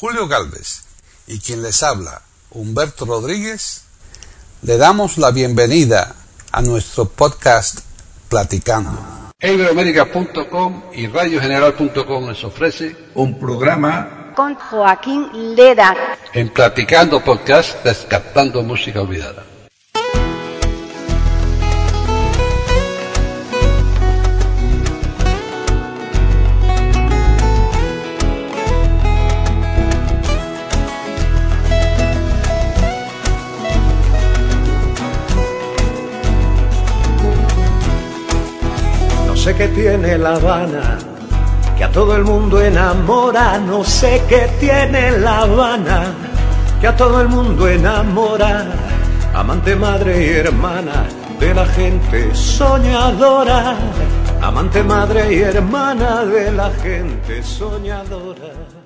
Julio 0.00 0.28
Galvez 0.28 0.84
y 1.26 1.40
quien 1.40 1.60
les 1.60 1.82
habla, 1.82 2.22
Humberto 2.52 3.04
Rodríguez, 3.04 3.82
le 4.62 4.76
damos 4.76 5.18
la 5.18 5.32
bienvenida 5.32 6.14
a 6.52 6.62
nuestro 6.62 7.06
podcast 7.06 7.80
Platicando. 8.28 9.32
Euroamérica.com 9.40 10.84
y 10.92 11.08
radiogeneral.com 11.08 12.28
les 12.28 12.44
ofrece 12.44 12.96
un 13.16 13.40
programa 13.40 14.32
con 14.36 14.54
Joaquín 14.54 15.56
Lera 15.56 16.16
en 16.32 16.48
Platicando 16.50 17.18
Podcast 17.24 17.82
Descartando 17.82 18.62
Música 18.62 19.00
Olvidada. 19.00 19.47
Sé 39.48 39.54
qué 39.54 39.68
tiene 39.68 40.18
La 40.18 40.34
Habana, 40.34 40.98
que 41.78 41.84
a 41.84 41.90
todo 41.90 42.14
el 42.14 42.22
mundo 42.22 42.60
enamora, 42.60 43.58
no 43.58 43.82
sé 43.82 44.22
qué 44.28 44.46
tiene 44.60 45.12
La 45.12 45.38
Habana, 45.38 46.12
que 46.78 46.86
a 46.86 46.94
todo 46.94 47.22
el 47.22 47.28
mundo 47.28 47.66
enamora, 47.66 48.66
amante, 49.34 49.74
madre 49.74 50.22
y 50.22 50.28
hermana 50.36 51.06
de 51.40 51.54
la 51.54 51.64
gente 51.64 52.34
soñadora, 52.34 53.74
amante, 54.42 54.82
madre 54.82 55.32
y 55.32 55.38
hermana 55.38 56.26
de 56.26 56.52
la 56.52 56.70
gente 56.82 57.42
soñadora. 57.42 58.77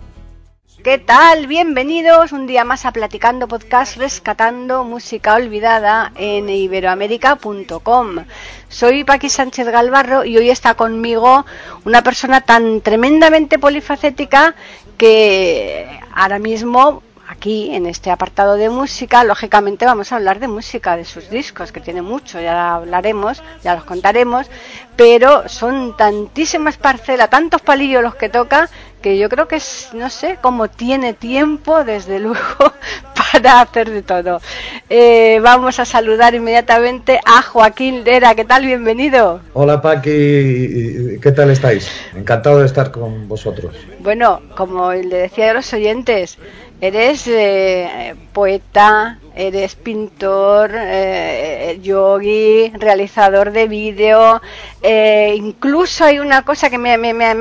¿Qué 0.83 0.99
tal? 0.99 1.47
Bienvenidos 1.47 2.33
un 2.33 2.49
día 2.49 2.65
más 2.65 2.85
a 2.87 2.93
Platicando 2.93 3.47
Podcast 3.47 3.99
Rescatando 3.99 4.83
Música 4.83 5.37
Olvidada 5.37 6.11
en 6.17 6.49
iberoamérica.com. 6.49 8.25
Soy 8.69 9.05
Paqui 9.05 9.31
Sánchez 9.31 9.69
Galvarro 9.69 10.25
y 10.25 10.37
hoy 10.37 10.51
está 10.51 10.75
conmigo 10.75 11.47
una 11.85 12.03
persona 12.03 12.41
tan 12.41 12.81
tremendamente 12.81 13.61
polifacética 13.61 14.57
que 14.99 15.87
ahora 16.17 16.41
mismo 16.41 17.05
aquí 17.29 17.75
en 17.75 17.87
este 17.87 18.11
apartado 18.11 18.57
de 18.57 18.69
música, 18.69 19.25
lógicamente 19.25 19.87
vamos 19.87 20.13
a 20.13 20.17
hablar 20.17 20.39
de 20.39 20.49
música, 20.49 20.97
de 20.97 21.05
sus 21.05 21.31
discos, 21.31 21.73
que 21.73 21.81
tiene 21.81 22.03
mucho, 22.03 22.41
ya 22.41 22.75
hablaremos, 22.75 23.43
ya 23.63 23.75
los 23.75 23.85
contaremos, 23.85 24.49
pero 24.97 25.49
son 25.49 25.97
tantísimas 25.97 26.77
parcelas, 26.77 27.31
tantos 27.31 27.63
palillos 27.63 28.03
los 28.03 28.17
que 28.17 28.29
toca, 28.29 28.69
que 29.03 29.19
yo 29.19 29.29
creo 29.29 29.49
que 29.49 29.57
es, 29.57 29.91
no 29.93 30.09
sé, 30.09 30.39
cómo 30.41 30.69
tiene 30.69 31.13
tiempo, 31.13 31.85
desde 31.85 32.19
luego, 32.27 32.73
para 33.15 33.61
hacer 33.61 33.91
de 33.91 34.03
todo. 34.03 34.41
Eh, 34.89 35.41
vamos 35.43 35.79
a 35.81 35.85
saludar 35.85 36.35
inmediatamente 36.35 37.21
a 37.25 37.43
Joaquín 37.43 38.05
Lera. 38.05 38.35
¿Qué 38.35 38.45
tal? 38.45 38.65
Bienvenido. 38.65 39.41
Hola 39.53 39.83
Paqui, 39.83 41.19
¿qué 41.21 41.33
tal 41.35 41.51
estáis? 41.51 41.91
Encantado 42.15 42.61
de 42.61 42.67
estar 42.67 42.91
con 42.91 43.29
vosotros. 43.29 43.75
Bueno, 43.99 44.41
como 44.57 44.93
le 44.93 45.17
decía 45.17 45.51
a 45.51 45.55
los 45.55 45.73
oyentes, 45.73 46.39
eres 46.83 47.29
eh, 47.29 48.17
poeta, 48.33 49.21
eres 49.37 49.77
pintor, 49.77 50.73
eh, 50.75 51.79
yogi, 51.81 52.73
realizador 52.77 53.53
de 53.53 53.69
vídeo, 53.69 54.43
eh, 54.83 55.33
incluso 55.37 56.05
hay 56.05 56.19
una 56.19 56.43
cosa 56.43 56.71
que 56.71 56.79
me, 56.79 56.99
me, 56.99 57.15
me, 57.15 57.35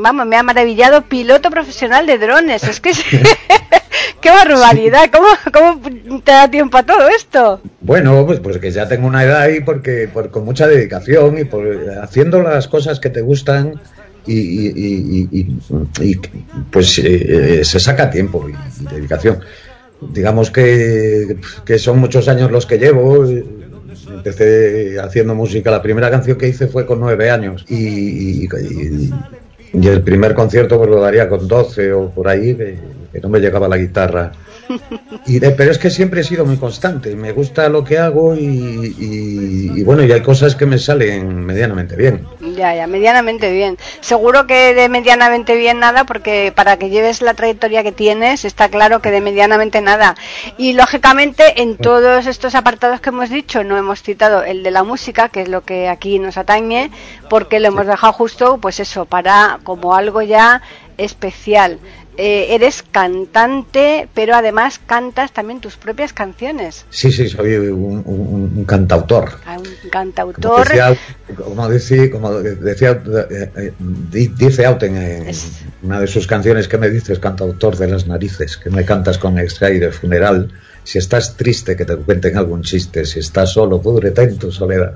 vamos, 0.00 0.26
me 0.26 0.36
ha 0.36 0.42
maravillado, 0.42 1.02
piloto 1.02 1.50
profesional 1.50 2.06
de 2.06 2.16
drones. 2.16 2.64
Es 2.64 2.80
que 2.80 2.92
qué 4.22 4.30
barbaridad, 4.30 5.10
¿Cómo, 5.12 5.28
¿cómo 5.52 6.20
te 6.22 6.32
da 6.32 6.50
tiempo 6.50 6.78
a 6.78 6.82
todo 6.82 7.06
esto? 7.10 7.60
Bueno, 7.82 8.24
pues, 8.24 8.40
pues 8.40 8.56
que 8.56 8.70
ya 8.70 8.88
tengo 8.88 9.06
una 9.06 9.24
edad 9.24 9.46
y 9.50 9.60
porque 9.60 10.08
por, 10.08 10.30
con 10.30 10.46
mucha 10.46 10.66
dedicación 10.66 11.36
y 11.36 11.44
por 11.44 11.66
haciendo 12.02 12.42
las 12.42 12.66
cosas 12.66 12.98
que 12.98 13.10
te 13.10 13.20
gustan 13.20 13.78
y, 14.26 15.46
pues 16.70 16.98
eh, 16.98 17.64
se 17.64 17.80
saca 17.80 18.10
tiempo 18.10 18.48
y, 18.48 18.54
dedicación. 18.94 19.40
Digamos 20.12 20.50
que, 20.50 21.36
son 21.78 21.98
muchos 21.98 22.28
años 22.28 22.50
los 22.50 22.66
que 22.66 22.78
llevo. 22.78 23.26
Empecé 23.26 24.98
haciendo 25.00 25.34
música, 25.34 25.70
la 25.70 25.82
primera 25.82 26.10
canción 26.10 26.36
que 26.38 26.48
hice 26.48 26.66
fue 26.66 26.86
con 26.86 27.00
nueve 27.00 27.30
años 27.30 27.64
y, 27.68 28.48
el 29.72 30.02
primer 30.02 30.32
concierto 30.32 30.78
pues 30.78 30.88
lo 30.88 31.00
daría 31.00 31.28
con 31.28 31.46
doce 31.48 31.92
o 31.92 32.08
por 32.10 32.28
ahí, 32.28 32.54
que 32.54 33.20
no 33.20 33.28
me 33.28 33.40
llegaba 33.40 33.68
la 33.68 33.76
guitarra 33.76 34.32
y 35.26 35.40
pero 35.40 35.70
es 35.70 35.78
que 35.78 35.90
siempre 35.90 36.20
he 36.20 36.24
sido 36.24 36.44
muy 36.44 36.56
constante, 36.56 37.14
me 37.16 37.32
gusta 37.32 37.68
lo 37.68 37.84
que 37.84 37.98
hago 37.98 38.34
y, 38.34 39.82
bueno, 39.84 40.04
y 40.04 40.12
hay 40.12 40.22
cosas 40.22 40.54
que 40.54 40.66
me 40.66 40.78
salen 40.78 41.44
medianamente 41.44 41.96
bien. 41.96 42.26
Ya, 42.56 42.74
ya, 42.74 42.86
medianamente 42.86 43.52
bien. 43.52 43.78
Seguro 44.00 44.46
que 44.46 44.74
de 44.74 44.88
medianamente 44.88 45.56
bien 45.56 45.78
nada, 45.78 46.04
porque 46.04 46.52
para 46.54 46.76
que 46.76 46.90
lleves 46.90 47.22
la 47.22 47.34
trayectoria 47.34 47.82
que 47.82 47.92
tienes, 47.92 48.44
está 48.44 48.68
claro 48.68 49.00
que 49.00 49.10
de 49.10 49.20
medianamente 49.20 49.80
nada. 49.80 50.16
Y 50.56 50.72
lógicamente, 50.72 51.62
en 51.62 51.76
todos 51.76 52.26
estos 52.26 52.54
apartados 52.54 53.00
que 53.00 53.10
hemos 53.10 53.30
dicho, 53.30 53.64
no 53.64 53.76
hemos 53.76 54.02
citado 54.02 54.42
el 54.42 54.62
de 54.62 54.70
la 54.70 54.84
música, 54.84 55.28
que 55.28 55.42
es 55.42 55.48
lo 55.48 55.62
que 55.62 55.88
aquí 55.88 56.18
nos 56.18 56.36
atañe, 56.36 56.90
porque 57.28 57.60
lo 57.60 57.68
hemos 57.68 57.86
dejado 57.86 58.12
justo, 58.12 58.58
pues 58.58 58.80
eso, 58.80 59.04
para 59.04 59.58
como 59.64 59.94
algo 59.94 60.22
ya 60.22 60.62
especial. 60.98 61.78
Eh, 62.18 62.54
eres 62.54 62.82
cantante, 62.82 64.08
pero 64.14 64.34
además 64.34 64.80
cantas 64.84 65.32
también 65.32 65.60
tus 65.60 65.76
propias 65.76 66.12
canciones. 66.12 66.86
Sí, 66.90 67.12
sí, 67.12 67.28
soy 67.28 67.56
un, 67.56 68.64
cantautor. 68.66 69.38
Ah, 69.44 69.58
un 69.58 69.90
cantautor. 69.90 70.66
Como 71.36 71.68
decía, 71.68 72.10
como 72.10 72.32
decía, 72.32 73.02
dice 74.10 74.64
Auten 74.64 74.96
en 74.96 75.34
una 75.82 76.00
de 76.00 76.06
sus 76.06 76.26
canciones 76.26 76.68
que 76.68 76.78
me 76.78 76.88
dices, 76.88 77.18
cantautor 77.18 77.76
de 77.76 77.88
las 77.88 78.06
narices, 78.06 78.56
que 78.56 78.70
me 78.70 78.84
cantas 78.84 79.18
con 79.18 79.38
extra 79.38 79.68
de 79.68 79.92
funeral 79.92 80.50
si 80.86 80.98
estás 80.98 81.36
triste, 81.36 81.76
que 81.76 81.84
te 81.84 81.96
cuenten 81.96 82.36
algún 82.36 82.62
chiste. 82.62 83.04
Si 83.04 83.18
estás 83.18 83.52
solo, 83.52 83.82
púdrete 83.82 84.22
en 84.22 84.38
tu 84.38 84.52
soledad. 84.52 84.94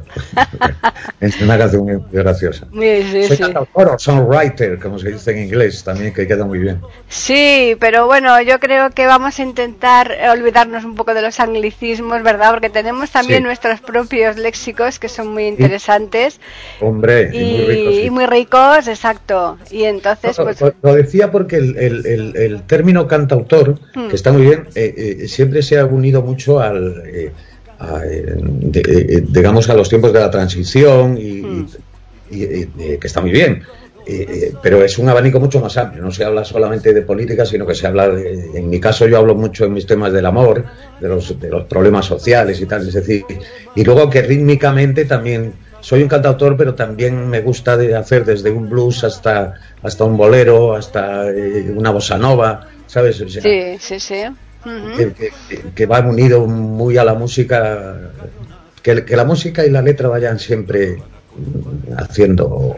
es 1.20 1.40
una 1.40 1.58
canción 1.58 1.82
muy 1.82 2.00
graciosa. 2.12 2.68
Sí, 2.72 3.26
Soy 3.26 3.36
cantautor 3.36 3.88
o 3.88 3.98
songwriter, 3.98 4.78
como 4.78 5.00
se 5.00 5.10
dice 5.10 5.32
en 5.32 5.38
inglés, 5.48 5.82
también, 5.82 6.14
que 6.14 6.28
queda 6.28 6.44
muy 6.44 6.60
bien. 6.60 6.80
Sí, 7.08 7.76
pero 7.80 8.06
bueno, 8.06 8.40
yo 8.40 8.60
creo 8.60 8.90
que 8.90 9.06
vamos 9.06 9.40
a 9.40 9.42
intentar 9.42 10.16
olvidarnos 10.32 10.84
un 10.84 10.94
poco 10.94 11.12
de 11.12 11.22
los 11.22 11.40
anglicismos, 11.40 12.22
¿verdad? 12.22 12.52
Porque 12.52 12.70
tenemos 12.70 13.10
también 13.10 13.42
nuestros 13.42 13.80
propios 13.80 14.36
léxicos 14.36 15.00
que 15.00 15.08
son 15.08 15.26
muy 15.26 15.48
interesantes. 15.48 16.38
Hombre, 16.80 17.30
y, 17.32 18.08
muy 18.10 18.26
ricos. 18.26 18.86
exacto. 18.86 19.58
Y 19.72 19.82
entonces, 19.84 20.36
pues... 20.36 20.60
Lo, 20.82 20.94
decía 20.94 21.32
porque 21.32 21.56
el, 21.56 21.76
el, 21.76 22.62
término 22.68 23.08
cantautor, 23.08 23.80
que 23.92 23.98
hmm. 23.98 24.14
está 24.14 24.30
muy 24.30 24.42
bien, 24.42 24.68
eh, 24.76 24.94
eh, 25.22 25.28
siempre 25.28 25.62
se 25.62 25.79
ha 25.79 25.79
unido 25.84 26.22
mucho 26.22 26.60
al, 26.60 27.02
eh, 27.06 27.32
eh, 28.12 28.36
eh, 28.74 29.24
digamos, 29.26 29.70
a 29.70 29.74
los 29.74 29.88
tiempos 29.88 30.12
de 30.12 30.20
la 30.20 30.30
transición 30.30 31.16
y, 31.16 31.40
hmm. 31.40 31.66
que 33.00 33.06
está 33.06 33.22
muy 33.22 33.30
bien. 33.30 33.62
pero 34.62 34.84
es 34.84 34.98
un 34.98 35.08
abanico 35.08 35.40
mucho 35.40 35.60
más 35.60 35.76
amplio, 35.76 36.02
no 36.02 36.10
se 36.10 36.24
habla 36.24 36.44
solamente 36.44 36.92
de 36.92 37.02
política, 37.02 37.46
sino 37.46 37.66
que 37.66 37.74
se 37.74 37.86
habla, 37.86 38.06
en 38.06 38.68
mi 38.68 38.80
caso 38.80 39.06
yo 39.06 39.18
hablo 39.18 39.34
mucho 39.34 39.64
en 39.64 39.72
mis 39.72 39.86
temas 39.86 40.12
del 40.12 40.26
amor, 40.26 40.64
de 41.00 41.08
los, 41.08 41.38
de 41.38 41.48
los 41.48 41.64
problemas 41.64 42.06
sociales 42.06 42.60
y 42.60 42.66
tal, 42.66 42.86
es 42.86 42.94
decir, 42.94 43.24
y 43.74 43.84
luego 43.84 44.10
que 44.10 44.22
rítmicamente 44.22 45.04
también 45.04 45.52
soy 45.80 46.02
un 46.02 46.08
cantautor, 46.08 46.56
pero 46.56 46.74
también 46.74 47.28
me 47.28 47.40
gusta 47.40 47.76
de 47.76 47.94
hacer 47.94 48.24
desde 48.24 48.50
un 48.50 48.68
blues 48.68 49.04
hasta, 49.04 49.54
hasta 49.82 50.04
un 50.04 50.16
bolero, 50.16 50.74
hasta 50.74 51.26
una 51.74 51.90
bossa 51.90 52.18
nova, 52.18 52.68
¿sabes? 52.86 53.16
sí, 53.16 53.76
sí, 53.78 54.00
sí 54.00 54.24
que, 55.74 55.86
va 55.86 56.00
unido 56.00 56.46
muy 56.46 56.98
a 56.98 57.04
la 57.04 57.14
música, 57.14 58.12
que, 58.82 59.04
la 59.16 59.24
música 59.24 59.64
y 59.64 59.70
la 59.70 59.82
letra 59.82 60.08
vayan 60.08 60.38
siempre 60.38 61.02
haciendo 61.96 62.76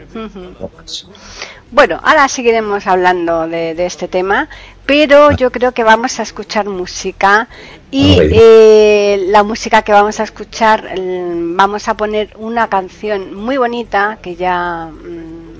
Bueno, 1.71 1.99
ahora 2.03 2.27
seguiremos 2.27 2.87
hablando 2.87 3.47
de, 3.47 3.85
este 3.85 4.07
tema, 4.07 4.49
pero 4.85 5.31
yo 5.31 5.51
creo 5.51 5.71
que 5.71 5.83
vamos 5.83 6.19
a 6.19 6.23
escuchar 6.23 6.67
música 6.67 7.47
y 7.91 8.17
eh, 8.19 9.25
la 9.27 9.43
música 9.43 9.81
que 9.81 9.91
vamos 9.91 10.19
a 10.19 10.23
escuchar, 10.23 10.95
vamos 10.97 11.87
a 11.87 11.97
poner 11.97 12.29
una 12.37 12.69
canción 12.69 13.33
muy 13.33 13.57
bonita 13.57 14.19
que 14.21 14.35
ya 14.35 14.87
mm, 14.87 15.53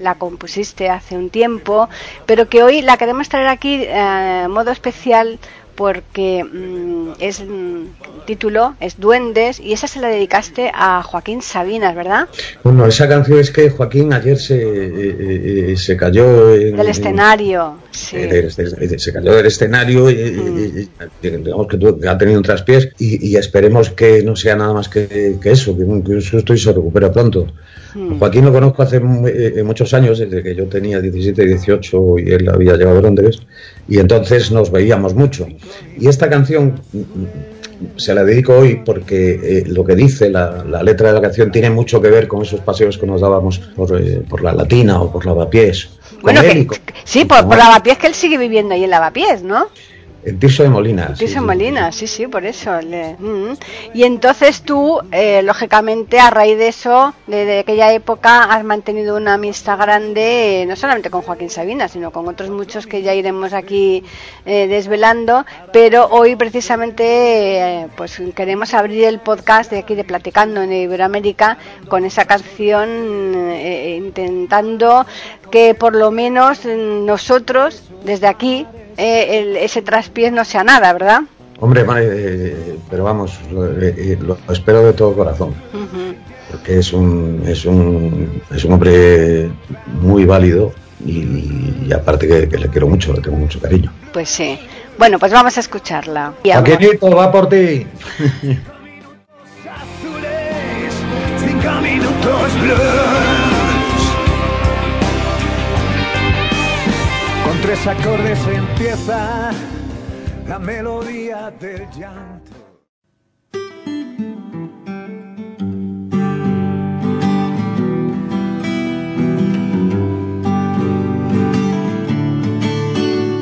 la, 0.00 0.14
compusiste 0.14 0.88
hace 0.88 1.16
un 1.16 1.30
tiempo, 1.30 1.88
pero 2.26 2.48
que 2.48 2.62
hoy 2.62 2.82
la 2.82 2.96
queremos 2.96 3.28
traer 3.28 3.48
aquí 3.48 3.82
eh, 3.82 4.46
modo 4.48 4.70
especial 4.70 5.38
porque 5.74 6.44
mm, 6.44 7.12
es 7.18 7.40
mm, 7.40 8.24
título, 8.26 8.74
es 8.80 8.98
Duendes, 8.98 9.60
y 9.60 9.72
esa 9.72 9.86
se 9.86 10.00
la 10.00 10.08
dedicaste 10.08 10.70
a 10.74 11.02
Joaquín 11.02 11.42
Sabinas, 11.42 11.94
¿verdad? 11.94 12.28
Bueno, 12.62 12.86
esa 12.86 13.08
canción 13.08 13.38
es 13.38 13.50
que 13.50 13.70
Joaquín 13.70 14.12
ayer 14.12 14.38
se, 14.38 14.56
eh, 14.56 15.72
eh, 15.72 15.76
se 15.76 15.96
cayó 15.96 16.54
en, 16.54 16.76
del 16.76 16.88
escenario. 16.88 17.78
Sí. 17.90 18.16
se 18.96 19.12
cayó 19.12 19.34
del 19.34 19.46
escenario 19.46 20.10
y, 20.10 20.88
digamos 21.22 21.66
que 21.66 22.08
ha 22.08 22.18
tenido 22.18 22.38
un 22.38 22.44
traspiés 22.44 22.90
y, 22.98 23.36
esperemos 23.36 23.90
que 23.90 24.22
no 24.22 24.36
sea 24.36 24.56
nada 24.56 24.72
más 24.72 24.88
que, 24.88 25.38
eso, 25.44 25.76
que 25.76 25.84
un, 25.84 26.22
susto 26.22 26.54
y 26.54 26.58
se 26.58 26.72
recupera 26.72 27.12
pronto. 27.12 27.46
Joaquín 28.18 28.46
lo 28.46 28.52
conozco 28.52 28.82
hace 28.82 29.00
muchos 29.00 29.92
años, 29.92 30.18
desde 30.18 30.42
que 30.42 30.54
yo 30.54 30.66
tenía 30.66 31.00
17, 31.00 31.44
18 31.44 32.18
y 32.20 32.30
él 32.30 32.48
había 32.48 32.76
llegado 32.76 32.98
a 32.98 33.02
Londres, 33.02 33.42
y 33.88 33.98
entonces 33.98 34.50
nos 34.50 34.70
veíamos 34.70 35.14
mucho. 35.14 35.46
Y 35.98 36.08
esta 36.08 36.28
canción 36.28 36.80
se 37.96 38.14
la 38.14 38.24
dedico 38.24 38.54
hoy 38.54 38.82
porque 38.84 39.32
eh, 39.42 39.64
lo 39.66 39.84
que 39.84 39.96
dice 39.96 40.30
la, 40.30 40.64
letra 40.82 41.08
de 41.08 41.14
la 41.14 41.20
canción 41.20 41.50
tiene 41.50 41.70
mucho 41.70 42.00
que 42.00 42.08
ver 42.08 42.28
con 42.28 42.42
esos 42.42 42.60
paseos 42.60 42.98
que 42.98 43.06
nos 43.06 43.20
dábamos 43.20 43.58
por, 43.58 44.00
eh, 44.00 44.22
la 44.40 44.52
Latina 44.52 45.00
o 45.00 45.10
por 45.10 45.26
Lavapiés. 45.26 45.90
Bueno, 46.22 46.40
sí, 47.04 47.24
por, 47.24 47.46
por 47.46 47.56
Lavapiés 47.56 47.98
que 47.98 48.06
él 48.06 48.14
sigue 48.14 48.38
viviendo 48.38 48.74
ahí 48.74 48.84
en 48.84 48.90
Lavapiés, 48.90 49.42
¿no? 49.42 49.68
Piso 50.38 50.62
de 50.62 50.68
Molina. 50.68 51.14
Piso 51.18 51.34
de 51.34 51.40
Molina, 51.40 51.90
sí, 51.90 52.06
sí, 52.06 52.28
por 52.28 52.44
eso. 52.44 52.70
Mm. 53.18 53.54
Y 53.92 54.04
entonces 54.04 54.62
tú, 54.62 55.00
eh, 55.10 55.42
lógicamente, 55.42 56.20
a 56.20 56.30
raíz 56.30 56.56
de 56.58 56.68
eso, 56.68 57.12
de, 57.26 57.58
aquella 57.58 57.92
época, 57.92 58.44
has 58.44 58.62
mantenido 58.62 59.16
una 59.16 59.34
amistad 59.34 59.76
grande, 59.78 60.62
eh, 60.62 60.66
no 60.66 60.76
solamente 60.76 61.10
con 61.10 61.22
Joaquín 61.22 61.50
Sabina, 61.50 61.88
sino 61.88 62.12
con 62.12 62.28
otros 62.28 62.50
muchos 62.50 62.86
que 62.86 63.02
ya 63.02 63.14
iremos 63.14 63.52
aquí 63.52 64.04
eh, 64.46 64.68
desvelando. 64.68 65.44
Pero 65.72 66.06
hoy, 66.06 66.36
precisamente, 66.36 67.88
pues 67.96 68.22
queremos 68.36 68.74
abrir 68.74 69.04
el 69.04 69.18
podcast 69.18 69.72
de 69.72 69.80
aquí 69.80 69.96
de 69.96 70.04
Platicando 70.04 70.62
en 70.62 70.72
Iberoamérica 70.72 71.58
con 71.88 72.04
esa 72.04 72.26
canción, 72.26 72.88
intentando 73.96 75.04
que 75.50 75.74
por 75.74 75.96
lo 75.96 76.12
menos 76.12 76.64
nosotros, 76.64 77.82
desde 78.04 78.28
aquí, 78.28 78.66
eh, 78.96 79.58
ese 79.60 79.82
traspiés 79.82 80.32
no 80.32 80.44
sea 80.44 80.64
nada, 80.64 80.92
¿verdad? 80.92 81.22
Hombre, 81.60 81.84
eh, 82.00 82.76
pero 82.90 83.04
vamos, 83.04 83.38
eh, 83.80 84.18
lo, 84.20 84.36
espero 84.52 84.84
de 84.84 84.92
todo 84.92 85.14
corazón. 85.14 85.54
Porque 86.50 86.78
es 86.78 86.92
un, 86.92 87.42
es, 87.46 87.64
un, 87.64 88.42
es 88.54 88.64
un 88.64 88.72
hombre 88.72 89.48
muy 90.00 90.24
válido 90.24 90.72
y, 91.06 91.92
aparte 91.92 92.26
que, 92.26 92.58
le 92.58 92.68
quiero 92.68 92.88
mucho, 92.88 93.12
le 93.12 93.20
tengo 93.20 93.36
mucho 93.36 93.60
cariño. 93.60 93.92
Pues 94.12 94.28
sí. 94.28 94.58
Bueno, 94.98 95.18
pues 95.18 95.32
vamos 95.32 95.56
a 95.56 95.60
escucharla. 95.60 96.34
Paquinito, 96.42 97.10
va 97.10 97.30
por 97.30 97.48
ti. 97.48 97.86
Tres 107.72 107.86
acordes 107.86 108.38
empieza 108.48 109.50
la 110.46 110.58
melodía 110.58 111.50
del 111.58 111.88
llanto. 111.90 112.52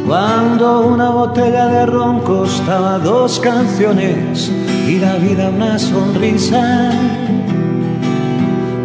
Cuando 0.06 0.86
una 0.86 1.10
botella 1.10 1.66
de 1.66 1.86
ron 1.86 2.20
costaba 2.20 2.98
dos 2.98 3.40
canciones 3.40 4.48
y 4.86 4.98
la 5.00 5.16
vida 5.16 5.48
una 5.48 5.76
sonrisa. 5.76 6.92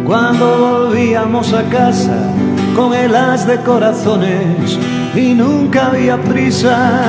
Cuando 0.04 0.46
volvíamos 0.58 1.52
a 1.52 1.62
casa 1.68 2.32
con 2.74 2.94
el 2.94 3.14
as 3.14 3.46
de 3.46 3.58
corazones 3.58 4.78
y 5.16 5.34
nunca 5.34 5.88
había 5.88 6.20
prisa. 6.22 7.02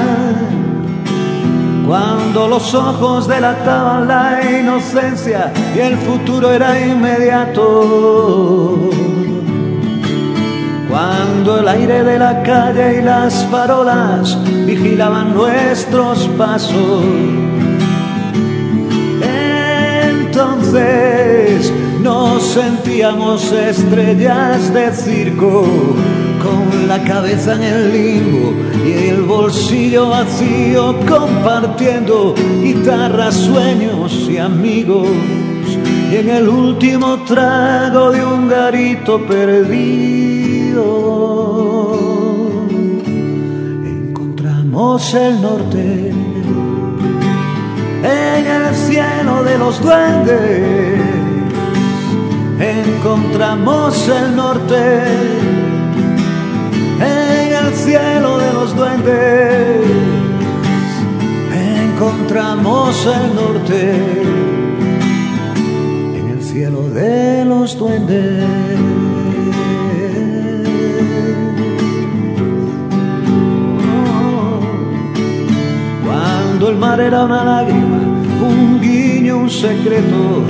Cuando 1.85 2.47
los 2.47 2.73
ojos 2.73 3.27
delataban 3.27 4.07
la 4.07 4.39
inocencia 4.59 5.53
y 5.75 5.79
el 5.79 5.97
futuro 5.97 6.51
era 6.51 6.79
inmediato. 6.79 8.89
Cuando 10.89 11.59
el 11.59 11.67
aire 11.67 12.03
de 12.03 12.19
la 12.19 12.43
calle 12.43 12.99
y 12.99 13.03
las 13.03 13.45
farolas 13.45 14.37
vigilaban 14.65 15.33
nuestros 15.33 16.27
pasos. 16.37 17.03
Entonces 20.01 21.71
nos 22.01 22.43
sentíamos 22.43 23.51
estrellas 23.51 24.73
de 24.73 24.91
circo 24.93 25.65
con 26.47 26.87
la 26.87 27.03
cabeza 27.03 27.55
en 27.55 27.63
el 27.63 27.91
limbo 27.91 28.53
y 28.85 28.91
el 29.09 29.23
bolsillo 29.23 30.09
vacío 30.09 30.95
compartiendo 31.07 32.33
guitarras, 32.63 33.35
sueños 33.35 34.13
y 34.29 34.37
amigos. 34.37 35.07
Y 36.11 36.15
en 36.15 36.29
el 36.29 36.47
último 36.47 37.19
trago 37.25 38.11
de 38.11 38.25
un 38.25 38.47
garito 38.47 39.19
perdido 39.25 39.97
encontramos 43.85 45.13
el 45.13 45.41
norte 45.41 46.13
en 48.03 48.47
el 48.47 48.75
cielo 48.75 49.43
de 49.43 49.57
los 49.57 49.81
duendes. 49.81 50.97
Encontramos 52.59 54.07
el 54.07 54.35
norte 54.35 55.56
en 56.99 57.65
el 57.65 57.73
cielo 57.73 58.37
de 58.37 58.53
los 58.53 58.75
duendes 58.75 60.17
encontramos 61.97 63.07
el 63.07 63.35
norte, 63.35 63.91
en 66.15 66.29
el 66.29 66.41
cielo 66.43 66.87
de 66.89 67.43
los 67.43 67.75
duendes. 67.75 68.45
Cuando 76.05 76.69
el 76.69 76.75
mar 76.77 76.99
era 76.99 77.25
una 77.25 77.43
lágrima, 77.43 77.97
un 78.47 78.79
guiño, 78.79 79.37
un 79.37 79.49
secreto, 79.49 80.43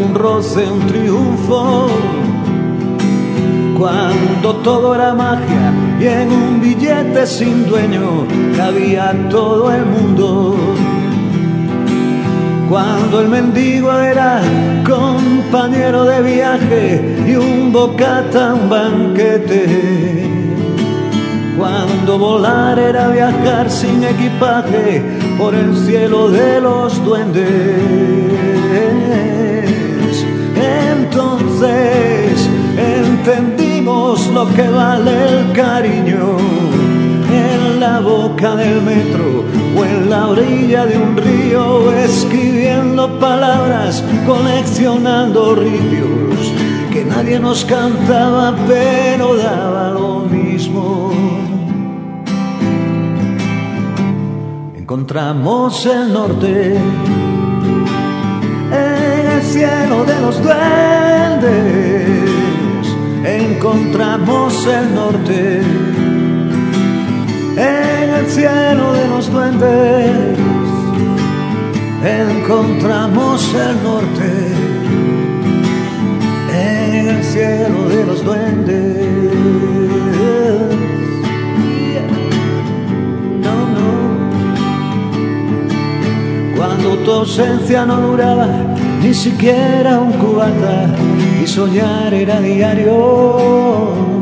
un 0.00 0.14
roce, 0.14 0.64
un 0.70 0.86
triunfo 0.86 1.88
cuando 3.84 4.56
todo 4.62 4.94
era 4.94 5.12
magia 5.12 5.70
y 6.00 6.06
en 6.06 6.32
un 6.32 6.58
billete 6.58 7.26
sin 7.26 7.66
dueño 7.68 8.26
cabía 8.56 9.14
todo 9.28 9.70
el 9.70 9.84
mundo. 9.84 10.56
Cuando 12.70 13.20
el 13.20 13.28
mendigo 13.28 13.92
era 13.92 14.40
compañero 14.88 16.04
de 16.04 16.22
viaje 16.22 17.16
y 17.28 17.36
un 17.36 17.72
bocata 17.74 18.54
un 18.54 18.70
banquete. 18.70 20.30
Cuando 21.58 22.18
volar 22.18 22.78
era 22.78 23.08
viajar 23.08 23.70
sin 23.70 24.02
equipaje 24.02 25.02
por 25.36 25.54
el 25.54 25.76
cielo 25.76 26.30
de 26.30 26.58
los 26.58 27.04
duendes. 27.04 27.44
Entonces 30.56 32.48
lo 34.14 34.46
que 34.54 34.68
vale 34.68 35.10
el 35.28 35.52
cariño 35.52 36.36
en 37.32 37.80
la 37.80 37.98
boca 37.98 38.54
del 38.54 38.80
metro 38.80 39.44
o 39.76 39.84
en 39.84 40.08
la 40.08 40.28
orilla 40.28 40.86
de 40.86 40.96
un 40.98 41.16
río, 41.16 41.92
escribiendo 41.92 43.18
palabras, 43.18 44.04
coleccionando 44.24 45.56
ripios 45.56 46.52
que 46.92 47.04
nadie 47.04 47.40
nos 47.40 47.64
cantaba, 47.64 48.54
pero 48.68 49.34
daba 49.34 49.90
lo 49.90 50.20
mismo. 50.20 51.10
Encontramos 54.76 55.86
el 55.86 56.12
norte 56.12 56.76
en 58.70 59.26
el 59.32 59.42
cielo 59.42 60.04
de 60.04 60.20
los 60.20 60.40
duendes 60.40 61.93
encontramos 63.24 64.66
el 64.66 64.94
norte 64.94 65.62
en 67.56 68.10
el 68.10 68.26
cielo 68.26 68.92
de 68.92 69.08
los 69.08 69.32
duendes. 69.32 70.38
Encontramos 72.04 73.54
el 73.54 73.82
norte 73.82 74.30
en 76.52 77.08
el 77.08 77.24
cielo 77.24 77.88
de 77.88 78.04
los 78.04 78.22
duendes. 78.24 79.08
No, 83.42 83.54
no, 86.76 86.96
tu 87.04 87.10
ausencia 87.10 87.86
no 87.86 88.00
duraba 88.00 88.48
ni 89.02 89.14
siquiera 89.14 89.98
un 89.98 90.12
cubata 90.12 90.94
y 91.42 91.46
soñar 91.46 92.12
era 92.12 92.40
diario. 92.40 94.14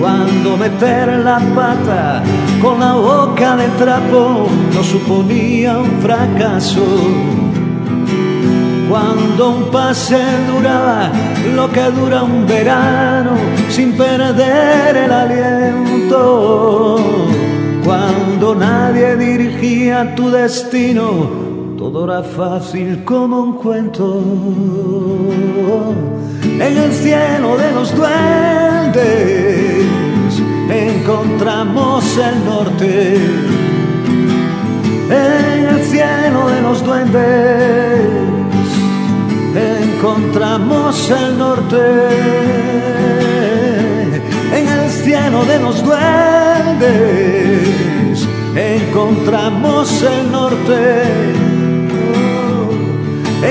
Cuando 0.00 0.56
meter 0.56 1.08
la 1.24 1.38
pata 1.54 2.22
con 2.60 2.80
la 2.80 2.94
boca 2.94 3.56
de 3.56 3.68
trapo 3.82 4.46
no 4.74 4.82
suponía 4.82 5.78
un 5.78 6.00
fracaso. 6.02 6.84
Cuando 8.88 9.50
un 9.50 9.70
pase 9.70 10.22
duraba 10.52 11.10
lo 11.54 11.70
que 11.72 11.90
dura 11.90 12.22
un 12.22 12.46
verano 12.46 13.32
sin 13.70 13.92
perder 13.92 14.96
el 14.96 15.12
aliento. 15.12 16.96
Cuando 17.84 18.54
nadie 18.54 19.16
dirigía 19.16 20.14
tu 20.14 20.30
destino, 20.30 21.43
fácil 22.22 23.02
como 23.04 23.40
un 23.40 23.54
cuento. 23.54 24.22
En 26.42 26.76
el 26.76 26.92
cielo 26.92 27.56
de 27.56 27.72
los 27.72 27.96
duendes 27.96 29.86
encontramos 30.68 32.04
el 32.18 32.44
norte. 32.44 33.16
En 35.08 35.64
el 35.66 35.82
cielo 35.84 36.46
de 36.48 36.60
los 36.60 36.84
duendes 36.84 38.10
encontramos 39.56 41.10
el 41.10 41.38
norte. 41.38 41.78
En 44.52 44.68
el 44.68 44.90
cielo 44.90 45.44
de 45.46 45.58
los 45.58 45.82
duendes 45.82 47.64
encontramos 48.54 50.02
el 50.02 50.30
norte. 50.30 51.43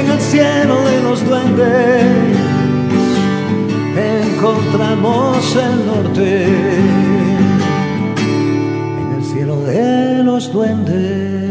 En 0.03 0.12
el 0.12 0.19
cielo 0.19 0.83
de 0.83 1.01
los 1.01 1.25
duendes 1.25 2.38
encontramos 3.95 5.55
el 5.55 5.86
norte 5.86 6.45
en 9.01 9.13
el 9.15 9.24
cielo 9.24 9.55
de 9.62 10.24
los 10.24 10.51
duendes. 10.51 11.43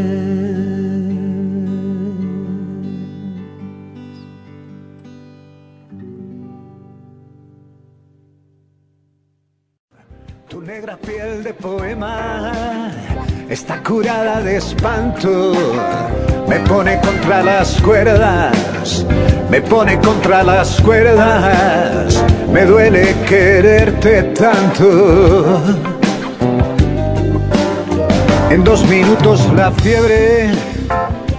Tu 10.47 10.61
negra 10.61 10.97
piel 10.97 11.43
de 11.43 11.53
poema 11.55 12.51
está 13.49 13.81
curada 13.81 14.41
de 14.41 14.57
espanto, 14.57 15.53
me 16.53 16.59
pone 16.67 16.99
contra 17.01 17.43
las 17.43 17.81
cuerdas 17.81 19.05
me 19.49 19.61
pone 19.61 19.99
contra 19.99 20.43
las 20.43 20.81
cuerdas, 20.81 22.23
me 22.51 22.65
duele 22.65 23.15
quererte 23.27 24.23
tanto. 24.33 25.61
En 28.49 28.63
dos 28.63 28.83
minutos 28.87 29.47
la 29.53 29.71
fiebre 29.71 30.49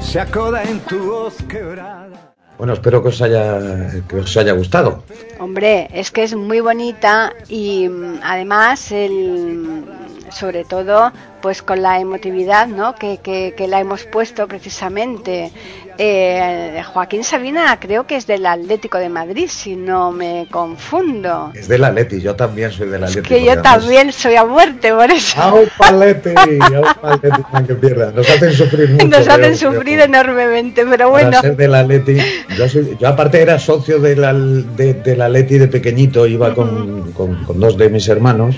se 0.00 0.20
acoda 0.20 0.62
en 0.62 0.78
tu 0.80 0.98
voz 1.10 1.34
quebrada. 1.48 2.34
Bueno, 2.56 2.74
espero 2.74 3.02
que 3.02 3.08
os 3.08 3.20
haya, 3.20 3.90
que 4.08 4.16
os 4.16 4.36
haya 4.36 4.52
gustado. 4.52 5.02
Hombre, 5.40 5.88
es 5.92 6.12
que 6.12 6.22
es 6.22 6.36
muy 6.36 6.60
bonita 6.60 7.32
y 7.48 7.88
mm, 7.88 8.20
además 8.22 8.92
el, 8.92 9.84
sobre 10.30 10.64
todo 10.64 11.12
pues 11.44 11.60
con 11.60 11.82
la 11.82 12.00
emotividad 12.00 12.68
¿no? 12.68 12.94
que, 12.94 13.18
que, 13.22 13.68
la 13.68 13.78
hemos 13.78 14.04
puesto 14.04 14.48
precisamente. 14.48 15.52
Eh, 15.98 16.82
Joaquín 16.90 17.22
Sabina 17.22 17.78
creo 17.78 18.06
que 18.06 18.16
es 18.16 18.26
del 18.26 18.46
Atlético 18.46 18.96
de 18.96 19.10
Madrid, 19.10 19.48
si 19.50 19.76
no 19.76 20.10
me 20.10 20.46
confundo. 20.50 21.52
Es 21.54 21.68
del 21.68 21.84
Atlético, 21.84 22.22
yo 22.22 22.34
también 22.34 22.72
soy 22.72 22.88
del 22.88 23.04
Atlético. 23.04 23.28
que 23.28 23.44
yo 23.44 23.60
también 23.60 24.10
soy 24.10 24.36
a 24.36 24.46
muerte, 24.46 24.90
por 24.94 25.10
eso. 25.10 25.38
¡Au, 25.38 25.68
palete! 25.76 26.34
que 27.66 27.74
pierda! 27.74 28.10
Nos 28.10 28.26
hacen 28.26 28.52
sufrir 28.54 28.88
mucho. 28.92 29.06
Nos 29.06 29.28
hacen 29.28 29.54
sufrir 29.54 30.00
enormemente, 30.00 30.86
pero 30.86 31.10
bueno. 31.10 31.28
Para 31.28 31.42
ser 31.42 31.56
del 31.58 31.74
Atleti, 31.74 32.16
yo, 32.56 32.64
yo, 32.98 33.06
aparte 33.06 33.42
era 33.42 33.58
socio 33.58 34.00
del, 34.00 34.74
de, 34.76 34.94
del 34.94 35.20
Atleti 35.20 35.58
de 35.58 35.68
pequeñito, 35.68 36.26
iba 36.26 36.54
con, 36.54 37.12
con, 37.12 37.44
con 37.44 37.60
dos 37.60 37.76
de 37.76 37.90
mis 37.90 38.08
hermanos 38.08 38.56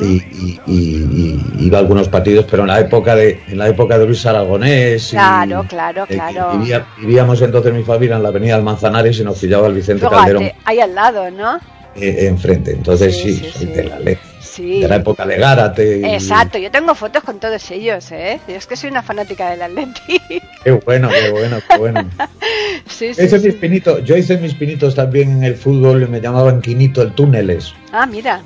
y, 0.00 1.40
iba 1.58 1.78
a 1.78 1.80
algunos 1.80 2.08
partidos, 2.08 2.46
pero 2.50 2.62
en 2.62 2.68
la 2.68 2.80
época 2.80 3.14
de 3.14 3.40
en 3.48 3.58
la 3.58 3.68
época 3.68 3.98
de 3.98 4.06
Luis 4.06 4.24
Aragonés. 4.26 5.08
Claro, 5.10 5.64
claro, 5.68 6.06
claro. 6.06 6.60
vivíamos 6.98 7.40
entonces 7.42 7.72
mi 7.72 7.82
familia 7.82 8.16
en 8.16 8.22
la 8.22 8.28
avenida 8.28 8.56
del 8.56 8.64
Manzanares 8.64 9.18
y 9.18 9.24
nos 9.24 9.38
pillaba 9.38 9.66
el 9.68 9.74
Vicente 9.74 10.06
Calderón. 10.08 10.50
Ahí 10.64 10.80
al 10.80 10.94
lado, 10.94 11.30
¿no? 11.30 11.58
Eh, 11.94 12.26
enfrente. 12.26 12.72
Entonces 12.72 13.16
sí, 13.16 13.36
soy 13.36 13.66
de 13.66 13.84
la 13.84 13.98
ley. 13.98 14.18
De 14.58 14.88
la 14.88 14.96
época 14.96 15.26
de 15.26 15.36
Gárate. 15.36 16.14
Exacto, 16.14 16.56
yo 16.56 16.70
tengo 16.70 16.94
fotos 16.94 17.22
con 17.22 17.38
todos 17.38 17.70
ellos, 17.70 18.10
¿eh? 18.10 18.40
Yo 18.48 18.54
es 18.54 18.66
que 18.66 18.74
soy 18.74 18.88
una 18.88 19.02
fanática 19.02 19.50
del 19.50 19.60
Atleti. 19.60 20.18
Qué 20.64 20.72
bueno, 20.72 21.10
qué 21.10 21.30
bueno, 21.30 21.58
qué 21.68 21.76
bueno. 21.76 22.08
sí, 22.86 23.12
sí, 23.12 23.38
mis 23.38 23.54
pinitos, 23.56 24.02
yo 24.04 24.16
hice 24.16 24.38
mis 24.38 24.54
pinitos 24.54 24.94
también 24.94 25.30
en 25.32 25.44
el 25.44 25.56
fútbol 25.56 26.04
y 26.04 26.06
me 26.06 26.20
llamaban 26.20 26.62
Quinito 26.62 27.02
el 27.02 27.12
Túneles. 27.12 27.74
Ah, 27.92 28.06
mira. 28.06 28.40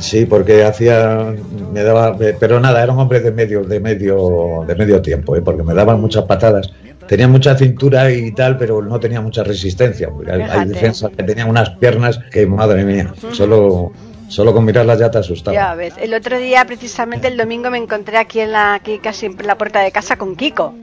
Sí, 0.00 0.26
porque 0.26 0.64
hacía, 0.64 1.34
me 1.72 1.82
daba, 1.82 2.16
pero 2.38 2.60
nada, 2.60 2.82
era 2.82 2.92
un 2.92 2.98
hombre 3.00 3.20
de 3.20 3.32
medio, 3.32 3.64
de 3.64 3.80
medio, 3.80 4.64
de 4.66 4.74
medio 4.74 5.02
tiempo, 5.02 5.36
¿eh? 5.36 5.42
porque 5.42 5.62
me 5.62 5.74
daban 5.74 6.00
muchas 6.00 6.24
patadas. 6.24 6.70
Tenía 7.06 7.26
mucha 7.26 7.56
cintura 7.56 8.10
y 8.12 8.32
tal, 8.32 8.58
pero 8.58 8.82
no 8.82 9.00
tenía 9.00 9.20
mucha 9.20 9.42
resistencia. 9.42 10.10
Hay, 10.30 10.68
defensas 10.68 11.10
que 11.16 11.22
tenían 11.22 11.48
unas 11.48 11.70
piernas 11.70 12.20
que, 12.30 12.46
madre 12.46 12.84
mía, 12.84 13.14
solo, 13.32 13.92
solo 14.28 14.52
con 14.52 14.64
mirarlas 14.64 14.98
ya 14.98 15.10
te 15.10 15.18
asustaba. 15.18 15.54
Ya 15.54 15.74
ves, 15.74 15.94
el 15.98 16.12
otro 16.12 16.38
día, 16.38 16.66
precisamente 16.66 17.28
el 17.28 17.36
domingo, 17.38 17.70
me 17.70 17.78
encontré 17.78 18.18
aquí 18.18 18.40
en 18.40 18.52
la, 18.52 18.74
aquí 18.74 18.98
casi 18.98 19.26
en 19.26 19.36
la 19.44 19.56
puerta 19.56 19.80
de 19.80 19.90
casa 19.90 20.16
con 20.16 20.36
Kiko. 20.36 20.74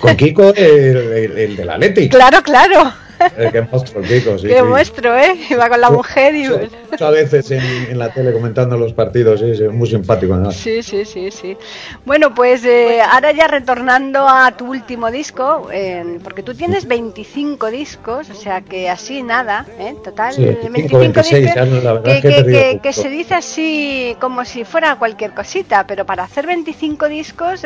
Con 0.00 0.16
Kiko, 0.16 0.52
el, 0.54 0.96
el, 1.36 1.56
de 1.56 1.64
la 1.64 1.78
Leti. 1.78 2.08
Claro, 2.08 2.42
claro. 2.42 2.92
Eh, 3.36 3.48
qué 3.52 3.62
monstruo, 3.62 4.02
Kiko, 4.02 4.38
sí. 4.38 4.48
Qué 4.54 4.62
monstruo, 4.62 5.14
¿eh? 5.14 5.38
Iba 5.50 5.68
con 5.68 5.80
la 5.80 5.90
mujer 5.90 6.34
y... 6.34 6.48
Muchas 6.90 7.12
veces 7.12 7.50
en, 7.50 7.98
la 7.98 8.12
tele 8.12 8.32
comentando 8.32 8.76
los 8.76 8.92
partidos, 8.92 9.40
sí, 9.40 9.50
es 9.50 9.72
muy 9.72 9.88
simpático. 9.88 10.36
¿no? 10.36 10.52
Sí, 10.52 10.82
sí, 10.82 11.04
sí, 11.04 11.30
sí. 11.30 11.56
Bueno, 12.04 12.34
pues 12.34 12.64
eh, 12.64 13.00
ahora 13.02 13.32
ya 13.32 13.48
retornando 13.48 14.28
a 14.28 14.52
tu 14.56 14.66
último 14.70 15.10
disco, 15.10 15.68
eh, 15.72 16.18
porque 16.22 16.42
tú 16.42 16.54
tienes 16.54 16.86
25 16.86 17.70
discos, 17.70 18.30
o 18.30 18.34
sea 18.34 18.60
que 18.60 18.88
así 18.88 19.22
nada, 19.22 19.66
¿eh? 19.78 19.94
Total, 20.02 20.34
25, 20.36 20.98
26, 20.98 21.46
discos, 21.46 21.84
la 21.84 21.92
verdad 21.94 22.22
que, 22.22 22.44
que, 22.44 22.80
que, 22.82 22.92
se 22.92 23.08
dice 23.08 23.34
así 23.34 24.16
como 24.20 24.44
si 24.44 24.64
fuera 24.64 24.96
cualquier 24.96 25.32
cosita, 25.32 25.86
pero 25.86 26.04
para 26.04 26.24
hacer 26.24 26.46
25 26.46 27.08
discos... 27.08 27.64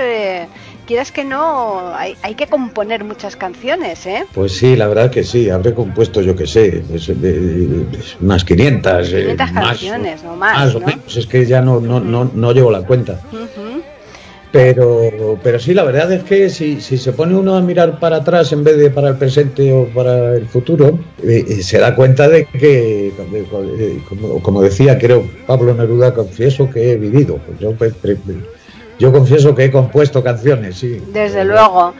Eh, 0.88 0.95
quieras 0.95 1.12
que 1.12 1.25
no, 1.25 1.95
hay, 1.95 2.16
hay, 2.23 2.35
que 2.35 2.47
componer 2.47 3.04
muchas 3.04 3.37
canciones, 3.37 4.07
¿eh? 4.07 4.25
Pues 4.33 4.52
sí, 4.57 4.75
la 4.75 4.88
verdad 4.88 5.11
que 5.11 5.23
sí, 5.23 5.50
habré 5.50 5.75
compuesto, 5.75 6.23
yo 6.23 6.35
que 6.35 6.47
sé, 6.47 6.83
pues, 6.88 7.11
unas 8.21 8.45
500. 8.45 9.09
500 9.09 9.12
eh, 9.12 9.37
canciones 9.52 10.25
o 10.25 10.35
más. 10.35 10.57
Más 10.57 10.75
o 10.75 10.80
menos, 10.80 11.16
es 11.16 11.26
que 11.26 11.45
ya 11.45 11.61
no, 11.61 11.78
no, 11.80 12.00
no, 12.00 12.30
no 12.35 12.52
llevo 12.52 12.71
la 12.71 12.83
cuenta. 12.83 13.21
Pero, 14.50 15.38
pero 15.42 15.59
sí, 15.59 15.75
la 15.75 15.85
verdad 15.85 16.11
es 16.11 16.25
que 16.25 16.49
si, 16.49 16.80
si, 16.80 16.97
se 16.97 17.12
pone 17.12 17.35
uno 17.35 17.54
a 17.54 17.61
mirar 17.61 18.00
para 18.00 18.16
atrás 18.16 18.50
en 18.52 18.64
vez 18.64 18.78
de 18.78 18.88
para 18.88 19.11
el 19.11 19.16
presente 19.16 19.71
o 19.75 19.85
para 19.88 20.37
el 20.37 20.47
futuro, 20.47 20.99
eh, 21.23 21.45
eh, 21.47 21.62
se 21.62 21.78
da 21.78 21.95
cuenta 21.95 22.28
de 22.28 22.47
que, 22.47 23.12
como, 24.09 24.42
como, 24.42 24.62
decía, 24.62 24.99
creo, 24.99 25.28
Pablo 25.47 25.75
Neruda, 25.75 26.14
confieso 26.14 26.71
que 26.71 26.92
he 26.92 26.97
vivido. 26.97 27.38
Yo 27.61 27.75
yo 28.99 29.12
confieso 29.12 29.55
que 29.55 29.67
he 29.67 29.71
compuesto 29.71 30.23
canciones, 30.23 30.78
sí. 30.78 31.00
Desde 31.09 31.45
luego. 31.45 31.95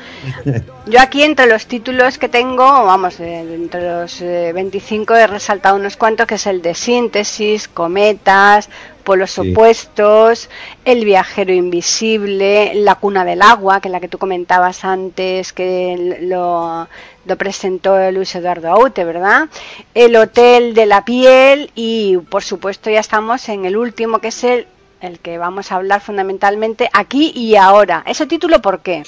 Yo 0.87 1.00
aquí 1.00 1.23
entre 1.23 1.47
los 1.47 1.67
títulos 1.67 2.17
que 2.17 2.28
tengo, 2.28 2.64
vamos, 2.64 3.21
eh, 3.21 3.40
entre 3.40 3.83
los 3.83 4.21
25 4.21 5.14
eh, 5.14 5.23
he 5.23 5.26
resaltado 5.26 5.76
unos 5.76 5.97
cuantos, 5.97 6.26
que 6.26 6.37
es 6.37 6.47
el 6.47 6.62
de 6.62 6.75
Síntesis, 6.75 7.69
Cometas, 7.69 8.71
Polos 9.05 9.38
Opuestos, 9.38 10.49
El 10.85 11.05
Viajero 11.05 11.52
Invisible, 11.52 12.73
La 12.75 12.95
Cuna 12.95 13.25
del 13.25 13.43
Agua, 13.43 13.81
que 13.81 13.88
es 13.88 13.93
la 13.93 14.00
que 14.00 14.09
tú 14.09 14.19
comentabas 14.19 14.85
antes, 14.85 15.52
que 15.52 16.19
lo, 16.23 16.88
lo 17.26 17.37
presentó 17.37 18.11
Luis 18.11 18.35
Eduardo 18.35 18.71
Aute, 18.71 19.05
¿verdad? 19.05 19.49
El 19.95 20.17
Hotel 20.17 20.75
de 20.75 20.87
la 20.87 21.05
Piel 21.05 21.71
y, 21.75 22.17
por 22.17 22.43
supuesto, 22.43 22.90
ya 22.90 23.00
estamos 23.00 23.49
en 23.50 23.67
el 23.67 23.76
último, 23.76 24.21
que 24.21 24.28
es 24.28 24.45
el 24.45 24.67
el 25.00 25.19
que 25.19 25.38
vamos 25.38 25.73
a 25.73 25.76
hablar 25.76 26.00
fundamentalmente 26.00 26.88
aquí 26.93 27.33
y 27.35 27.57
ahora. 27.57 28.05
¿Ese 28.07 28.26
título 28.26 28.61
por 28.61 28.81
qué? 28.81 29.02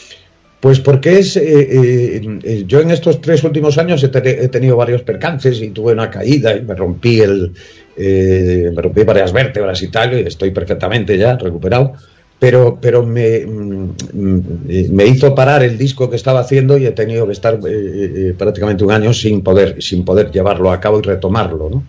Pues 0.61 0.79
porque 0.79 1.19
es, 1.19 1.37
eh, 1.37 1.43
eh, 1.43 2.39
eh, 2.43 2.65
yo 2.67 2.81
en 2.81 2.91
estos 2.91 3.23
tres 3.23 3.43
últimos 3.45 3.79
años 3.79 4.05
he, 4.05 4.09
tenido 4.49 4.77
varios 4.77 5.03
percances 5.03 5.61
y 5.63 5.71
tuve 5.71 5.95
una 5.95 6.11
caída 6.11 6.55
y 6.55 6.61
me 6.61 6.75
rompí 6.75 7.21
el, 7.21 7.53
me 7.97 8.83
rompí 8.83 9.03
varias 9.05 9.33
vértebras 9.33 9.83
y 9.83 9.89
tal, 9.89 10.19
y 10.19 10.27
estoy 10.27 10.51
perfectamente 10.51 11.17
ya 11.17 11.37
recuperado. 11.37 11.95
Pero, 12.41 12.79
pero 12.81 13.05
me, 13.05 13.45
mm, 13.45 14.93
me 14.93 15.07
hizo 15.07 15.35
parar 15.35 15.63
el 15.63 15.77
disco 15.77 16.09
que 16.09 16.17
estaba 16.17 16.41
haciendo 16.41 16.79
y 16.79 16.87
he 16.87 16.93
tenido 16.93 17.27
que 17.27 17.33
estar 17.33 17.57
eh, 17.57 17.61
eh, 17.69 18.35
prácticamente 18.37 18.83
un 18.83 18.91
año 18.91 19.13
sin 19.13 19.43
poder, 19.43 19.81
sin 19.83 20.07
poder 20.07 20.31
llevarlo 20.31 20.73
a 20.73 20.81
cabo 20.81 20.99
y 20.99 21.03
retomarlo. 21.03 21.69
¿no? 21.69 21.85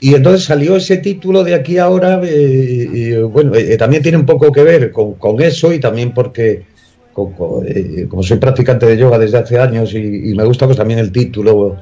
Y 0.00 0.14
entonces 0.14 0.44
salió 0.44 0.74
ese 0.74 0.96
título 0.96 1.44
de 1.44 1.54
aquí 1.54 1.78
ahora, 1.78 2.20
eh, 2.24 2.88
y, 2.92 3.14
bueno, 3.18 3.52
también 3.78 4.02
tiene 4.02 4.18
un 4.18 4.26
poco 4.26 4.50
que 4.50 4.64
ver 4.64 4.90
con, 4.90 5.14
con 5.14 5.40
eso 5.40 5.72
y 5.72 5.78
también 5.78 6.12
porque 6.12 6.64
como 7.12 8.24
soy 8.24 8.38
practicante 8.38 8.86
de 8.86 8.96
yoga 8.96 9.20
desde 9.20 9.38
hace 9.38 9.60
años 9.60 9.94
y, 9.94 10.34
me 10.34 10.44
gusta 10.44 10.66
pues 10.66 10.76
también 10.76 10.98
el 10.98 11.12
título. 11.12 11.76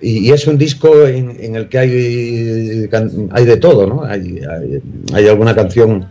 Y, 0.00 0.30
es 0.30 0.46
un 0.46 0.56
disco 0.56 1.04
en, 1.04 1.56
el 1.56 1.68
que 1.68 1.78
hay, 1.78 2.88
hay 3.32 3.44
de 3.44 3.56
todo, 3.56 3.88
¿no? 3.88 4.04
Hay, 4.04 4.38
hay, 4.48 4.80
hay 5.12 5.26
alguna 5.26 5.56
canción 5.56 6.06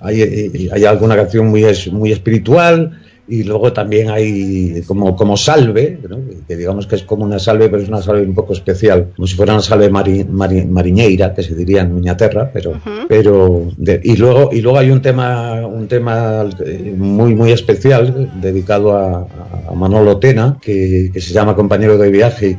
hay, 0.00 0.70
hay 0.72 0.84
alguna 0.84 1.16
canción 1.16 1.46
muy, 1.48 1.64
muy 1.92 2.12
espiritual 2.12 2.98
y 3.30 3.44
luego 3.44 3.72
también 3.72 4.10
hay 4.10 4.82
como, 4.86 5.14
como 5.14 5.36
salve, 5.36 6.00
que 6.48 6.56
digamos 6.56 6.88
que 6.88 6.96
es 6.96 7.04
como 7.04 7.24
una 7.24 7.38
salve, 7.38 7.68
pero 7.68 7.80
es 7.80 7.88
una 7.88 8.02
salve 8.02 8.22
un 8.22 8.34
poco 8.34 8.52
especial, 8.52 9.10
como 9.14 9.28
si 9.28 9.36
fuera 9.36 9.52
una 9.52 9.62
salve 9.62 9.88
mariñeira, 9.88 11.32
que 11.32 11.44
se 11.44 11.54
diría 11.54 11.82
en 11.82 11.94
Miñaterra, 11.94 12.50
pero, 12.52 12.72
pero 13.08 13.68
y 14.02 14.16
luego 14.16 14.50
y 14.52 14.60
luego 14.60 14.78
hay 14.78 14.90
un 14.90 15.00
tema 15.00 15.64
un 15.64 15.86
tema 15.86 16.44
eh, 16.64 16.92
muy 16.96 17.36
muy 17.36 17.52
especial 17.52 18.32
dedicado 18.40 18.96
a, 18.96 19.26
Manolo 19.74 20.18
Tena, 20.18 20.58
que, 20.60 21.12
se 21.14 21.32
llama 21.32 21.54
compañero 21.54 21.96
de 21.96 22.10
viaje 22.10 22.48
y 22.48 22.54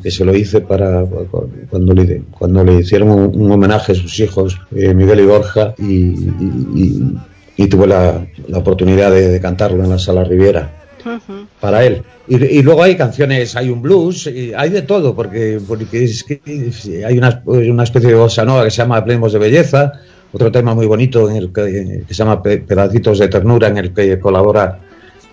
que, 0.00 0.10
se 0.10 0.24
lo 0.24 0.34
hice 0.34 0.62
para 0.62 1.04
cuando 1.68 1.92
le 1.92 2.22
cuando 2.30 2.64
le 2.64 2.80
hicieron 2.80 3.10
un, 3.10 3.52
homenaje 3.52 3.92
a 3.92 3.94
sus 3.94 4.18
hijos 4.20 4.58
eh, 4.74 4.94
Miguel 4.94 5.20
y 5.20 5.26
Borja 5.26 5.74
y 5.78 6.14
y 6.74 7.14
tuve 7.68 7.86
la, 7.86 8.26
oportunidad 8.52 9.10
de, 9.10 9.40
cantarlo 9.40 9.84
en 9.84 9.90
la 9.90 9.98
sala 9.98 10.24
Riviera 10.24 10.70
para 11.60 11.84
él. 11.84 12.02
Y, 12.26 12.62
luego 12.62 12.82
hay 12.82 12.96
canciones, 12.96 13.54
hay 13.56 13.68
un 13.68 13.82
blues, 13.82 14.30
hay 14.56 14.70
de 14.70 14.82
todo, 14.82 15.14
porque, 15.14 15.60
porque 15.66 16.04
es 16.04 16.24
que 16.24 16.40
hay 17.06 17.18
una, 17.18 17.42
una 17.44 17.84
especie 17.84 18.08
de 18.08 18.14
bossa 18.14 18.44
nova 18.44 18.64
que 18.64 18.70
se 18.70 18.78
llama 18.78 18.96
Hablemos 18.96 19.32
de 19.32 19.38
Belleza, 19.38 19.92
otro 20.32 20.50
tema 20.50 20.74
muy 20.74 20.86
bonito 20.86 21.30
en 21.30 21.36
el 21.36 21.52
que, 21.52 22.04
que 22.08 22.14
se 22.14 22.14
llama 22.14 22.42
Pedacitos 22.42 23.18
de 23.18 23.28
Ternura, 23.28 23.68
en 23.68 23.76
el 23.76 23.92
que 23.92 24.18
colabora 24.18 24.80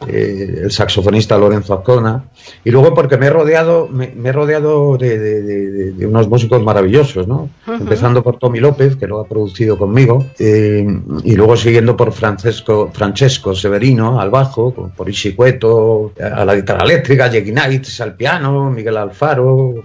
eh, 0.07 0.61
el 0.63 0.71
saxofonista 0.71 1.37
Lorenzo 1.37 1.73
Azcona, 1.73 2.23
y 2.63 2.71
luego 2.71 2.93
porque 2.93 3.17
me 3.17 3.27
he 3.27 3.29
rodeado, 3.29 3.87
me, 3.87 4.13
he 4.23 4.31
rodeado 4.31 4.97
de, 4.97 5.93
unos 6.07 6.27
músicos 6.27 6.61
maravillosos, 6.63 7.27
¿no? 7.27 7.49
Empezando 7.67 8.23
por 8.23 8.37
Tommy 8.37 8.59
López, 8.59 8.95
que 8.95 9.07
lo 9.07 9.19
ha 9.19 9.27
producido 9.27 9.77
conmigo, 9.77 10.25
eh, 10.39 10.85
y 11.23 11.35
luego 11.35 11.55
siguiendo 11.55 11.95
por 11.95 12.11
Francesco, 12.13 12.89
Francesco 12.93 13.53
Severino 13.53 14.19
al 14.19 14.29
bajo, 14.29 14.71
por 14.73 15.09
Ishi 15.09 15.33
Cueto, 15.33 16.13
a 16.19 16.45
la 16.45 16.55
guitarra 16.55 16.83
eléctrica, 16.83 17.27
Jackie 17.27 17.51
Knights 17.51 18.01
al 18.01 18.15
piano, 18.15 18.71
Miguel 18.71 18.97
Alfaro, 18.97 19.83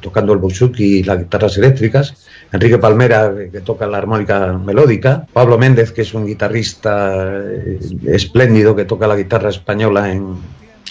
tocando 0.00 0.32
el 0.32 0.38
buzuki 0.38 0.98
y 0.98 1.02
las 1.02 1.18
guitarras 1.18 1.56
eléctricas, 1.58 2.14
Enrique 2.52 2.78
Palmera, 2.78 3.32
que 3.50 3.60
toca 3.60 3.86
la 3.86 3.98
armónica 3.98 4.52
melódica, 4.58 5.26
Pablo 5.32 5.58
Méndez, 5.58 5.92
que 5.92 6.02
es 6.02 6.12
un 6.12 6.26
guitarrista 6.26 7.40
eh, 7.40 7.80
espléndido, 8.06 8.76
que 8.76 8.84
toca 8.84 9.06
la 9.06 9.16
guitarra 9.16 9.41
española 9.48 10.12
en, 10.12 10.36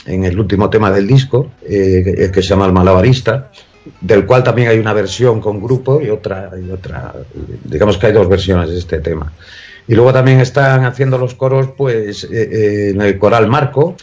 en 0.06 0.24
el 0.24 0.40
último 0.40 0.70
tema 0.70 0.92
del 0.92 1.08
disco, 1.08 1.52
eh, 1.64 2.30
que 2.34 2.42
se 2.42 2.50
llama 2.50 2.66
El 2.66 2.74
Malabarista, 2.74 3.52
del 4.00 4.26
cual 4.26 4.44
también 4.44 4.70
hay 4.70 4.80
una 4.80 4.94
versión 4.94 5.42
con 5.42 5.62
grupo 5.62 6.02
y 6.02 6.10
otra, 6.10 6.52
y 6.64 6.70
otra, 6.70 7.14
digamos 7.64 7.98
que 7.98 8.08
hay 8.08 8.14
dos 8.14 8.28
versiones 8.28 8.70
de 8.70 8.78
este 8.78 9.00
tema. 9.00 9.32
Y 9.88 9.96
luego 9.96 10.14
también 10.14 10.40
están 10.40 10.86
haciendo 10.86 11.18
los 11.18 11.36
coros, 11.36 11.70
pues, 11.76 12.24
eh, 12.26 12.92
en 12.92 13.02
el 13.02 13.18
coral 13.18 13.48
Marco, 13.48 13.96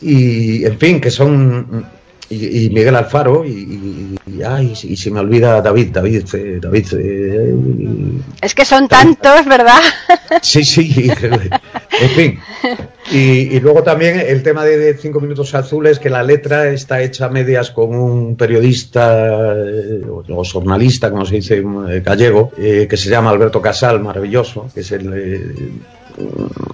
y 0.00 0.64
en 0.64 0.78
fin, 0.78 1.00
que 1.00 1.10
son 1.10 1.86
y, 2.30 2.70
Miguel 2.70 2.96
Alfaro 2.96 3.44
y, 3.44 4.16
y, 4.26 4.96
se 4.96 5.10
me 5.10 5.20
olvida 5.20 5.60
David, 5.60 5.90
David, 5.92 6.24
eh, 6.34 6.58
David. 6.60 6.86
Eh, 6.94 7.54
es 8.40 8.54
que 8.54 8.64
son 8.64 8.88
tantos, 8.88 9.44
¿verdad? 9.46 9.80
Sí, 10.42 10.64
sí, 10.64 11.10
en 12.00 12.10
fin. 12.10 12.40
Y, 13.14 13.60
luego 13.60 13.84
también 13.84 14.18
el 14.18 14.42
tema 14.42 14.64
de, 14.64 14.94
Cinco 14.94 15.20
Minutos 15.20 15.54
Azules, 15.54 16.00
que 16.00 16.10
la 16.10 16.24
letra 16.24 16.68
está 16.68 17.00
hecha 17.00 17.26
a 17.26 17.28
medias 17.28 17.70
con 17.70 17.94
un 17.94 18.36
periodista 18.36 19.54
eh, 19.56 20.02
o, 20.28 20.44
jornalista, 20.44 21.10
como 21.10 21.24
se 21.24 21.36
dice 21.36 21.62
gallego, 22.04 22.50
que 22.50 22.96
se 22.96 23.08
llama 23.08 23.30
Alberto 23.30 23.62
Casal, 23.62 24.00
maravilloso, 24.00 24.66
que 24.74 24.80
es 24.80 24.90
el 24.90 25.80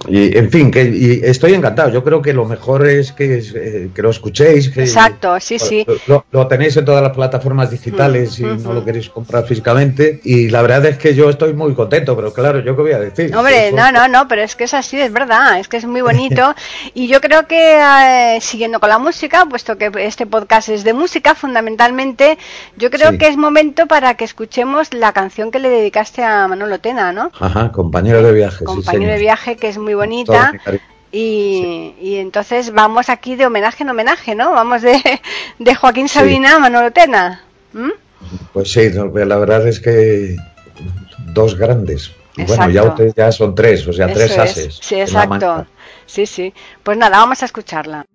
y, 0.07 0.37
en 0.37 0.51
fin, 0.51 0.71
que 0.71 1.21
estoy 1.23 1.53
encantado. 1.53 1.89
Yo 1.89 2.03
creo 2.03 2.21
que 2.21 2.33
lo 2.33 2.45
mejor 2.45 2.87
es 2.87 3.11
que, 3.11 3.41
eh, 3.55 3.89
que 3.93 4.01
lo 4.01 4.09
escuchéis. 4.09 4.69
Que, 4.69 4.81
Exacto, 4.81 5.39
sí, 5.39 5.57
sí. 5.57 5.85
Lo, 6.07 6.47
tenéis 6.47 6.77
en 6.77 6.85
todas 6.85 7.01
las 7.01 7.13
plataformas 7.13 7.71
digitales 7.71 8.39
y 8.39 8.43
no 8.43 8.73
lo 8.73 8.83
queréis 8.83 9.09
comprar 9.09 9.45
físicamente. 9.45 10.19
Y 10.23 10.49
la 10.49 10.61
verdad 10.61 10.85
es 10.85 10.97
que 10.97 11.15
yo 11.15 11.29
estoy 11.29 11.53
muy 11.53 11.73
contento, 11.73 12.15
pero 12.15 12.33
claro, 12.33 12.59
¿yo 12.59 12.75
qué 12.75 12.81
voy 12.81 12.91
a 12.91 12.99
decir? 12.99 13.35
Hombre, 13.35 13.71
no, 13.71 13.91
no, 13.91 14.07
no, 14.07 14.27
pero 14.27 14.41
es 14.41 14.55
que 14.55 14.65
es 14.65 14.73
así, 14.73 14.99
es 14.99 15.11
verdad, 15.11 15.59
es 15.59 15.67
que 15.67 15.77
es 15.77 15.85
muy 15.85 16.01
bonito. 16.01 16.53
y 16.93 17.07
yo 17.07 17.21
creo 17.21 17.47
que, 17.47 17.79
eh, 17.79 18.39
siguiendo 18.41 18.79
con 18.79 18.89
la 18.89 18.99
música, 18.99 19.45
puesto 19.45 19.77
que 19.77 19.91
este 19.99 20.25
podcast 20.25 20.69
es 20.69 20.83
de 20.83 20.93
música 20.93 21.35
fundamentalmente, 21.35 22.37
yo 22.77 22.89
creo 22.91 23.17
que 23.17 23.27
es 23.27 23.37
momento 23.37 23.87
para 23.87 24.15
que 24.15 24.25
escuchemos 24.25 24.93
la 24.93 25.13
canción 25.13 25.51
que 25.51 25.59
le 25.59 25.69
dedicaste 25.69 26.23
a 26.23 26.47
Manolo 26.47 26.79
Tena, 26.79 27.11
¿no? 27.11 27.31
Ajá, 27.39 27.71
compañero 27.71 28.21
de 28.21 28.33
viaje. 28.33 28.65
Compañero 28.65 29.13
de 29.13 29.19
viaje 29.19 29.30
que 29.37 29.67
es 29.67 29.77
muy 29.77 29.93
bonita. 29.93 30.53
Y, 31.11 32.15
entonces 32.17 32.71
vamos 32.71 33.09
aquí 33.09 33.35
de 33.35 33.45
homenaje 33.45 33.83
en 33.83 33.89
homenaje, 33.89 34.35
¿no? 34.35 34.51
Vamos 34.51 34.81
de, 34.81 35.01
de 35.59 35.75
Joaquín 35.75 36.07
Sabina 36.07 36.55
a 36.55 36.59
Manolo 36.59 36.91
Tena. 36.91 37.43
Pues 38.53 38.71
sí, 38.71 38.89
la 38.89 39.37
verdad 39.37 39.67
es 39.67 39.79
que 39.79 40.37
dos 41.33 41.57
grandes. 41.57 42.11
Bueno, 42.35 42.69
ya 42.69 42.83
ustedes 42.83 43.13
ya 43.13 43.31
son 43.31 43.53
tres, 43.55 43.85
o 43.87 43.93
sea, 43.93 44.11
tres 44.11 44.37
ases. 44.37 44.79
Sí, 44.81 44.95
exacto. 44.95 45.65
Sí, 46.05 46.25
sí. 46.25 46.53
Pues 46.83 46.97
nada, 46.97 47.17
vamos 47.17 47.41
a 47.41 47.45
escucharla. 47.45 48.05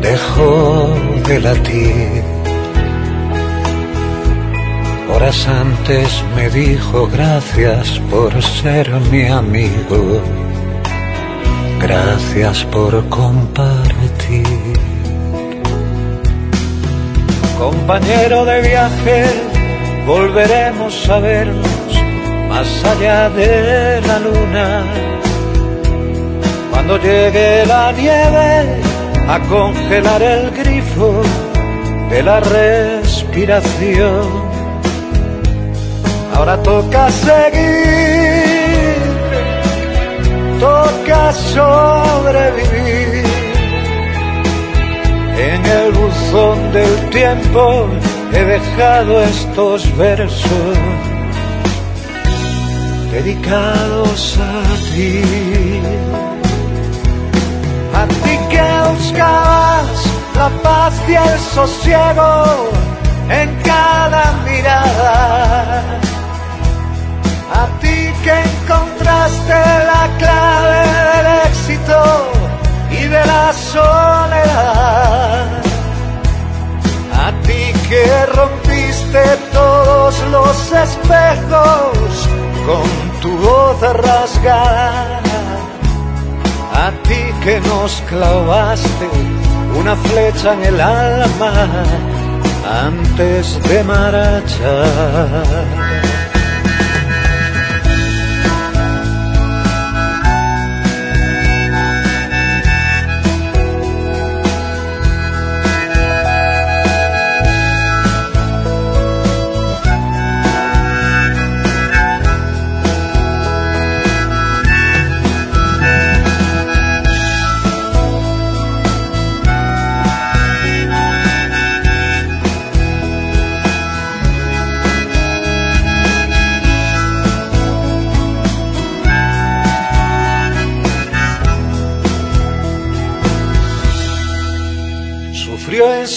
dejó 0.00 0.88
de 1.26 1.40
latir 1.40 2.33
Horas 5.14 5.46
antes 5.46 6.24
me 6.34 6.50
dijo 6.50 7.06
gracias 7.06 8.00
por 8.10 8.42
ser 8.42 8.90
mi 9.12 9.26
amigo, 9.26 10.20
gracias 11.80 12.64
por 12.64 13.08
compartir. 13.08 14.44
Compañero 17.56 18.44
de 18.44 18.60
viaje, 18.62 19.26
volveremos 20.04 21.08
a 21.08 21.20
vernos 21.20 22.02
más 22.48 22.84
allá 22.84 23.30
de 23.30 24.00
la 24.00 24.18
luna. 24.18 24.82
Cuando 26.72 26.98
llegue 26.98 27.64
la 27.66 27.92
nieve 27.92 28.80
a 29.28 29.38
congelar 29.48 30.22
el 30.22 30.50
grifo 30.50 31.22
de 32.10 32.20
la 32.20 32.40
respiración. 32.40 34.53
Ahora 36.34 36.56
toca 36.62 37.10
seguir, 37.10 38.96
toca 40.60 41.32
sobrevivir. 41.32 43.24
En 45.38 45.66
el 45.66 45.92
buzón 45.92 46.72
del 46.72 47.10
tiempo 47.10 47.86
he 48.32 48.44
dejado 48.44 49.22
estos 49.22 49.96
versos 49.96 50.78
dedicados 53.12 54.38
a 54.38 54.62
ti. 54.92 55.22
A 57.94 58.06
ti 58.06 58.38
que 58.50 58.68
buscabas 58.90 59.88
la 60.34 60.48
paz 60.62 60.94
y 61.08 61.14
el 61.14 61.38
sosiego 61.54 62.70
en 63.30 63.48
cada 63.62 64.24
mirada. 64.44 66.00
Que 68.24 68.30
encontraste 68.30 69.52
la 69.92 70.04
clave 70.16 70.80
del 71.12 71.26
éxito 71.50 72.00
y 72.90 73.02
de 73.14 73.22
la 73.26 73.52
soledad. 73.52 75.46
A 77.26 77.28
ti 77.42 77.62
que 77.86 78.04
rompiste 78.34 79.24
todos 79.52 80.14
los 80.30 80.72
espejos 80.72 82.28
con 82.64 82.88
tu 83.20 83.36
voz 83.36 83.80
rasgada. 83.82 85.20
A 86.72 86.90
ti 87.06 87.22
que 87.44 87.60
nos 87.60 88.02
clavaste 88.08 89.08
una 89.78 89.94
flecha 89.96 90.54
en 90.54 90.64
el 90.64 90.80
alma 90.80 91.52
antes 92.86 93.62
de 93.68 93.84
marchar. 93.84 95.44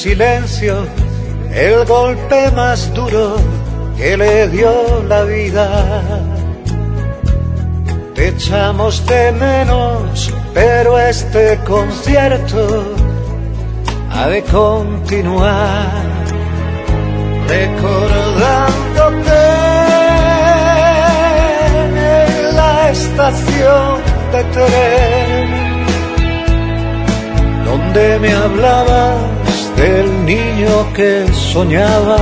Silencio 0.08 0.88
el 1.54 1.84
golpe 1.86 2.50
más 2.52 2.94
duro 2.94 3.36
que 3.98 4.16
le 4.16 4.48
dio 4.48 5.04
la 5.10 5.24
vida. 5.24 5.68
Te 8.16 8.30
echamos 8.30 9.06
de 9.06 9.32
menos, 9.34 10.34
pero 10.54 10.98
este 10.98 11.60
concierto 11.68 12.96
ha 14.12 14.28
de 14.28 14.42
continuar 14.44 15.92
recordándote 17.50 19.42
en 21.76 22.56
la 22.56 22.90
estación 22.92 23.98
de 24.32 24.42
tren 24.56 25.48
donde 27.66 28.20
me 28.20 28.32
hablabas 28.34 29.37
del 29.78 30.26
niño 30.26 30.92
que 30.96 31.26
soñaba 31.34 32.18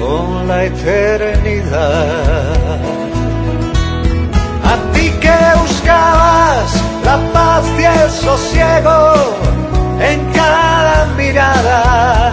con 0.00 0.48
la 0.48 0.64
eternidad. 0.64 2.54
A 4.72 4.74
ti 4.92 5.06
que 5.22 5.38
buscabas 5.62 6.70
la 7.04 7.16
paz 7.34 7.64
y 7.78 7.84
el 7.84 8.10
sosiego 8.10 8.98
en 10.10 10.18
cada 10.32 11.06
mirada. 11.18 12.32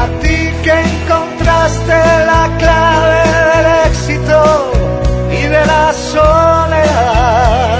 A 0.00 0.04
ti 0.20 0.38
que 0.64 0.74
encontraste 0.90 1.98
la 2.30 2.44
clave 2.58 3.22
del 3.50 3.66
éxito 3.90 4.38
y 5.38 5.42
de 5.54 5.62
la 5.72 5.92
soledad 5.92 7.73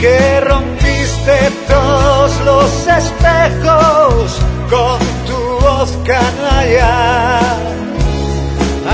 que 0.00 0.40
rompiste 0.40 1.36
todos 1.68 2.40
los 2.46 2.86
espejos 2.86 4.38
con 4.70 4.98
tu 5.26 5.40
voz 5.60 5.90
canalla. 6.06 7.40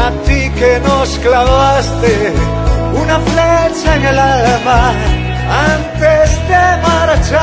A 0.05 0.11
ti 0.27 0.51
que 0.59 0.81
nos 0.81 1.09
clavaste 1.19 2.33
una 3.03 3.21
flecha 3.21 3.95
en 3.95 4.05
el 4.05 4.19
alma 4.19 4.93
antes 5.73 6.29
de 6.51 6.65
marchar. 6.89 7.39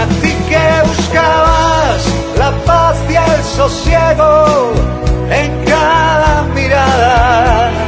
A 0.00 0.02
ti 0.20 0.34
que 0.50 0.66
buscabas 0.88 2.00
la 2.38 2.50
paz 2.64 2.96
y 3.08 3.14
el 3.14 3.42
sosiego 3.44 4.72
en 5.30 5.64
cada 5.64 6.42
mirada. 6.54 7.85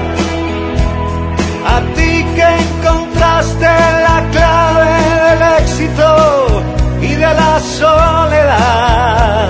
La 3.40 4.28
clave 4.32 4.94
del 5.26 5.42
éxito 5.62 6.62
y 7.00 7.14
de 7.14 7.34
la 7.40 7.60
soledad. 7.60 9.48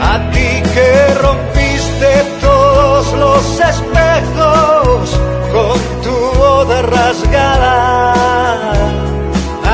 A 0.00 0.30
ti 0.30 0.62
que 0.74 1.14
rompiste 1.20 2.10
todos 2.40 3.12
los 3.14 3.60
espejos 3.60 5.20
con 5.52 5.76
tu 6.04 6.16
voz 6.38 6.68
rasgada. 6.96 8.12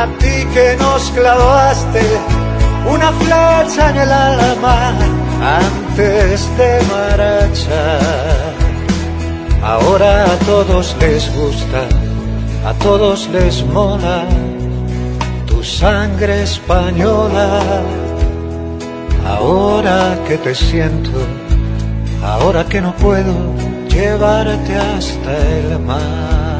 A 0.00 0.06
ti 0.18 0.46
que 0.54 0.76
nos 0.78 1.10
clavaste 1.10 2.02
una 2.90 3.12
flecha 3.12 3.90
en 3.90 3.96
el 3.96 4.12
alma 4.12 4.94
antes 5.60 6.56
de 6.56 6.80
marchar. 6.94 8.00
Ahora 9.62 10.24
a 10.24 10.36
todos 10.46 10.96
les 11.00 11.30
gusta 11.34 12.09
a 12.64 12.72
todos 12.74 13.28
les 13.28 13.64
mola 13.64 14.24
tu 15.46 15.62
sangre 15.62 16.42
española. 16.42 17.62
Ahora 19.26 20.18
que 20.26 20.36
te 20.38 20.54
siento, 20.54 21.18
ahora 22.22 22.64
que 22.64 22.80
no 22.80 22.94
puedo 22.96 23.34
llevarte 23.88 24.76
hasta 24.76 25.32
el 25.58 25.78
mar. 25.80 26.59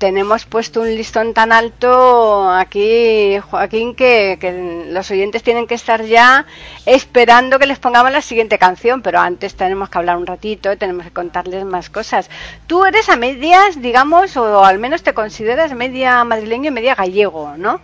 tenemos 0.00 0.46
puesto 0.46 0.80
un 0.80 0.88
listón 0.88 1.34
tan 1.34 1.52
alto 1.52 2.50
aquí, 2.50 3.38
Joaquín, 3.38 3.94
que, 3.94 4.38
que, 4.40 4.86
los 4.88 5.10
oyentes 5.10 5.42
tienen 5.42 5.66
que 5.66 5.74
estar 5.74 6.02
ya 6.06 6.46
esperando 6.86 7.58
que 7.58 7.66
les 7.66 7.78
pongamos 7.78 8.10
la 8.10 8.22
siguiente 8.22 8.58
canción, 8.58 9.02
pero 9.02 9.20
antes 9.20 9.56
tenemos 9.56 9.90
que 9.90 9.98
hablar 9.98 10.16
un 10.16 10.26
ratito, 10.26 10.78
tenemos 10.78 11.04
que 11.04 11.12
contarles 11.12 11.66
más 11.66 11.90
cosas. 11.90 12.30
Tú 12.66 12.86
eres 12.86 13.10
a 13.10 13.16
medias, 13.16 13.82
digamos, 13.82 14.38
o 14.38 14.64
al 14.64 14.78
menos 14.78 15.02
te 15.02 15.12
consideras 15.12 15.74
media 15.74 16.24
madrileño 16.24 16.68
y 16.68 16.74
media 16.74 16.94
gallego, 16.94 17.58
¿no? 17.58 17.82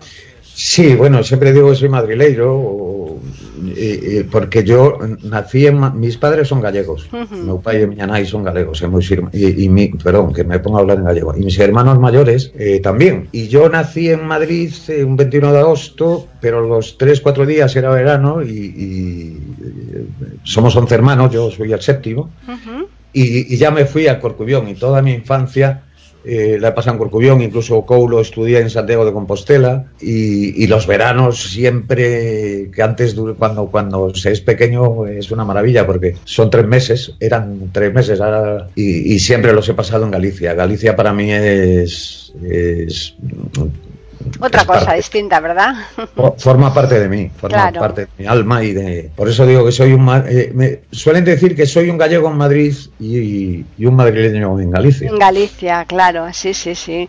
Sí, 0.56 0.94
bueno, 0.94 1.22
siempre 1.22 1.52
digo 1.52 1.68
que 1.68 1.76
soy 1.76 1.90
madrileño 1.90 2.86
porque 4.30 4.64
yo 4.64 4.98
nací 5.24 5.66
en... 5.66 6.00
Mis 6.00 6.16
padres 6.16 6.48
son 6.48 6.62
gallegos, 6.62 7.08
mi 7.12 7.58
padre 7.58 7.82
y 7.82 7.86
mi 7.86 7.96
nanay 7.96 8.24
son 8.24 8.42
gallegos, 8.42 8.82
muy 8.84 9.04
y, 9.32 9.64
y 9.64 9.68
mi, 9.68 9.88
perdón, 9.88 10.32
que 10.32 10.44
me 10.44 10.58
pongo 10.58 10.78
a 10.78 10.80
hablar 10.80 10.96
en 10.96 11.04
gallego, 11.04 11.34
y 11.36 11.44
mis 11.44 11.58
hermanos 11.58 11.98
mayores 11.98 12.52
eh, 12.58 12.80
también. 12.80 13.28
Y 13.32 13.48
yo 13.48 13.68
nací 13.68 14.08
en 14.08 14.26
Madrid 14.26 14.72
eh, 14.88 15.04
un 15.04 15.16
21 15.16 15.52
de 15.52 15.58
agosto, 15.58 16.26
pero 16.40 16.66
los 16.66 16.96
3, 16.96 17.20
4 17.20 17.44
días 17.44 17.76
era 17.76 17.90
verano 17.90 18.42
y, 18.42 19.36
somos 20.44 20.74
11 20.74 20.94
hermanos, 20.94 21.32
yo 21.32 21.50
soy 21.50 21.70
el 21.70 21.82
séptimo, 21.82 22.30
y, 23.12 23.52
y 23.54 23.58
ya 23.58 23.70
me 23.70 23.84
fui 23.84 24.08
a 24.08 24.20
Corcubión 24.20 24.68
y 24.68 24.74
toda 24.74 25.02
mi 25.02 25.12
infancia 25.12 25.82
eh, 26.26 26.58
la 26.60 26.68
he 26.68 26.72
pasado 26.72 26.94
en 26.94 26.98
Corcubión, 26.98 27.40
incluso 27.40 27.86
Coulo 27.86 28.20
estudié 28.20 28.58
en 28.58 28.70
Santiago 28.70 29.04
de 29.04 29.12
Compostela 29.12 29.86
y, 30.00 30.66
los 30.66 30.86
veranos 30.86 31.50
siempre, 31.50 32.70
que 32.74 32.82
antes 32.82 33.14
cuando, 33.38 33.66
cuando 33.66 34.12
se 34.14 34.32
es 34.32 34.40
pequeño 34.40 35.06
es 35.06 35.30
una 35.30 35.44
maravilla 35.44 35.86
porque 35.86 36.16
son 36.24 36.50
tres 36.50 36.66
meses, 36.66 37.14
eran 37.20 37.70
tres 37.72 37.94
meses 37.94 38.20
y, 38.74 39.18
siempre 39.20 39.52
los 39.52 39.68
he 39.68 39.74
pasado 39.74 40.04
en 40.04 40.10
Galicia. 40.10 40.54
Galicia 40.54 40.96
para 40.96 41.12
mí 41.12 41.30
es 41.30 42.34
otra 44.40 44.64
cosa 44.64 44.94
distinta, 44.94 45.40
¿verdad? 45.40 45.74
Forma 46.38 46.72
parte 46.72 46.98
de 47.00 47.08
mí, 47.08 47.30
forma 47.36 47.72
parte 47.72 48.02
de 48.02 48.08
mi 48.18 48.26
alma 48.26 48.62
y 48.62 48.72
de... 48.72 49.10
Por 49.14 49.28
eso 49.28 49.46
digo 49.46 49.64
que 49.64 49.72
soy 49.72 49.92
un... 49.92 50.08
Eh, 50.28 50.50
me 50.54 50.80
suelen 50.90 51.24
decir 51.24 51.56
que 51.56 51.66
soy 51.66 51.90
un 51.90 51.98
gallego 51.98 52.28
en 52.30 52.36
Madrid 52.36 52.74
y, 52.98 53.64
un 53.84 53.94
madrileño 53.94 54.58
en 54.60 54.70
Galicia. 54.70 55.08
En 55.08 55.18
Galicia, 55.18 55.84
claro, 55.84 56.32
sí, 56.32 56.54
sí, 56.54 56.74
sí. 56.74 57.08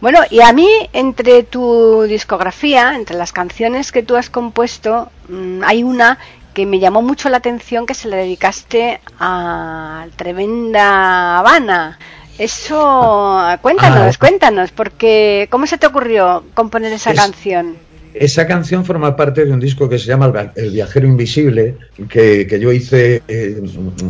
Bueno, 0.00 0.20
y 0.30 0.40
a 0.40 0.52
mí, 0.52 0.68
entre 0.92 1.42
tu 1.42 2.02
discografía, 2.02 2.94
entre 2.94 3.16
las 3.16 3.32
canciones 3.32 3.92
que 3.92 4.02
tú 4.02 4.16
has 4.16 4.30
compuesto, 4.30 5.10
mm, 5.28 5.62
hay 5.64 5.82
una 5.82 6.18
que 6.54 6.66
me 6.66 6.80
llamó 6.80 7.02
mucho 7.02 7.28
la 7.28 7.36
atención 7.36 7.86
que 7.86 7.94
se 7.94 8.08
le 8.08 8.16
dedicaste 8.16 9.00
a 9.20 10.06
Tremenda 10.16 11.38
Habana 11.38 11.98
eso, 12.38 13.40
cuéntanos, 13.60 14.14
ah, 14.14 14.18
cuéntanos, 14.18 14.70
porque 14.70 15.48
¿cómo 15.50 15.66
se 15.66 15.78
te 15.78 15.86
ocurrió 15.86 16.44
componer 16.54 16.92
esa 16.92 17.12
canción? 17.14 17.76
Esa 18.14 18.46
canción 18.46 18.84
forma 18.84 19.14
parte 19.16 19.44
de 19.44 19.52
un 19.52 19.60
disco 19.60 19.88
que 19.88 19.98
se 19.98 20.06
llama 20.06 20.52
El 20.54 20.70
viajero 20.70 21.06
invisible, 21.06 21.76
que, 22.08 22.58
yo 22.60 22.72
hice, 22.72 23.22
eh, 23.28 23.62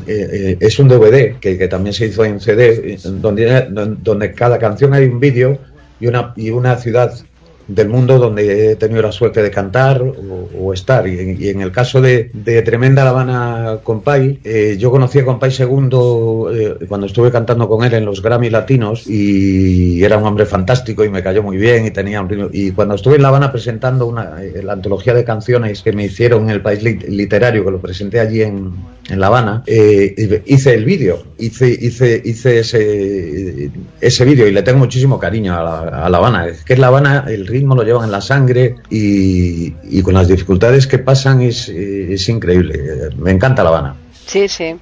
eh, 0.06 0.56
es 0.60 0.78
un 0.78 0.88
DVD 0.88 1.38
que, 1.38 1.68
también 1.68 1.92
se 1.92 2.06
hizo 2.06 2.24
en 2.24 2.40
CD, 2.40 2.98
donde, 3.04 3.66
donde 4.00 4.32
cada 4.32 4.58
canción 4.58 4.94
hay 4.94 5.06
un 5.06 5.20
vídeo 5.20 5.58
y 6.00 6.06
una, 6.06 6.32
y 6.36 6.50
una 6.50 6.76
ciudad 6.76 7.12
del 7.68 7.90
mundo 7.90 8.18
donde 8.18 8.72
he 8.72 8.76
tenido 8.76 9.02
la 9.02 9.12
suerte 9.12 9.42
de 9.42 9.50
cantar 9.50 10.02
o, 10.02 10.72
estar. 10.72 11.06
Y, 11.06 11.48
en 11.48 11.60
el 11.60 11.70
caso 11.70 12.00
de, 12.00 12.30
Tremenda 12.64 13.04
La 13.04 13.10
Habana 13.10 13.78
Compay, 13.84 14.40
eh, 14.42 14.76
yo 14.78 14.90
conocí 14.90 15.18
a 15.18 15.24
Compay 15.24 15.50
segundo 15.50 16.50
eh, 16.52 16.86
cuando 16.88 17.06
estuve 17.06 17.30
cantando 17.30 17.68
con 17.68 17.84
él 17.84 17.94
en 17.94 18.04
los 18.04 18.22
Grammy 18.22 18.50
Latinos 18.50 19.06
y 19.06 20.02
era 20.02 20.16
un 20.16 20.24
hombre 20.24 20.46
fantástico 20.46 21.04
y 21.04 21.10
me 21.10 21.22
cayó 21.22 21.42
muy 21.42 21.58
bien 21.58 21.86
y 21.86 21.90
tenía 21.90 22.22
un 22.22 22.50
Y 22.52 22.72
cuando 22.72 22.94
estuve 22.94 23.16
en 23.16 23.22
La 23.22 23.28
Habana 23.28 23.52
presentando 23.52 24.06
una, 24.06 24.42
eh, 24.42 24.62
la 24.62 24.72
antología 24.72 25.12
de 25.12 25.24
canciones 25.24 25.82
que 25.82 25.92
me 25.92 26.04
hicieron 26.04 26.44
en 26.44 26.50
el 26.50 26.62
país 26.62 26.82
literario, 26.82 27.64
que 27.64 27.70
lo 27.70 27.80
presenté 27.80 28.18
allí 28.20 28.42
en, 28.42 28.72
en 29.10 29.20
La 29.20 29.26
Habana, 29.26 29.62
hice 29.66 30.74
el 30.74 30.84
vídeo, 30.86 31.22
hice, 31.38 31.68
hice, 31.68 32.22
hice 32.24 32.60
ese, 32.60 33.70
ese 34.00 34.24
vídeo 34.24 34.46
y 34.46 34.52
le 34.52 34.62
tengo 34.62 34.78
muchísimo 34.78 35.18
cariño 35.18 35.54
a 35.54 36.08
La, 36.08 36.18
Habana. 36.18 36.46
Es 36.46 36.64
que 36.64 36.72
es 36.72 36.78
La 36.78 36.88
Habana 36.88 37.24
el 37.28 37.46
lo 37.62 37.82
llevan 37.82 38.04
en 38.04 38.12
la 38.12 38.20
sangre 38.20 38.76
y, 38.90 40.02
con 40.02 40.14
las 40.14 40.28
dificultades 40.28 40.86
que 40.86 40.98
pasan 40.98 41.42
es, 41.42 41.68
increíble. 42.28 43.10
Me 43.16 43.30
encanta 43.30 43.62
La 43.62 43.70
Habana. 43.70 43.94
Sí, 44.26 44.48
sí. 44.48 44.76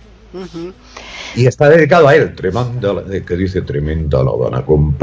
Y 1.34 1.46
está 1.46 1.68
dedicado 1.68 2.08
a 2.08 2.14
él, 2.14 2.34
tremenda, 2.34 3.04
que 3.26 3.36
dice 3.36 3.62
tremenda 3.62 4.22
La 4.22 4.30
Habana, 4.30 4.62
con 4.62 4.94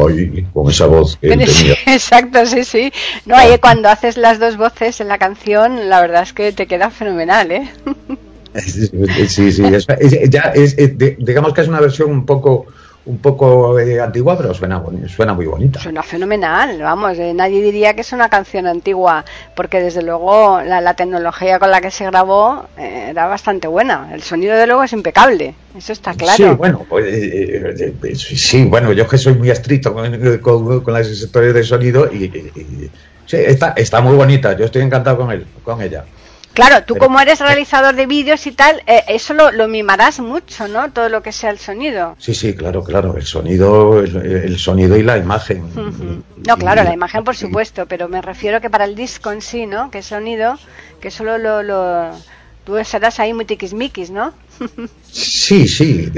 esa 0.70 0.88
voz 0.88 1.18
que 1.18 1.34
Exacto, 1.88 2.46
sí, 2.46 2.64
sí. 2.64 2.92
No, 3.26 3.36
ahí 3.36 3.58
cuando 3.60 3.90
haces 3.90 4.18
las 4.18 4.40
dos 4.40 4.58
voces 4.58 5.00
en 5.02 5.08
la 5.08 5.18
canción, 5.18 5.90
la 5.90 6.02
verdad 6.02 6.24
es 6.24 6.34
que 6.34 6.52
te 6.52 6.68
queda 6.68 6.90
fenomenal, 6.90 7.52
¿eh? 7.52 7.72
Sí, 9.28 9.52
sí, 9.52 9.64
ya 10.30 10.54
digamos 11.18 11.54
que 11.54 11.62
es 11.62 11.68
una 11.68 11.80
versión 11.80 12.12
un 12.12 12.24
poco 12.24 12.68
un 13.06 13.18
poco 13.18 13.78
eh, 13.80 14.00
antigua, 14.00 14.38
pero 14.38 14.54
suena, 14.54 14.82
suena 15.08 15.34
muy 15.34 15.46
bonita. 15.46 15.80
Suena 15.80 16.02
fenomenal, 16.04 16.82
vamos, 16.82 17.18
eh, 17.18 17.34
nadie 17.34 17.62
diría 17.62 17.94
que 17.94 18.02
es 18.02 18.14
una 18.14 18.30
canción 18.30 18.66
antigua, 18.66 19.26
porque 19.56 19.82
desde 19.82 20.02
luego 20.02 20.62
la, 20.62 20.94
tecnología 20.94 21.60
con 21.60 21.72
la 21.72 21.82
que 21.82 21.92
se 21.92 22.06
grabó 22.06 22.66
eh, 22.78 23.08
era 23.10 23.28
bastante 23.28 23.68
buena. 23.68 24.10
El 24.14 24.22
sonido 24.22 24.56
de 24.56 24.68
luego 24.68 24.84
es 24.84 24.94
impecable, 24.94 25.54
eso 25.78 25.92
está 25.92 26.14
claro. 26.14 26.38
Sí, 26.38 26.56
bueno, 26.56 26.86
pues, 26.88 28.22
sí, 28.22 28.64
bueno, 28.66 28.94
yo 28.94 29.06
que 29.08 29.18
soy 29.18 29.34
muy 29.34 29.50
estricto 29.50 29.94
con, 29.94 30.94
las 30.94 31.10
historias 31.10 31.54
de 31.54 31.64
sonido 31.64 32.10
y, 32.12 32.32
sí, 33.26 33.38
está, 33.38 33.74
está 33.76 34.00
muy 34.00 34.16
bonita, 34.16 34.56
yo 34.56 34.66
estoy 34.66 34.82
encantado 34.82 35.18
con 35.18 35.32
él, 35.32 35.46
con 35.64 35.82
ella. 35.82 36.06
Claro, 36.54 36.84
tú 36.86 36.96
como 36.96 37.20
eres 37.20 37.40
realizador 37.40 37.96
de 37.96 38.06
vídeos 38.06 38.46
y 38.46 38.52
tal, 38.52 38.84
eh, 38.86 39.04
eso 39.08 39.34
lo, 39.34 39.68
mimarás 39.68 40.20
mucho, 40.20 40.68
¿no? 40.68 40.92
Todo 40.92 41.10
lo 41.10 41.24
que 41.24 41.32
sea 41.32 41.50
el 41.50 41.58
sonido. 41.58 42.16
Sí, 42.20 42.36
sí, 42.36 42.56
claro, 42.56 42.84
claro, 42.84 43.18
el 43.18 43.26
sonido, 43.26 44.00
el, 44.00 44.60
sonido 44.60 44.96
y 44.96 45.02
la 45.02 45.18
imagen. 45.18 45.64
No, 46.48 46.58
claro, 46.58 46.84
la 46.84 46.94
imagen 46.94 47.24
por 47.24 47.36
supuesto, 47.36 47.88
pero 47.88 48.08
me 48.08 48.22
refiero 48.22 48.62
que 48.62 48.70
para 48.70 48.86
el 48.86 48.96
disco 48.96 49.32
en 49.32 49.42
sí, 49.42 49.66
¿no? 49.66 49.90
Que 49.90 50.04
sonido, 50.04 50.60
que 51.02 51.10
solo 51.10 51.40
lo, 51.40 51.64
lo 51.64 52.12
tú 52.66 52.76
serás 52.84 53.20
ahí 53.20 53.34
muy 53.34 53.46
tiquismiquis, 53.46 54.12
¿no? 54.12 54.34
Sí, 55.12 55.68
sí, 55.68 56.12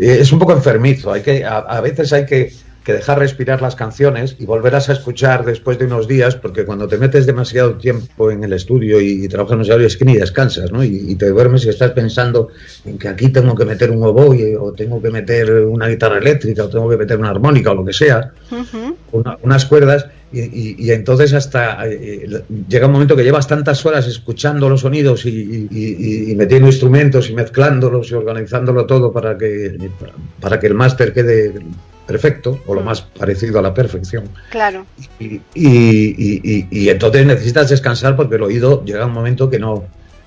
es 0.00 0.32
un 0.32 0.38
poco 0.38 0.52
enfermizo, 0.52 1.12
hay 1.12 1.22
que, 1.22 1.44
a 1.44 1.80
veces 1.80 2.12
hay 2.12 2.26
que 2.26 2.52
que 2.86 2.92
dejar 2.92 3.18
respirar 3.18 3.60
las 3.62 3.74
canciones 3.74 4.36
y 4.38 4.46
volverás 4.46 4.88
a 4.88 4.92
escuchar 4.92 5.44
después 5.44 5.76
de 5.76 5.86
unos 5.86 6.06
días, 6.06 6.36
porque 6.36 6.64
cuando 6.64 6.86
te 6.86 6.98
metes 6.98 7.26
demasiado 7.26 7.74
tiempo 7.74 8.30
en 8.30 8.44
el 8.44 8.52
estudio 8.52 9.00
y, 9.00 9.26
trabajas 9.26 9.56
demasiado 9.56 9.80
es 9.80 9.96
que 9.96 10.04
ni 10.04 10.14
descansas, 10.14 10.70
¿no? 10.70 10.84
Y, 10.84 11.16
te 11.16 11.28
duermes 11.30 11.64
y 11.64 11.70
estás 11.70 11.90
pensando 11.90 12.46
en 12.84 12.96
que 12.96 13.08
aquí 13.08 13.30
tengo 13.30 13.56
que 13.56 13.64
meter 13.64 13.90
un 13.90 14.04
oboe 14.04 14.56
o 14.56 14.72
tengo 14.72 15.02
que 15.02 15.10
meter 15.10 15.50
una 15.64 15.88
guitarra 15.88 16.18
eléctrica 16.18 16.62
o 16.62 16.68
tengo 16.68 16.88
que 16.88 16.96
meter 16.96 17.18
una 17.18 17.30
armónica 17.30 17.72
o 17.72 17.74
lo 17.74 17.84
que 17.84 17.92
sea, 17.92 18.30
unas 19.42 19.66
cuerdas, 19.66 20.06
y, 20.30 20.90
entonces 20.92 21.34
hasta 21.34 21.88
eh, 21.88 22.44
llega 22.68 22.86
un 22.86 22.92
momento 22.92 23.16
que 23.16 23.24
llevas 23.24 23.48
tantas 23.48 23.84
horas 23.84 24.06
escuchando 24.06 24.68
los 24.68 24.82
sonidos 24.82 25.26
y, 25.26 26.34
metiendo 26.36 26.68
instrumentos 26.68 27.30
y 27.30 27.34
mezclándolos 27.34 28.12
y 28.12 28.14
organizándolo 28.14 28.86
todo 28.86 29.10
para 29.10 29.36
que, 29.36 29.76
para 30.40 30.60
que 30.60 30.68
el 30.68 30.74
máster 30.74 31.12
quede 31.12 31.52
perfecto 32.06 32.60
o 32.66 32.74
lo 32.74 32.82
mm. 32.82 32.84
más 32.84 33.02
parecido 33.02 33.58
a 33.58 33.62
la 33.62 33.74
perfección. 33.74 34.28
Claro. 34.50 34.86
Y, 35.18 35.40
y, 35.54 36.88
entonces 36.88 37.26
necesitas 37.26 37.68
descansar 37.68 38.16
porque 38.16 38.36
el 38.36 38.42
oído 38.42 38.84
llega 38.84 39.02
a 39.02 39.06
un 39.06 39.12
momento 39.12 39.50
que 39.50 39.58
no 39.58 39.84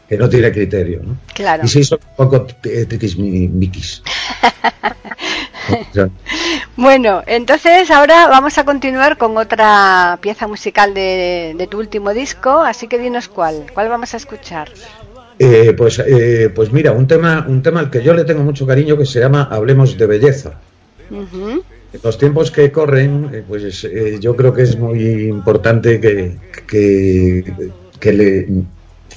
que 0.07 0.17
no 0.17 0.27
tiene 0.27 0.51
criterio. 0.51 1.01
¿no? 1.03 1.17
Claro. 1.35 1.63
Y 1.63 1.67
si 1.67 1.83
son 1.83 1.99
un 2.01 2.15
poco 2.15 2.47
tiquismiquis. 2.89 4.01
bueno, 6.75 7.21
entonces 7.27 7.91
ahora 7.91 8.27
vamos 8.27 8.57
a 8.57 8.65
continuar 8.65 9.17
con 9.17 9.37
otra 9.37 10.17
pieza 10.19 10.47
musical 10.47 10.95
de, 10.95 11.53
de, 11.55 11.67
tu 11.67 11.77
último 11.77 12.11
disco, 12.11 12.49
así 12.61 12.87
que 12.87 12.97
dinos 12.97 13.27
cuál, 13.27 13.67
cuál 13.71 13.89
vamos 13.89 14.15
a 14.15 14.17
escuchar. 14.17 14.69
Eh, 15.37 15.73
pues, 15.77 15.99
eh, 15.99 16.51
pues 16.53 16.73
mira, 16.73 16.91
un 16.91 17.07
tema, 17.07 17.45
un 17.47 17.61
tema 17.61 17.79
al 17.79 17.89
que 17.89 18.03
yo 18.03 18.13
le 18.13 18.25
tengo 18.25 18.43
mucho 18.43 18.67
cariño 18.67 18.97
que 18.97 19.05
se 19.05 19.19
llama 19.21 19.47
Hablemos 19.49 19.97
de 19.97 20.05
Belleza. 20.05 20.53
En 21.11 21.99
los 22.03 22.17
tiempos 22.17 22.51
que 22.51 22.71
corren, 22.71 23.29
eh, 23.33 23.43
pues 23.47 23.83
eh, 23.83 24.17
yo 24.19 24.35
creo 24.35 24.53
que 24.53 24.61
es 24.61 24.77
muy 24.77 25.27
importante 25.27 25.99
que, 25.99 26.37
que, 27.99 28.13
le 28.13 28.47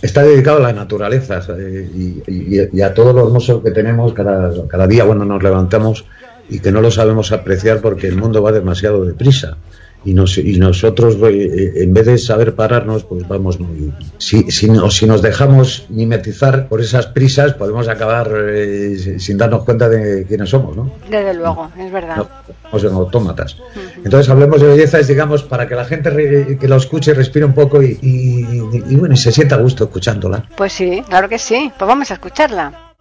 está 0.00 0.22
dedicado 0.22 0.59
a 0.59 0.62
la 0.62 0.72
naturaleza 0.72 1.44
y, 1.59 2.81
a 2.81 2.94
todo 2.94 3.12
lo 3.12 3.26
hermoso 3.26 3.62
que 3.62 3.70
tenemos 3.70 4.14
cada, 4.14 4.66
cada 4.68 4.87
día. 4.87 5.05
Cuando 5.05 5.24
nos 5.24 5.42
levantamos 5.42 6.07
y 6.48 6.61
que 6.61 6.72
no 6.72 6.81
lo 6.81 6.90
sabemos 6.90 7.33
apreciar 7.33 7.81
porque 7.81 8.09
el 8.09 8.16
mundo 8.16 8.42
va 8.42 8.52
demasiado 8.52 9.05
deprisa 9.05 9.59
y, 10.05 10.15
nos, 10.15 10.38
y 10.38 10.59
nosotros 10.59 11.17
eh, 11.23 11.73
en 11.77 11.95
vez 11.95 12.07
de 12.07 12.19
saber 12.19 12.55
pararnos 12.55 13.05
pues 13.05 13.27
vamos 13.27 13.61
muy 13.61 13.93
si, 14.19 14.51
si, 14.51 14.69
si 14.91 15.07
nos 15.07 15.23
dejamos 15.23 15.87
mimetizar 15.88 16.69
por 16.69 16.81
esas 16.81 17.07
prisas 17.07 17.55
podemos 17.55 17.88
acabar 17.88 18.33
eh, 18.49 19.19
sin 19.19 19.38
darnos 19.38 19.65
cuenta 19.65 19.88
de 19.88 20.25
quiénes 20.27 20.51
somos 20.51 20.77
¿no? 20.77 20.93
desde 21.09 21.35
luego 21.35 21.71
es 21.79 21.93
verdad. 21.93 22.27
Somos 22.71 22.85
en 22.85 22.93
autómatas 22.93 23.57
entonces 24.05 24.29
hablemos 24.29 24.61
de 24.61 24.69
bellezas 24.69 25.07
digamos 25.07 25.43
para 25.43 25.69
que 25.69 25.75
la 25.75 25.85
gente 25.85 26.57
que 26.59 26.69
lo 26.69 26.77
escuche 26.77 27.15
respire 27.15 27.45
un 27.45 27.55
poco 27.55 27.83
y, 27.83 27.99
y, 28.03 28.97
bueno 28.97 29.15
y 29.15 29.17
se 29.17 29.33
sienta 29.33 29.57
a 29.57 29.59
gusto 29.59 29.85
escuchándola. 29.85 30.45
Pues 30.57 30.73
sí 30.73 31.03
claro 31.09 31.29
que 31.29 31.38
sí. 31.38 31.71
Pues 31.79 31.87
vamos 31.88 32.11
a 32.11 32.15
escucharla 32.15 32.91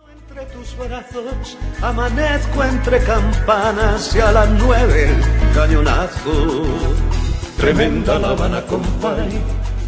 amanezco 1.82 2.64
entre 2.64 3.00
campanas 3.04 4.16
y 4.16 4.20
a 4.20 4.32
las 4.32 4.50
nueve 4.50 5.10
el 5.10 5.54
cañonazo. 5.54 6.64
Tremenda 7.58 8.18
La 8.18 8.30
Habana, 8.30 8.62
compay, 8.64 9.42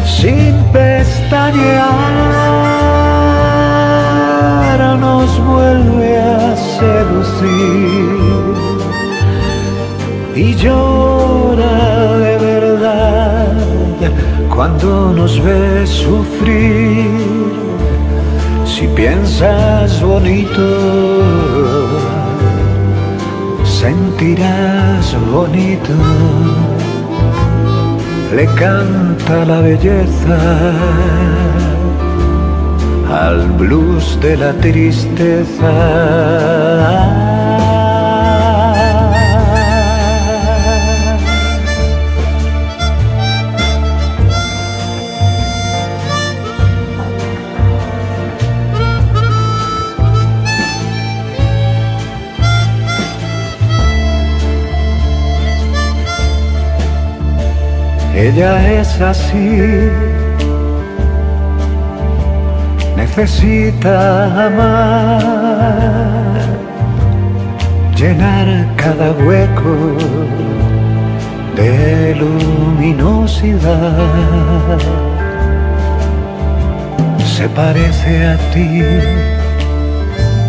sin 0.05 0.55
pestañear 0.73 2.31
nos 4.99 5.39
vuelve 5.45 6.19
a 6.19 6.57
seducir. 6.57 8.11
Y 10.35 10.55
llora 10.57 11.20
cuando 14.55 15.13
nos 15.13 15.43
ve 15.43 15.87
sufrir. 15.87 17.07
Si 18.65 18.87
piensas 18.89 20.03
bonito, 20.03 20.67
sentirás 23.65 25.17
bonito. 25.33 25.95
Le 28.35 28.47
canta 28.55 29.45
la 29.45 29.61
belleza 29.61 30.39
al 33.11 33.49
blues 33.59 34.19
de 34.21 34.37
la 34.37 34.53
tristeza 34.53 35.73
Ella 58.21 58.81
es 58.81 59.01
así, 59.01 59.63
necesita 62.95 64.47
amar, 64.47 65.23
llenar 67.97 68.47
cada 68.77 69.13
hueco 69.13 69.75
de 71.57 72.15
luminosidad. 72.17 73.59
Se 77.25 77.49
parece 77.49 78.27
a 78.27 78.37
ti, 78.53 78.83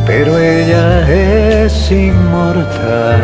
pero 0.05 0.37
ella 0.37 1.09
es 1.09 1.89
inmortal 1.89 3.21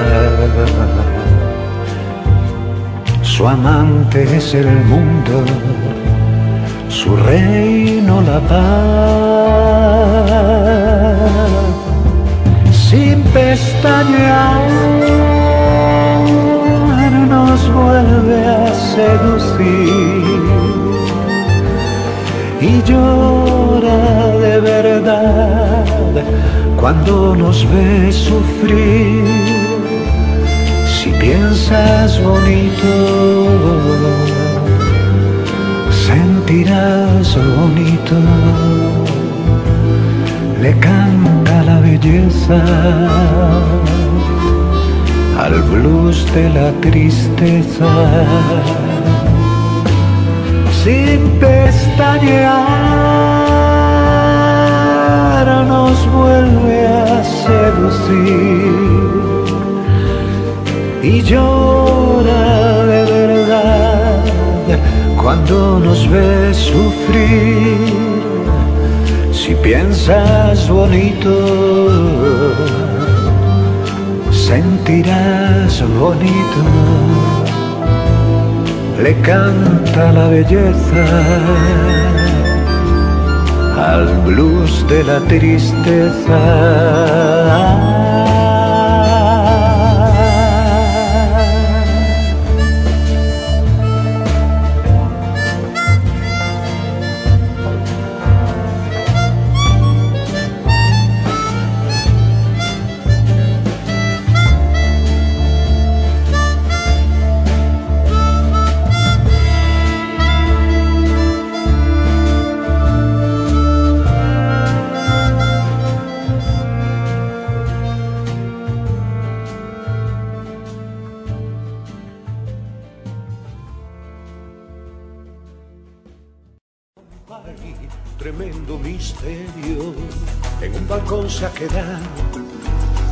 su 3.37 3.47
amante 3.47 4.23
es 4.35 4.55
el 4.55 4.65
mundo, 4.85 5.43
su 6.89 7.15
reino 7.17 8.19
la 8.21 8.39
paz. 8.39 8.57
Sin 12.71 13.21
pestañear 13.35 14.61
nos 17.29 17.59
vuelve 17.75 18.39
a 18.47 18.73
seducir 18.95 20.41
y 22.59 22.81
llora 22.89 24.01
de 24.45 24.59
verdad 24.61 25.85
cuando 26.75 27.35
nos 27.35 27.57
ve 27.71 28.11
sufrir 28.11 29.56
si 31.07 31.13
piensas 31.19 32.21
bonito, 32.21 32.93
sentirás 36.07 37.37
bonito. 37.57 38.15
Le 40.61 40.71
canta 40.79 41.63
la 41.63 41.79
belleza 41.79 42.61
al 45.39 45.61
blues 45.71 46.25
de 46.33 46.49
la 46.49 46.71
tristeza. 46.81 47.87
Sin 50.83 51.19
pestañear 51.39 52.57
nos 55.67 56.05
vuelve 56.11 56.87
a 56.87 57.23
seducir 57.23 59.36
y 61.07 61.21
llora 61.21 62.85
de 62.85 63.01
verdad 63.05 64.23
cuando 65.21 65.79
nos 65.79 66.09
ve 66.09 66.53
sufrir. 66.53 67.77
Si 69.31 69.55
piensas 69.55 70.69
bonito, 70.69 71.33
sentirás 74.31 75.81
bonito. 75.99 76.61
Le 79.01 79.13
canta 79.21 80.11
la 80.11 80.27
belleza 80.27 81.05
al 83.93 84.05
blues 84.25 84.85
de 84.89 85.03
la 85.03 85.19
tristeza. 85.31 86.39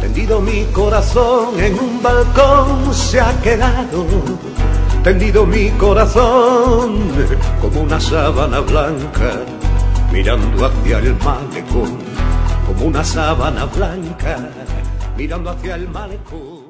Tendido 0.02 0.42
mi 0.42 0.64
corazón, 0.66 1.60
en 1.60 1.78
un 1.78 2.02
balcón 2.02 2.94
se 2.94 3.20
ha 3.20 3.40
quedado, 3.42 4.06
tendido 5.04 5.46
mi 5.46 5.70
corazón, 5.72 7.00
como 7.62 7.82
una 7.82 8.00
sábana 8.00 8.62
blanca, 8.62 9.42
mirando 10.12 10.66
hacia 10.66 11.00
el 11.00 11.16
malecón, 11.18 11.98
como 12.66 12.86
una 12.86 13.04
sábana 13.04 13.66
blanca, 13.66 14.50
mirando 15.18 15.52
hacia 15.52 15.76
el 15.76 15.88
malecón. 15.90 16.66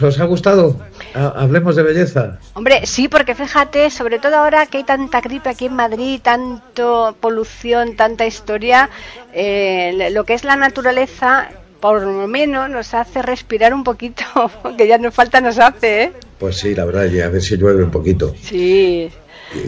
¿Os 0.00 0.20
ha 0.20 0.24
gustado? 0.24 0.76
Hablemos 1.14 1.76
de 1.76 1.82
belleza. 1.82 2.38
Hombre, 2.54 2.86
sí, 2.86 3.08
porque 3.08 3.34
fíjate, 3.34 3.90
sobre 3.90 4.18
todo 4.18 4.36
ahora 4.36 4.66
que 4.66 4.78
hay 4.78 4.84
tanta 4.84 5.20
gripe 5.20 5.50
aquí 5.50 5.66
en 5.66 5.74
Madrid, 5.74 6.20
tanto 6.22 7.16
polución, 7.20 7.96
tanta 7.96 8.26
historia, 8.26 8.90
eh, 9.32 10.10
lo 10.12 10.24
que 10.24 10.34
es 10.34 10.44
la 10.44 10.56
naturaleza, 10.56 11.50
por 11.80 12.02
lo 12.02 12.26
menos 12.26 12.68
nos 12.70 12.94
hace 12.94 13.22
respirar 13.22 13.72
un 13.74 13.84
poquito, 13.84 14.24
que 14.76 14.86
ya 14.86 14.98
nos 14.98 15.14
falta 15.14 15.40
nos 15.40 15.58
hace, 15.58 16.02
¿eh? 16.04 16.12
Pues 16.38 16.56
sí, 16.56 16.74
la 16.74 16.84
verdad, 16.84 17.10
y 17.10 17.20
a 17.20 17.28
ver 17.28 17.40
si 17.40 17.56
llueve 17.56 17.82
un 17.82 17.90
poquito. 17.90 18.34
Sí. 18.42 19.10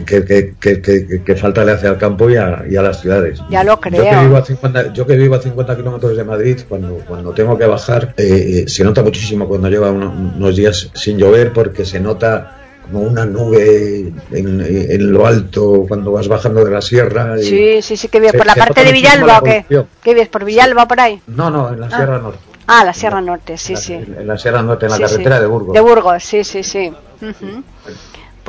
¿Qué 0.05 1.35
falta 1.35 1.63
le 1.63 1.71
hace 1.71 1.87
al 1.87 1.97
campo 1.97 2.29
y 2.29 2.35
a, 2.35 2.63
las 2.67 3.01
ciudades. 3.01 3.41
Ya 3.49 3.63
lo 3.63 3.79
creo. 3.79 4.03
Yo 4.03 4.09
que 4.09 4.25
vivo 4.25 4.37
a 4.37 4.45
50, 4.45 4.93
yo 4.93 5.07
que 5.07 5.15
vivo 5.15 5.35
a 5.35 5.41
50 5.41 5.75
kilómetros 5.77 6.17
de 6.17 6.23
Madrid, 6.23 6.59
cuando, 6.67 6.95
cuando 7.07 7.31
tengo 7.31 7.57
que 7.57 7.65
bajar, 7.65 8.13
eh, 8.17 8.65
se 8.67 8.83
nota 8.83 9.03
muchísimo 9.03 9.47
cuando 9.47 9.69
lleva 9.69 9.91
unos 9.91 10.55
días 10.55 10.89
sin 10.93 11.17
llover 11.17 11.53
porque 11.53 11.85
se 11.85 11.99
nota 11.99 12.55
como 12.83 13.03
una 13.03 13.25
nube 13.25 14.11
en, 14.31 15.13
lo 15.13 15.25
alto 15.25 15.85
cuando 15.87 16.11
vas 16.11 16.27
bajando 16.27 16.65
de 16.65 16.71
la 16.71 16.81
sierra. 16.81 17.37
sí, 17.37 17.81
sí, 17.81 17.97
sí, 17.97 18.07
que 18.07 18.19
bien. 18.19 18.33
¿Por 18.35 18.45
la 18.45 18.55
parte 18.55 18.83
de 18.83 18.91
Villalba 18.91 19.39
o 19.39 19.43
qué? 19.43 19.65
¿Qué 20.03 20.13
ves? 20.13 20.27
¿Por 20.27 20.45
Villalba 20.45 20.87
por 20.87 20.99
ahí? 20.99 21.21
No, 21.27 21.49
no, 21.49 21.71
en 21.71 21.79
la 21.79 21.87
ah. 21.87 21.95
Sierra 21.95 22.19
Norte. 22.19 22.39
Ah, 22.71 22.85
la 22.85 22.93
Sierra 22.93 23.19
Norte, 23.19 23.57
sí, 23.57 23.75
sí. 23.75 23.93
En 23.93 24.27
la 24.27 24.37
Sierra 24.37 24.61
Norte, 24.61 24.85
en 24.85 24.91
la 24.91 24.99
carretera 24.99 25.39
de 25.39 25.47
Burgos. 25.47 25.73
De 25.73 25.79
Burgos, 25.79 26.23
sí, 26.23 26.43
sí, 26.43 26.63
sí. 26.63 26.91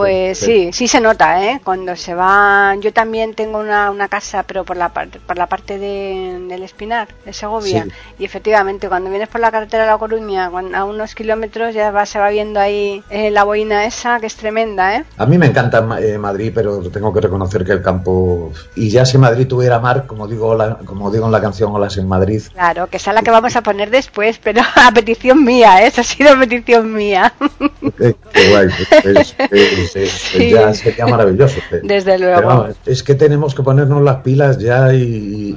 Pues 0.00 0.38
sí, 0.38 0.70
sí 0.72 0.88
se 0.88 1.00
nota, 1.00 1.44
¿eh? 1.44 1.60
Cuando 1.62 1.94
se 1.94 2.14
va... 2.14 2.74
Yo 2.80 2.92
también 2.92 3.34
tengo 3.34 3.58
una, 3.58 3.90
una 3.90 4.08
casa, 4.08 4.44
pero 4.44 4.64
por 4.64 4.76
la, 4.76 4.88
por 4.88 5.36
la 5.36 5.46
parte 5.46 5.78
de, 5.78 6.38
del 6.48 6.62
Espinar, 6.62 7.08
de 7.24 7.32
Segovia. 7.32 7.86
Y 8.18 8.24
efectivamente, 8.24 8.88
cuando 8.88 9.10
vienes 9.10 9.28
por 9.28 9.40
la 9.40 9.50
carretera 9.50 9.84
de 9.84 9.90
La 9.90 9.98
Coruña, 9.98 10.46
a 10.46 10.84
unos 10.84 11.14
kilómetros, 11.14 11.74
ya 11.74 11.90
va, 11.90 12.06
se 12.06 12.18
va 12.18 12.30
viendo 12.30 12.60
ahí 12.60 13.02
eh, 13.10 13.30
la 13.30 13.44
boina 13.44 13.84
esa, 13.84 14.20
que 14.20 14.26
es 14.26 14.36
tremenda, 14.36 14.96
¿eh? 14.96 15.04
A 15.18 15.26
mí 15.26 15.36
me 15.36 15.46
encanta 15.46 15.86
eh, 16.00 16.16
Madrid, 16.18 16.52
pero 16.54 16.80
tengo 16.90 17.12
que 17.12 17.20
reconocer 17.20 17.64
que 17.64 17.72
el 17.72 17.82
campo... 17.82 18.52
Y 18.76 18.88
ya 18.88 19.04
si 19.04 19.18
Madrid 19.18 19.46
tuviera 19.46 19.78
mar, 19.80 20.06
como 20.06 20.26
digo, 20.26 20.56
como 20.84 21.10
digo 21.10 21.26
en 21.26 21.32
la 21.32 21.40
canción 21.40 21.74
Olas 21.74 21.98
en 21.98 22.08
Madrid... 22.08 22.42
Claro, 22.52 22.86
que 22.88 22.96
esa 22.96 23.10
es 23.10 23.14
la 23.16 23.22
que 23.22 23.30
vamos 23.30 23.54
a 23.56 23.62
poner 23.62 23.90
después, 23.90 24.40
pero 24.42 24.62
a 24.76 24.90
petición 24.92 25.44
mía, 25.44 25.82
¿eh? 25.82 25.88
Esa 25.88 26.00
ha 26.00 26.04
sido 26.04 26.38
petición 26.38 26.92
mía. 26.92 27.32
qué 27.98 28.50
guay, 28.50 28.68
pues, 29.02 29.34
pues, 29.50 29.89
sí. 29.92 30.50
ya 30.50 30.72
sería 30.74 31.06
maravilloso. 31.06 31.60
Desde 31.82 32.18
luego. 32.18 32.68
es 32.86 33.02
que 33.02 33.14
tenemos 33.14 33.54
que 33.54 33.62
ponernos 33.62 34.02
las 34.02 34.16
pilas 34.16 34.58
ya 34.58 34.92
y, 34.94 35.56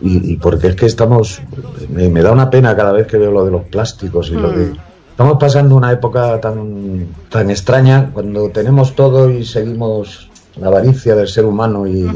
y, 0.00 0.36
porque 0.36 0.68
es 0.68 0.76
que 0.76 0.86
estamos, 0.86 1.40
me, 1.88 2.22
da 2.22 2.32
una 2.32 2.50
pena 2.50 2.76
cada 2.76 2.92
vez 2.92 3.06
que 3.06 3.18
veo 3.18 3.30
lo 3.30 3.44
de 3.44 3.50
los 3.50 3.64
plásticos 3.64 4.30
y 4.30 4.34
lo 4.34 4.50
de... 4.50 4.66
Mm. 4.66 4.76
Estamos 5.10 5.38
pasando 5.40 5.76
una 5.76 5.90
época 5.92 6.38
tan, 6.42 7.06
tan 7.30 7.48
extraña 7.48 8.10
cuando 8.12 8.50
tenemos 8.50 8.94
todo 8.94 9.30
y 9.30 9.46
seguimos 9.46 10.28
la 10.60 10.66
avaricia 10.66 11.14
del 11.14 11.26
ser 11.26 11.46
humano 11.46 11.86
y, 11.86 12.06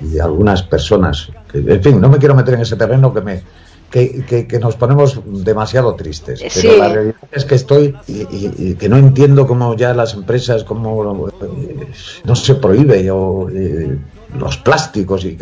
y, 0.00 0.18
algunas 0.18 0.64
personas. 0.64 1.30
Que, 1.50 1.58
en 1.58 1.82
fin, 1.82 2.00
no 2.00 2.08
me 2.08 2.18
quiero 2.18 2.34
meter 2.34 2.54
en 2.54 2.62
ese 2.62 2.74
terreno 2.74 3.14
que 3.14 3.20
me, 3.20 3.42
que, 3.90 4.58
nos 4.60 4.76
ponemos 4.76 5.20
demasiado 5.24 5.94
tristes. 5.94 6.42
Pero 6.54 6.76
la 6.78 6.88
realidad 6.88 7.16
es 7.32 7.44
que 7.44 7.54
estoy 7.54 7.96
y, 8.06 8.74
que 8.74 8.88
no 8.88 8.96
entiendo 8.96 9.46
cómo 9.46 9.74
ya 9.76 9.94
las 9.94 10.14
empresas, 10.14 10.64
cómo 10.64 11.28
eh, 11.28 11.88
no 12.24 12.36
se 12.36 12.54
prohíbe 12.56 13.10
o, 13.10 13.48
eh, 13.48 13.98
los 14.38 14.56
plásticos 14.58 15.24
y, 15.24 15.36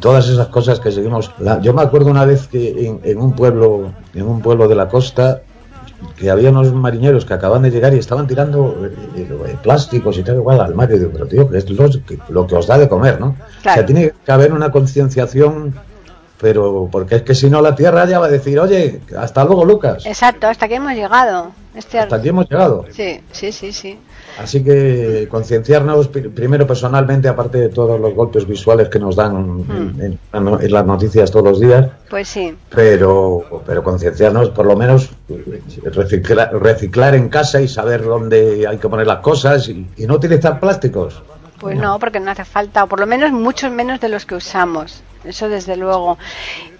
todas 0.00 0.28
esas 0.28 0.48
cosas 0.48 0.80
que 0.80 0.90
seguimos. 0.90 1.30
yo 1.62 1.74
me 1.74 1.82
acuerdo 1.82 2.10
una 2.10 2.24
vez 2.24 2.48
que 2.48 2.98
en, 3.02 3.18
un 3.18 3.34
pueblo, 3.34 3.92
en 4.14 4.26
un 4.26 4.40
pueblo 4.40 4.68
de 4.68 4.74
la 4.74 4.88
costa, 4.88 5.42
que 6.16 6.30
había 6.30 6.50
unos 6.50 6.72
marineros 6.72 7.24
que 7.24 7.34
acaban 7.34 7.62
de 7.62 7.70
llegar 7.70 7.94
y 7.94 7.98
estaban 7.98 8.26
tirando 8.26 8.86
eh, 9.16 9.56
plásticos 9.62 10.18
y 10.18 10.22
tal 10.22 10.36
igual 10.36 10.60
al 10.60 10.74
mar. 10.74 10.90
Y 10.92 10.98
digo, 10.98 11.10
pero 11.12 11.26
tío, 11.26 11.48
que 11.48 11.58
es 11.58 11.70
lo, 12.28 12.46
que 12.46 12.54
os 12.54 12.66
da 12.66 12.78
de 12.78 12.88
comer, 12.88 13.20
¿no? 13.20 13.36
O 13.60 13.62
sea, 13.62 13.84
tiene 13.84 14.12
que 14.24 14.32
haber 14.32 14.52
una 14.52 14.70
concienciación 14.70 15.74
pero 16.40 16.88
porque 16.90 17.16
es 17.16 17.22
que 17.22 17.34
si 17.34 17.48
no 17.48 17.60
la 17.60 17.74
Tierra 17.74 18.06
ya 18.06 18.18
va 18.18 18.26
a 18.26 18.30
decir, 18.30 18.58
oye, 18.58 19.00
hasta 19.16 19.44
luego 19.44 19.64
Lucas. 19.64 20.04
Exacto, 20.06 20.46
hasta 20.46 20.66
aquí 20.66 20.74
hemos 20.74 20.92
llegado. 20.92 21.52
Este 21.74 21.98
hasta 21.98 22.16
aquí 22.16 22.28
hemos 22.28 22.48
llegado. 22.48 22.84
Sí, 22.90 23.20
sí, 23.32 23.52
sí, 23.52 23.72
sí. 23.72 23.98
Así 24.38 24.62
que 24.62 25.28
concienciarnos 25.30 26.08
primero 26.08 26.66
personalmente, 26.66 27.28
aparte 27.28 27.58
de 27.58 27.68
todos 27.68 27.98
los 27.98 28.14
golpes 28.14 28.46
visuales 28.46 28.88
que 28.88 28.98
nos 28.98 29.16
dan 29.16 29.60
hmm. 29.60 30.00
en, 30.00 30.72
las 30.72 30.86
noticias 30.86 31.30
todos 31.30 31.44
los 31.44 31.60
días. 31.60 31.88
Pues 32.10 32.28
sí. 32.28 32.54
Pero, 32.70 33.62
pero 33.64 33.82
concienciarnos, 33.82 34.50
por 34.50 34.66
lo 34.66 34.76
menos 34.76 35.10
reciclar, 35.84 36.54
reciclar 36.60 37.14
en 37.14 37.28
casa 37.28 37.60
y 37.60 37.68
saber 37.68 38.04
dónde 38.04 38.66
hay 38.66 38.76
que 38.76 38.88
poner 38.88 39.06
las 39.06 39.20
cosas 39.20 39.68
y, 39.68 39.86
y 39.96 40.06
no 40.06 40.14
utilizar 40.14 40.60
plásticos. 40.60 41.22
Pues 41.58 41.76
no, 41.78 41.98
porque 41.98 42.20
no 42.20 42.30
hace 42.30 42.44
falta, 42.44 42.84
o 42.84 42.86
por 42.86 43.00
lo 43.00 43.06
menos 43.06 43.32
muchos 43.32 43.70
menos 43.70 44.00
de 44.00 44.08
los 44.08 44.26
que 44.26 44.34
usamos. 44.34 45.02
Eso 45.24 45.48
desde 45.48 45.76
luego. 45.76 46.18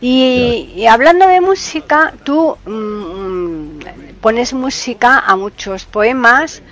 Y, 0.01 0.87
hablando 0.89 1.27
de 1.27 1.41
música, 1.41 2.14
tú 2.22 2.57
mm, 2.64 4.20
pones 4.20 4.53
música 4.53 5.18
a 5.18 5.37
muchos 5.37 5.85
poemas 5.85 6.62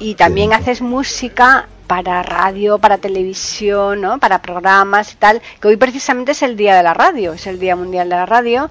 y 0.00 0.14
también 0.14 0.52
haces 0.52 0.80
música 0.80 1.68
para 1.86 2.22
radio, 2.22 2.78
para 2.78 2.98
televisión, 2.98 4.02
¿no? 4.02 4.18
para 4.18 4.40
programas 4.42 5.12
y 5.12 5.16
tal, 5.16 5.42
que 5.60 5.68
hoy 5.68 5.76
precisamente 5.76 6.32
es 6.32 6.42
el 6.42 6.56
Día 6.56 6.76
de 6.76 6.82
la 6.82 6.94
Radio, 6.94 7.32
es 7.32 7.46
el 7.46 7.58
Día 7.58 7.76
Mundial 7.76 8.08
de 8.08 8.16
la 8.16 8.26
Radio. 8.26 8.70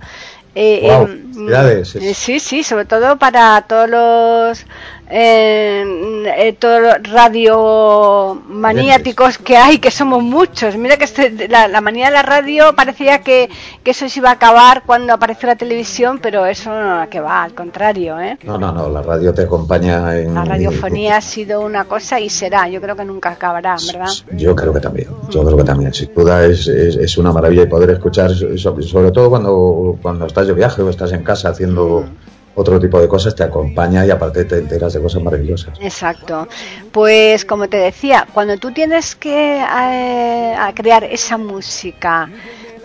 Eh, 0.56 0.90
em, 0.92 1.48
eh, 1.50 2.14
sí, 2.16 2.40
sí, 2.40 2.64
sobre 2.64 2.86
todo 2.86 3.18
para 3.18 3.62
todos 3.68 3.88
los 3.90 4.66
eh, 5.10 6.54
todos 6.60 6.82
los 6.82 6.96
radiomaniáticos 7.04 9.38
que 9.38 9.56
hay, 9.56 9.78
que 9.80 9.90
somos 9.90 10.22
muchos. 10.22 10.76
Mira 10.76 10.98
que 10.98 11.06
este, 11.06 11.48
la, 11.48 11.80
manía 11.82 12.08
de 12.08 12.12
la 12.12 12.24
radio 12.24 12.76
parecía 12.76 13.22
que, 13.22 13.50
eso 13.86 14.10
se 14.10 14.20
iba 14.20 14.28
a 14.30 14.34
acabar 14.34 14.84
cuando 14.86 15.14
apareció 15.14 15.48
la 15.48 15.56
televisión, 15.56 16.20
pero 16.22 16.46
eso 16.46 16.72
no, 16.72 17.10
que 17.10 17.22
va, 17.22 17.44
al 17.44 17.54
contrario. 17.54 18.20
¿eh? 18.20 18.38
No, 18.44 18.58
no, 18.58 18.74
no, 18.74 18.90
la 18.90 19.02
radio 19.02 19.34
te 19.34 19.44
acompaña 19.44 20.18
en... 20.18 20.34
La 20.34 20.44
radiofonía 20.44 21.16
ha 21.18 21.22
sido 21.22 21.62
una 21.62 21.86
cosa 21.86 22.20
y 22.20 22.30
será, 22.30 22.68
yo 22.68 22.82
creo 22.82 22.98
que 22.98 23.06
nunca 23.06 23.30
acabará, 23.32 23.78
¿verdad? 23.86 24.10
Yo 24.34 24.54
creo 24.56 24.74
que 24.74 24.82
también, 24.82 25.08
yo 25.30 25.46
creo 25.46 25.58
que 25.58 25.64
también, 25.64 25.94
sin 25.94 26.14
duda 26.14 26.46
es, 26.46 26.68
es, 26.68 27.18
una 27.18 27.32
maravilla 27.32 27.70
poder 27.70 27.92
escuchar, 27.92 28.32
sobre 28.32 29.12
todo 29.12 29.30
cuando, 29.30 29.98
cuando 30.02 30.26
estás 30.26 30.48
de 30.48 30.54
viaje 30.54 30.82
o 30.82 30.90
estás 30.90 31.14
en 31.14 31.24
casa 31.24 31.48
haciendo... 31.50 32.02
Mm 32.02 32.37
otro 32.58 32.80
tipo 32.80 33.00
de 33.00 33.08
cosas 33.08 33.36
te 33.36 33.44
acompaña 33.44 34.04
y 34.04 34.10
aparte 34.10 34.44
te 34.46 34.58
enteras 34.58 34.92
de 34.94 35.00
cosas 35.00 35.22
maravillosas. 35.22 35.78
Exacto. 35.80 36.48
Pues 36.92 37.46
como 37.46 37.70
te 37.70 37.78
decía, 37.78 38.28
cuando 38.34 38.58
tú 38.58 38.72
tienes 38.72 39.16
que 39.16 39.62
eh, 39.62 40.56
crear 40.74 41.04
esa 41.04 41.38
música, 41.38 42.28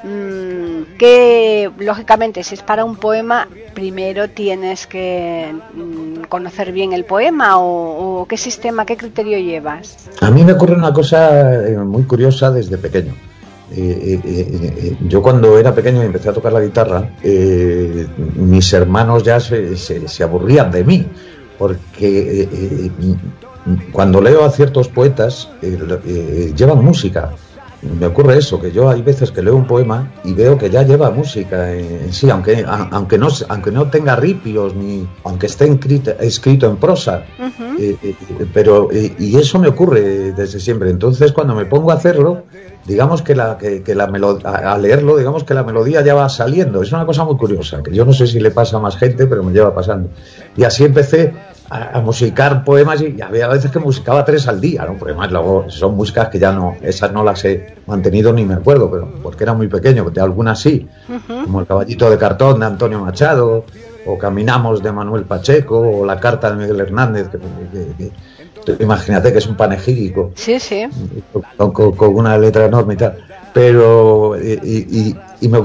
mm, 0.05 0.99
que 0.99 1.71
lógicamente 1.79 2.45
si 2.45 2.55
es 2.55 2.63
para 2.63 2.85
un 2.85 2.97
poema, 2.97 3.49
primero 3.73 4.29
tienes 4.29 4.87
que 4.87 5.55
mm, 5.73 6.25
conocer 6.29 6.71
bien 6.73 6.93
el 6.93 7.07
poema 7.07 7.55
o, 7.59 8.27
qué 8.29 8.37
sistema, 8.37 8.85
qué 8.85 8.99
criterio 8.99 9.39
llevas. 9.39 10.11
A 10.21 10.31
mí 10.31 10.45
me 10.45 10.53
ocurre 10.53 10.75
una 10.75 10.93
cosa 10.93 11.67
eh, 11.67 11.79
muy 11.79 12.03
curiosa 12.03 12.51
desde 12.51 12.77
pequeño. 12.77 13.15
Yo 15.09 15.23
cuando 15.23 15.59
era 15.59 15.75
pequeño 15.75 16.03
y 16.03 16.07
empecé 16.07 16.29
a 16.29 16.33
tocar 16.33 16.53
la 16.53 16.61
guitarra, 16.61 17.11
mis 17.23 18.73
hermanos 18.73 19.23
ya 19.23 19.41
se, 19.41 19.77
se, 19.77 20.23
aburrían 20.25 20.71
de 20.71 20.85
mí, 20.85 21.07
porque 21.59 22.91
cuando 23.93 24.21
leo 24.21 24.45
a 24.45 24.51
ciertos 24.51 24.89
poetas 24.89 25.49
llevan 25.61 26.85
música. 26.85 27.33
Me 27.83 28.07
ocurre 28.07 28.39
eso, 28.39 28.61
que 28.61 28.71
yo 28.71 28.89
hay 28.89 29.03
veces 29.03 29.33
que 29.33 29.43
leo 29.43 29.57
un 29.57 29.67
poema 29.67 30.13
y 30.23 30.35
veo 30.35 30.57
que 30.57 30.71
ya 30.71 30.85
lleva 30.85 31.11
música 31.11 31.75
en, 31.75 32.13
sí, 32.13 32.31
aunque, 32.31 32.65
aunque, 32.67 33.19
no, 33.19 33.27
aunque 33.49 33.73
no 33.73 33.91
tenga 33.91 34.15
ripios, 34.15 34.77
ni 34.77 35.05
aunque 35.25 35.47
esté 35.47 35.69
escrito, 36.21 36.71
en 36.71 36.77
prosa, 36.77 37.25
eh, 37.81 37.97
eh, 38.01 38.15
pero 38.55 38.89
y 38.93 39.37
eso 39.37 39.59
me 39.59 39.67
ocurre 39.67 40.33
desde 40.33 40.61
siempre. 40.61 40.91
Entonces 40.91 41.33
cuando 41.33 41.57
me 41.57 41.65
pongo 41.65 41.91
a 41.91 41.95
hacerlo, 41.95 42.45
digamos 42.85 43.23
que 43.23 43.35
la, 43.35 43.59
que, 43.59 43.95
la 43.95 44.05
a 44.45 44.79
leerlo, 44.79 45.17
digamos 45.17 45.45
que 45.45 45.55
la 45.55 45.63
melodía 45.63 46.03
ya 46.03 46.15
va 46.15 46.29
saliendo. 46.29 46.83
Es 46.83 46.93
una 46.93 47.07
cosa 47.07 47.25
muy 47.25 47.37
curiosa, 47.37 47.83
que 47.83 47.95
yo 47.95 48.05
no 48.05 48.13
sé 48.13 48.27
si 48.27 48.41
le 48.41 48.51
pasa 48.51 48.77
a 48.77 48.81
más 48.81 48.97
gente, 48.97 49.27
pero 49.27 49.43
me 49.43 49.53
lleva 49.53 49.75
pasando. 49.75 50.09
Y 50.57 50.65
así 50.65 50.85
empecé 50.85 51.33
a, 51.71 52.01
musicar 52.01 52.65
poemas 52.65 53.01
y, 53.01 53.21
había 53.23 53.49
veces 53.49 53.71
que 53.71 53.79
musicaba 53.79 54.25
tres 54.25 54.49
al 54.49 54.61
día, 54.61 54.85
¿no? 54.85 54.95
Porque 54.95 55.13
además 55.13 55.33
luego 55.33 55.65
son 55.69 55.97
músicas 55.97 56.29
que 56.29 56.39
ya 56.39 56.53
no, 56.53 56.77
esas 56.83 57.13
no 57.13 57.25
las 57.25 57.45
he 57.45 57.77
mantenido 57.87 58.33
ni 58.33 58.45
me 58.45 58.55
acuerdo, 58.55 58.91
pero 58.91 59.09
porque 59.23 59.45
era 59.45 59.55
muy 59.55 59.69
pequeño, 59.69 60.11
de 60.11 60.21
algunas 60.21 60.61
sí, 60.61 60.89
como 61.45 61.61
El 61.61 61.67
caballito 61.67 62.11
de 62.11 62.19
cartón 62.19 62.61
de 62.61 62.67
Antonio 62.67 63.01
Machado, 63.01 63.65
o 64.05 64.19
Caminamos 64.19 64.83
de 64.83 64.93
Manuel 64.93 65.25
Pacheco, 65.25 65.79
o 65.79 66.05
La 66.05 66.19
carta 66.19 66.51
de 66.51 66.57
Miguel 66.57 66.81
Hernández, 66.81 67.29
imagínate 68.81 69.33
que 69.33 69.39
es 69.39 69.47
un 69.47 69.57
panegírico. 69.57 70.33
Sí, 70.35 70.59
sí. 70.59 70.87
Con, 71.57 72.15
una 72.15 72.39
letra 72.39 72.67
enorme 72.67 72.95
y 72.95 72.97
tal. 72.97 73.25
Pero, 73.53 74.37
y, 74.41 75.15
me, 75.49 75.59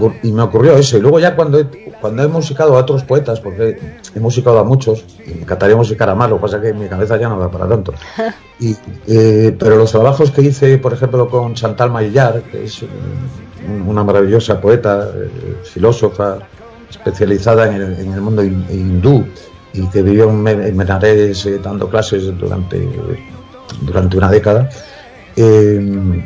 ocurrió 0.44 0.76
eso. 0.76 0.98
Y 0.98 1.02
luego 1.02 1.20
ya 1.20 1.36
cuando 1.36 1.60
he, 1.60 1.66
cuando 2.02 2.24
he 2.24 2.28
musicado 2.28 2.76
a 2.76 2.82
otros 2.82 3.04
poetas, 3.04 3.40
porque 3.40 3.80
he 4.14 4.20
musicado 4.20 4.60
a 4.60 4.64
muchos, 4.64 5.06
y 5.26 5.36
me 5.36 5.42
encantaría 5.42 5.76
musicar 5.76 6.10
a 6.10 6.16
más, 6.16 6.30
lo 6.30 6.38
que 6.38 6.42
pasa 6.42 6.58
es 6.58 6.64
que 6.64 6.74
mi 6.74 6.88
cabeza 6.88 7.18
ya 7.18 7.30
no 7.30 7.40
da 7.40 7.50
para 7.50 7.68
tanto. 7.68 7.94
Y, 8.60 8.76
eh, 9.06 9.56
pero 9.60 9.76
los 9.76 9.92
trabajos 9.92 10.32
que 10.32 10.42
hice, 10.42 10.80
por 10.80 10.92
ejemplo, 10.92 11.30
con 11.30 11.54
Chantal 11.54 11.92
Maillar, 11.92 12.42
que 12.42 12.64
es 12.64 12.84
una 13.88 14.04
maravillosa 14.04 14.60
poeta, 14.60 15.12
eh, 15.14 15.58
filósofa, 15.64 16.40
especializada 16.90 17.68
en 17.68 17.76
el, 17.76 18.00
en 18.00 18.14
el 18.14 18.22
mundo 18.22 18.44
hindú, 18.44 19.28
y 19.78 19.88
que 19.88 20.02
vivió 20.02 20.30
en 20.30 20.76
Menares 20.76 21.46
eh, 21.46 21.60
dando 21.62 21.90
clases 21.90 22.38
durante, 22.38 22.88
durante 23.82 24.18
una 24.18 24.30
década. 24.30 24.70
Eh, 25.36 26.24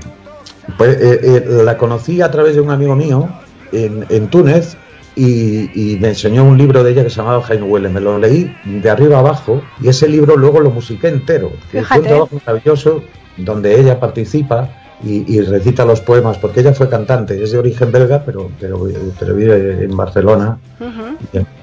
pues, 0.78 0.98
eh, 1.02 1.46
la 1.64 1.78
conocí 1.78 2.22
a 2.22 2.32
través 2.32 2.56
de 2.56 2.62
un 2.62 2.72
amigo 2.72 2.96
mío 2.96 3.30
en, 3.72 4.06
en 4.10 4.30
Túnez 4.30 4.78
y, 5.16 5.98
me 6.00 6.10
enseñó 6.10 6.44
un 6.46 6.58
libro 6.58 6.84
de 6.84 6.92
ella 6.92 7.04
que 7.04 7.10
se 7.10 7.18
llamaba 7.18 7.44
Jaime 7.44 7.66
Huele. 7.66 7.90
Me 7.90 8.00
lo 8.00 8.18
leí 8.18 8.56
de 8.64 8.90
arriba 8.90 9.20
abajo 9.20 9.62
y 9.82 9.90
ese 9.90 10.08
libro 10.08 10.38
luego 10.38 10.60
lo 10.60 10.72
musiqué 10.72 11.10
entero. 11.10 11.52
Es 11.74 11.90
un 11.92 12.04
trabajo 12.04 12.30
maravilloso 12.46 13.04
donde 13.38 13.80
ella 13.80 14.00
participa 14.00 14.81
y, 15.04 15.42
recita 15.42 15.86
los 15.86 16.02
poemas, 16.02 16.38
porque 16.38 16.60
ella 16.60 16.74
fue 16.74 16.90
cantante, 16.90 17.42
es 17.42 17.52
de 17.52 17.58
origen 17.58 17.92
belga, 17.92 18.24
pero, 18.26 18.52
pero, 18.60 18.88
pero 19.20 19.36
vive 19.36 19.86
en 19.86 19.96
Barcelona 19.96 20.60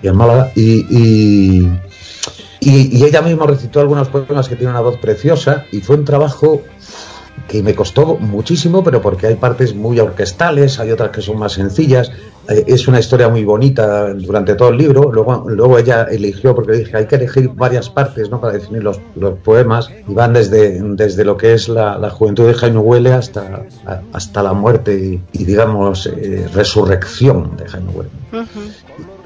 y, 0.03 0.07
en, 0.07 0.17
Málaga. 0.17 0.51
Y, 0.55 0.87
y, 0.91 1.69
ella 2.61 3.23
misma 3.23 3.47
recitó 3.47 3.81
algunos 3.81 4.09
poemas 4.09 4.49
que 4.49 4.57
tiene 4.57 4.73
una 4.73 4.81
voz 4.81 4.99
preciosa 4.99 5.65
y 5.73 5.81
fue 5.81 5.97
un 5.97 6.05
trabajo 6.05 6.63
que 7.47 7.63
me 7.63 7.75
costó 7.75 8.17
muchísimo, 8.17 8.83
pero 8.83 9.01
porque 9.01 9.27
hay 9.27 9.37
partes 9.37 9.75
muy 9.75 10.01
orquestales, 10.01 10.79
hay 10.81 10.91
otras 10.91 11.11
que 11.11 11.23
son 11.23 11.39
más 11.39 11.53
sencillas. 11.53 12.11
Eh, 12.49 12.65
es 12.67 12.89
una 12.89 12.99
historia 12.99 13.29
muy 13.29 13.45
bonita 13.45 14.13
durante 14.15 14.55
todo 14.55 14.71
el 14.71 14.79
libro. 14.79 15.13
Luego, 15.13 15.45
luego 15.49 15.79
ella 15.79 16.05
eligió, 16.11 16.55
porque 16.55 16.73
dije, 16.73 16.97
hay 16.97 17.07
que 17.07 17.17
elegir 17.17 17.51
varias 17.51 17.91
partes 17.91 18.31
¿no? 18.31 18.41
para 18.41 18.55
definir 18.55 18.83
los, 18.83 18.99
poemas, 19.45 19.91
y 20.09 20.15
van 20.15 20.33
desde, 20.33 20.81
desde 20.81 21.25
lo 21.25 21.37
que 21.37 21.53
es 21.53 21.69
la, 21.69 22.11
juventud 22.11 22.47
de 22.47 22.55
Jaime 22.55 22.79
Huele 22.79 23.13
hasta, 23.13 23.65
hasta 24.13 24.43
la 24.43 24.53
muerte 24.53 25.21
y, 25.33 25.45
digamos, 25.45 26.07
eh, 26.07 26.49
resurrección 26.53 27.57
de 27.57 27.69
Jaime 27.69 27.91
Huele. 27.93 28.11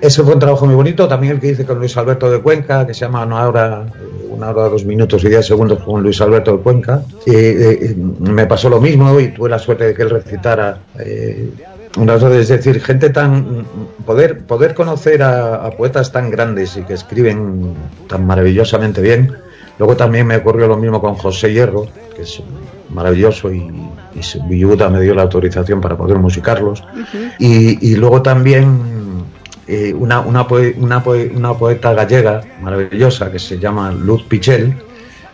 Ese 0.02 0.24
fue 0.24 0.34
un 0.34 0.40
trabajo 0.40 0.66
muy 0.66 0.74
bonito, 0.74 1.06
también 1.06 1.34
el 1.34 1.40
que 1.40 1.50
hice 1.50 1.64
con 1.64 1.78
Luis 1.78 1.96
Alberto 1.96 2.28
de 2.28 2.40
Cuenca, 2.40 2.84
que 2.84 2.92
se 2.92 3.02
llama 3.02 3.24
Una 3.24 3.46
hora, 3.46 3.86
una 4.30 4.50
hora, 4.50 4.64
dos 4.64 4.84
minutos 4.84 5.22
y 5.22 5.28
diez 5.28 5.46
segundos 5.46 5.78
con 5.78 6.02
Luis 6.02 6.20
Alberto 6.20 6.56
de 6.56 6.58
Cuenca. 6.58 7.04
Eh, 7.24 7.94
me 8.18 8.46
pasó 8.46 8.68
lo 8.68 8.80
mismo 8.80 9.20
y 9.20 9.28
tuve 9.28 9.48
la 9.48 9.60
suerte 9.60 9.84
de 9.84 9.94
que 9.94 10.02
él 10.02 10.10
recitara. 10.10 10.80
Eh, 10.98 11.52
es 12.40 12.48
decir, 12.48 12.80
gente 12.80 13.10
tan. 13.10 13.64
poder, 14.04 14.40
poder 14.40 14.74
conocer 14.74 15.22
a, 15.22 15.70
poetas 15.70 16.10
tan 16.10 16.32
grandes 16.32 16.76
y 16.76 16.82
que 16.82 16.94
escriben 16.94 17.72
tan 18.08 18.26
maravillosamente 18.26 19.00
bien. 19.00 19.32
Luego 19.78 19.94
también 19.94 20.26
me 20.26 20.36
ocurrió 20.38 20.66
lo 20.66 20.76
mismo 20.76 21.00
con 21.00 21.14
José 21.14 21.52
Hierro, 21.52 21.86
que 22.16 22.22
es 22.22 22.42
maravilloso 22.90 23.52
y, 23.52 23.58
y 24.16 24.48
Villuta 24.48 24.88
me 24.88 25.00
dio 25.00 25.14
la 25.14 25.22
autorización 25.22 25.80
para 25.80 25.96
poder 25.96 26.18
musicarlos. 26.18 26.82
y, 27.38 27.88
y 27.88 27.94
luego 27.94 28.20
también 28.20 29.02
eh, 29.66 29.94
una, 29.94 30.20
una, 30.20 30.46
una, 30.76 31.54
poeta 31.54 31.92
gallega 31.92 32.42
maravillosa 32.60 33.30
que 33.30 33.38
se 33.38 33.58
llama 33.58 33.92
Luz 33.92 34.24
Pichel, 34.24 34.74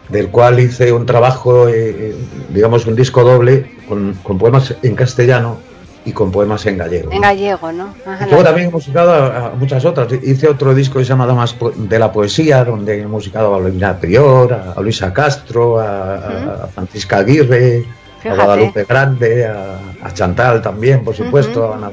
del 0.08 0.28
cual 0.28 0.60
hice 0.60 0.92
un 0.92 1.06
trabajo, 1.06 1.68
eh, 1.68 1.90
eh, 1.90 2.14
digamos, 2.50 2.86
un 2.86 2.94
disco 2.94 3.24
doble 3.24 3.76
con, 3.88 4.14
poemas 4.38 4.74
en 4.82 4.94
castellano 4.94 5.58
y 6.04 6.12
con 6.12 6.30
poemas 6.30 6.64
en 6.66 6.76
gallego. 6.76 7.10
En 7.10 7.22
gallego, 7.22 7.72
¿no? 7.72 7.94
luego 8.28 8.44
también 8.44 8.68
he 8.68 8.70
musicado 8.70 9.12
a, 9.12 9.54
muchas 9.58 9.84
otras. 9.86 10.08
Hice 10.22 10.48
otro 10.48 10.74
disco 10.74 10.98
que 10.98 11.04
se 11.04 11.10
llama 11.10 11.26
Damas 11.26 11.56
de 11.76 11.98
la 11.98 12.12
Poesía, 12.12 12.64
donde 12.64 13.00
he 13.00 13.06
musicado 13.06 13.54
a 13.54 13.56
Olivia 13.58 13.98
Prior, 13.98 14.52
a, 14.52 14.80
Luisa 14.80 15.12
Castro, 15.12 15.78
a, 15.78 16.64
a 16.64 16.66
Francisca 16.66 17.18
Aguirre, 17.18 17.84
a 18.24 18.34
Guadalupe 18.34 18.84
Grande, 18.84 19.46
a, 19.46 20.12
Chantal 20.12 20.62
también, 20.62 21.04
por 21.04 21.14
supuesto, 21.14 21.72
a, 21.72 21.92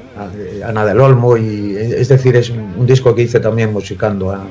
Ana, 0.67 0.85
del 0.85 0.99
Olmo, 0.99 1.37
y 1.37 1.75
es 1.75 2.07
decir, 2.07 2.35
es 2.35 2.49
un, 2.49 2.85
disco 2.85 3.13
que 3.13 3.23
hice 3.23 3.39
también 3.39 3.73
musicando 3.73 4.31
a, 4.31 4.45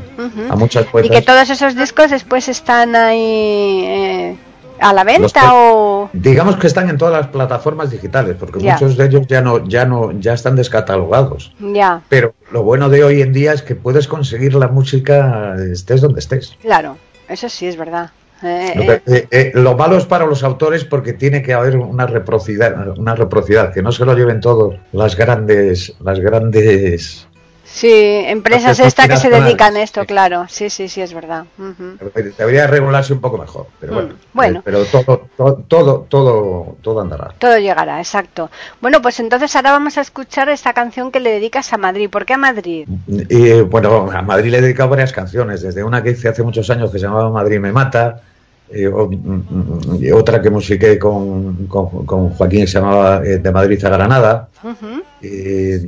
muchas 0.57 0.87
poetas. 0.87 1.11
¿Y 1.11 1.15
que 1.15 1.23
todos 1.23 1.49
esos 1.51 1.75
discos 1.75 2.11
después 2.11 2.49
están 2.49 2.95
ahí 2.95 3.85
eh, 3.87 4.37
a 4.81 4.93
la 4.93 5.05
venta 5.05 5.55
o...? 5.55 6.11
Digamos 6.13 6.57
que 6.57 6.67
están 6.67 6.89
en 6.91 6.99
todas 6.99 7.15
las 7.15 7.29
plataformas 7.29 7.91
digitales, 7.91 8.37
porque 8.39 8.59
muchos 8.61 8.97
de 8.97 9.07
ellos 9.07 9.27
ya 9.27 9.41
no, 9.41 9.67
ya 9.67 9.85
no, 9.85 10.13
ya 10.13 10.35
están 10.35 10.57
descatalogados. 10.57 11.53
Ya. 11.59 12.03
Pero 12.09 12.35
lo 12.53 12.63
bueno 12.63 12.89
de 12.89 13.05
hoy 13.05 13.23
en 13.23 13.33
día 13.33 13.53
es 13.53 13.63
que 13.63 13.75
puedes 13.75 14.07
conseguir 14.09 14.55
la 14.55 14.69
música 14.69 15.57
estés 15.73 16.01
donde 16.01 16.21
estés. 16.21 16.57
Claro, 16.61 16.97
eso 17.29 17.49
sí 17.49 17.67
es 17.67 17.77
verdad. 17.77 18.11
Eh, 18.45 19.01
eh, 19.07 19.29
eh, 19.31 19.53
lo 19.55 19.77
malo 19.77 19.97
es 19.97 20.05
para 20.05 20.27
los 20.27 20.45
autores 20.45 20.85
porque 20.85 21.15
tiene 21.15 21.43
que 21.43 21.55
haber 21.55 21.77
una 21.77 22.07
reciprocidad, 22.07 22.99
una 22.99 23.15
reciprocidad, 23.15 23.73
que 23.73 23.83
no 23.83 23.91
se 23.91 24.05
lo 24.05 24.15
lleven 24.15 24.41
todos 24.41 24.77
las 24.93 25.17
grandes, 25.17 25.95
las 26.01 26.21
grandes 26.21 27.27
Sí, 27.75 27.91
empresas 27.91 28.79
estas 28.79 29.09
que 29.09 29.17
se 29.17 29.29
dedican 29.29 29.75
a 29.75 29.83
esto, 29.83 30.05
claro. 30.05 30.47
Sí, 30.49 30.71
sí, 30.71 30.89
sí, 30.89 31.01
es 31.01 31.13
verdad. 31.13 31.45
Debería 32.39 32.69
regularse 32.69 33.13
un 33.13 33.21
poco 33.21 33.37
mejor, 33.37 33.67
pero 33.81 33.95
mm, 33.95 33.97
bueno. 33.97 34.15
bueno. 34.33 34.63
Pero 34.65 34.85
todo, 34.85 35.29
todo, 35.67 36.07
todo, 36.09 36.77
todo, 36.81 37.01
andará. 37.01 37.35
Todo 37.37 37.59
llegará, 37.59 37.99
exacto. 37.99 38.49
Bueno, 38.81 39.03
pues 39.03 39.19
entonces 39.19 39.57
ahora 39.57 39.73
vamos 39.73 39.99
a 39.99 40.03
escuchar 40.03 40.51
esta 40.51 40.73
canción 40.73 41.11
que 41.11 41.19
le 41.19 41.33
dedicas 41.33 41.73
a 41.73 41.77
Madrid. 41.77 42.09
¿Por 42.09 42.25
qué 42.25 42.35
a 42.35 42.39
Madrid? 42.39 42.87
Y, 43.09 43.63
bueno, 43.63 44.09
a 44.09 44.23
Madrid 44.23 44.53
le 44.53 44.59
he 44.59 44.63
dedicado 44.63 44.91
varias 44.91 45.13
canciones, 45.13 45.63
desde 45.63 45.83
una 45.83 46.01
que 46.01 46.11
hice 46.11 46.29
hace 46.29 46.45
muchos 46.45 46.71
años 46.71 46.93
que 46.93 47.01
se 47.01 47.07
llamaba 47.07 47.29
Madrid 47.29 47.59
me 47.59 47.73
mata, 47.73 48.21
eh, 48.71 48.89
mm, 48.89 50.15
otra 50.15 50.41
que 50.41 50.49
musiqué 50.49 50.99
con, 50.99 51.67
con, 51.67 52.31
Joaquín 52.31 52.61
que 52.63 52.67
se 52.67 52.79
llamaba 52.79 53.23
eh, 53.25 53.39
De 53.39 53.53
Madrid 53.53 53.85
a 53.85 53.91
Granada. 53.91 54.49
Eh, 55.21 55.87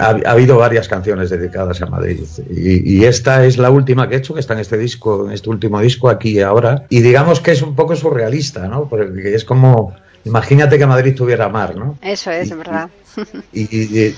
ha, 0.00 0.08
habido 0.26 0.58
varias 0.58 0.88
canciones 0.88 1.30
dedicadas 1.30 1.80
a 1.82 1.86
Madrid 1.86 2.20
y, 2.50 3.04
esta 3.04 3.44
es 3.44 3.58
la 3.58 3.70
última 3.70 4.08
que 4.08 4.16
he 4.16 4.18
hecho, 4.18 4.34
que 4.34 4.40
está 4.40 4.54
en 4.54 4.60
este 4.60 4.76
disco, 4.76 5.26
en 5.26 5.32
este 5.32 5.48
último 5.50 5.80
disco 5.80 6.08
aquí 6.08 6.30
y 6.30 6.40
ahora. 6.40 6.84
Y 6.88 7.00
digamos 7.00 7.40
que 7.40 7.52
es 7.52 7.62
un 7.62 7.76
poco 7.76 7.94
surrealista, 7.94 8.66
¿no? 8.66 8.88
Porque 8.88 9.34
es 9.34 9.44
como, 9.44 9.94
imagínate 10.24 10.78
que 10.78 10.86
Madrid 10.86 11.14
tuviera 11.14 11.48
mar, 11.48 11.76
¿no? 11.76 11.96
Eso 12.02 12.32
es, 12.32 12.56
verdad. 12.56 12.90
Y, 13.52 14.10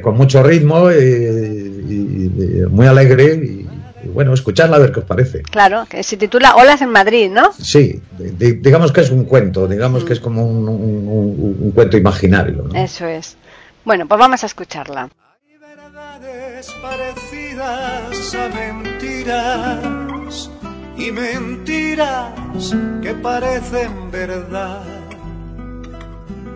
con 0.00 0.16
mucho 0.16 0.42
ritmo, 0.42 0.92
y, 0.92 2.66
muy 2.70 2.86
alegre 2.86 3.34
y 3.34 3.66
bueno, 4.14 4.32
escuchadla 4.32 4.76
a 4.76 4.78
ver 4.78 4.92
qué 4.92 5.00
os 5.00 5.06
parece. 5.06 5.42
Claro, 5.42 5.86
que 5.90 6.02
se 6.02 6.16
titula 6.16 6.54
Olas 6.54 6.80
en 6.80 6.90
Madrid, 6.90 7.30
¿no? 7.30 7.52
Sí, 7.52 8.00
digamos 8.18 8.92
que 8.92 9.00
es 9.00 9.10
un 9.10 9.24
cuento, 9.24 9.66
digamos 9.66 10.04
que 10.04 10.12
es 10.12 10.20
como 10.20 10.46
un, 10.46 11.72
cuento 11.74 11.96
imaginario. 11.96 12.68
Eso 12.74 13.06
es. 13.06 13.36
Bueno, 13.84 14.06
pues 14.06 14.18
vamos 14.18 14.42
a 14.44 14.46
escucharla. 14.46 15.10
Hay 15.48 15.58
verdades 15.58 16.70
parecidas 16.80 18.34
a 18.34 18.48
mentiras 18.48 20.50
y 20.96 21.10
mentiras 21.10 22.74
que 23.02 23.14
parecen 23.14 24.10
verdad. 24.12 24.84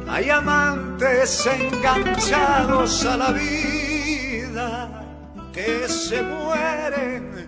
hay 0.08 0.30
amantes 0.30 1.46
enganchados 1.46 3.04
a 3.04 3.16
la 3.16 3.32
vida 3.32 5.04
que 5.52 5.88
se 5.88 6.22
mueren. 6.22 7.47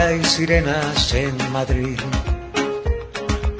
hay 0.00 0.24
sirenas 0.24 1.14
en 1.14 1.36
Madrid 1.52 1.98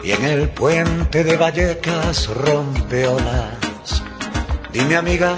y 0.03 0.13
en 0.13 0.25
el 0.25 0.49
puente 0.49 1.25
de 1.25 1.37
Vallecas 1.37 2.29
rompe 2.29 3.07
olas. 3.07 4.03
Dime 4.73 4.97
amiga 4.97 5.35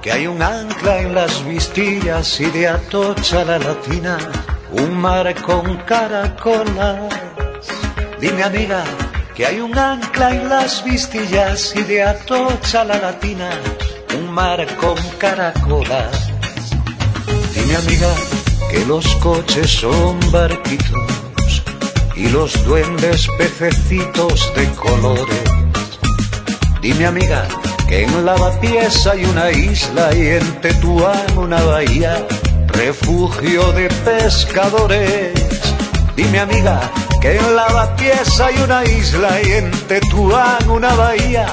que 0.00 0.12
hay 0.12 0.26
un 0.26 0.42
ancla 0.42 1.00
en 1.00 1.14
las 1.14 1.44
vistillas 1.44 2.40
y 2.40 2.46
de 2.46 2.68
Atocha 2.68 3.44
la 3.44 3.58
Latina 3.58 4.18
un 4.72 4.94
mar 4.94 5.34
con 5.42 5.76
caracolas. 5.78 7.14
Dime 8.20 8.42
amiga 8.42 8.84
que 9.34 9.46
hay 9.46 9.60
un 9.60 9.76
ancla 9.78 10.30
en 10.34 10.48
las 10.48 10.84
vistillas 10.84 11.74
y 11.76 11.82
de 11.82 12.02
Atocha 12.02 12.84
la 12.84 12.98
Latina 12.98 13.50
un 14.18 14.30
mar 14.30 14.66
con 14.76 14.96
caracolas. 15.18 16.30
Dime 17.54 17.76
amiga 17.76 18.41
que 18.72 18.86
los 18.86 19.06
coches 19.16 19.70
son 19.70 20.18
barquitos 20.32 21.62
y 22.16 22.28
los 22.30 22.64
duendes 22.64 23.28
pececitos 23.36 24.50
de 24.56 24.66
colores. 24.70 25.44
Dime 26.80 27.04
amiga 27.04 27.46
que 27.86 28.04
en 28.04 28.24
Lavapiés 28.24 29.06
hay 29.06 29.26
una 29.26 29.50
isla 29.50 30.14
y 30.14 30.26
en 30.38 30.60
Tetuán 30.62 31.36
una 31.36 31.62
bahía, 31.62 32.26
refugio 32.68 33.72
de 33.72 33.88
pescadores. 34.06 35.34
Dime 36.16 36.40
amiga 36.40 36.80
que 37.20 37.36
en 37.36 37.54
Lavapiés 37.54 38.40
hay 38.40 38.56
una 38.64 38.84
isla 38.84 39.38
y 39.42 39.52
en 39.52 39.70
Tetuán 39.86 40.70
una 40.70 40.94
bahía, 40.94 41.46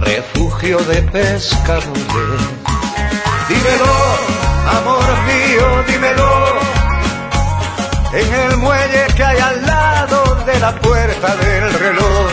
refugio 0.00 0.78
de 0.78 1.02
pescadores. 1.02 2.40
Dímelo, 3.48 4.41
amor 4.66 5.04
mío, 5.26 5.84
dímelo 5.86 6.60
en 8.12 8.34
el 8.34 8.56
muelle 8.58 9.06
que 9.16 9.24
hay 9.24 9.38
al 9.38 9.66
lado 9.66 10.44
de 10.44 10.60
la 10.60 10.72
puerta 10.72 11.36
del 11.36 11.72
reloj 11.72 12.30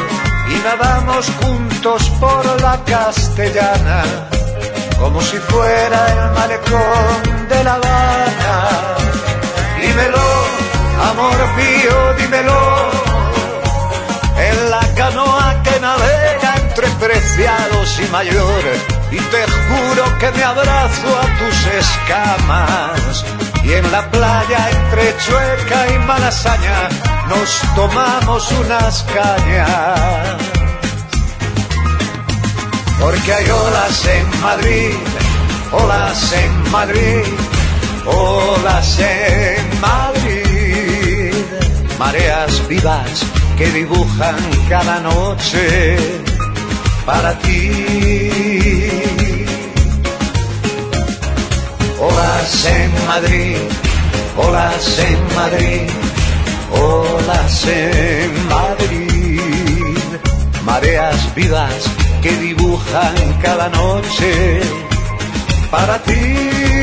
y 0.50 0.56
nadamos 0.64 1.26
juntos 1.42 2.10
por 2.20 2.62
la 2.62 2.78
castellana 2.86 4.04
como 5.00 5.22
si 5.22 5.38
fuera 5.38 6.00
el 6.12 6.32
malecón 6.32 7.48
de 7.48 7.64
La 7.64 7.76
Habana. 7.76 8.98
Dímelo, 9.80 10.28
amor 11.10 11.38
mío, 11.56 12.14
dímelo, 12.18 12.92
en 14.38 14.70
la 14.70 14.82
canoa 14.96 15.64
que 15.64 15.80
navega 15.80 16.56
entre 16.62 16.88
preciados 17.06 18.00
y 18.00 18.12
mayores 18.12 18.80
y 19.12 19.18
te 19.18 19.49
juro 19.70 20.17
que 20.20 20.32
me 20.32 20.43
abrazo 20.43 21.09
a 21.24 21.26
tus 21.39 21.57
escamas. 21.84 23.26
Y 23.63 23.74
en 23.74 23.91
la 23.91 24.09
playa 24.09 24.70
entre 24.72 25.15
Chueca 25.17 25.93
y 25.93 25.99
Malasaña 25.99 26.89
nos 27.30 27.49
tomamos 27.76 28.51
unas 28.63 29.03
cañas. 29.03 30.38
Porque 32.99 33.34
hay 33.34 33.49
olas 33.49 34.05
en 34.05 34.41
Madrid, 34.41 34.95
olas 35.72 36.34
en 36.34 36.72
Madrid, 36.72 37.24
olas 38.05 38.99
en 38.99 39.80
Madrid, 39.80 41.34
mareas 41.97 42.67
vivas 42.67 43.24
que 43.57 43.67
dibujan 43.72 44.36
cada 44.67 44.99
noche 44.99 45.97
para 47.05 47.38
ti 47.39 48.99
Olas 52.02 52.66
en 52.66 53.08
Madrid, 53.08 53.58
olas 54.38 55.00
en 55.00 55.36
Madrid, 55.36 55.89
olas 56.72 57.66
en 57.68 58.47
Madrid. 58.47 59.97
Mareas 60.64 61.36
vivas 61.36 61.84
que 62.22 62.32
dibujan 62.38 63.16
cada 63.41 63.70
noche 63.70 64.62
para 65.72 65.97
ti. 66.04 66.79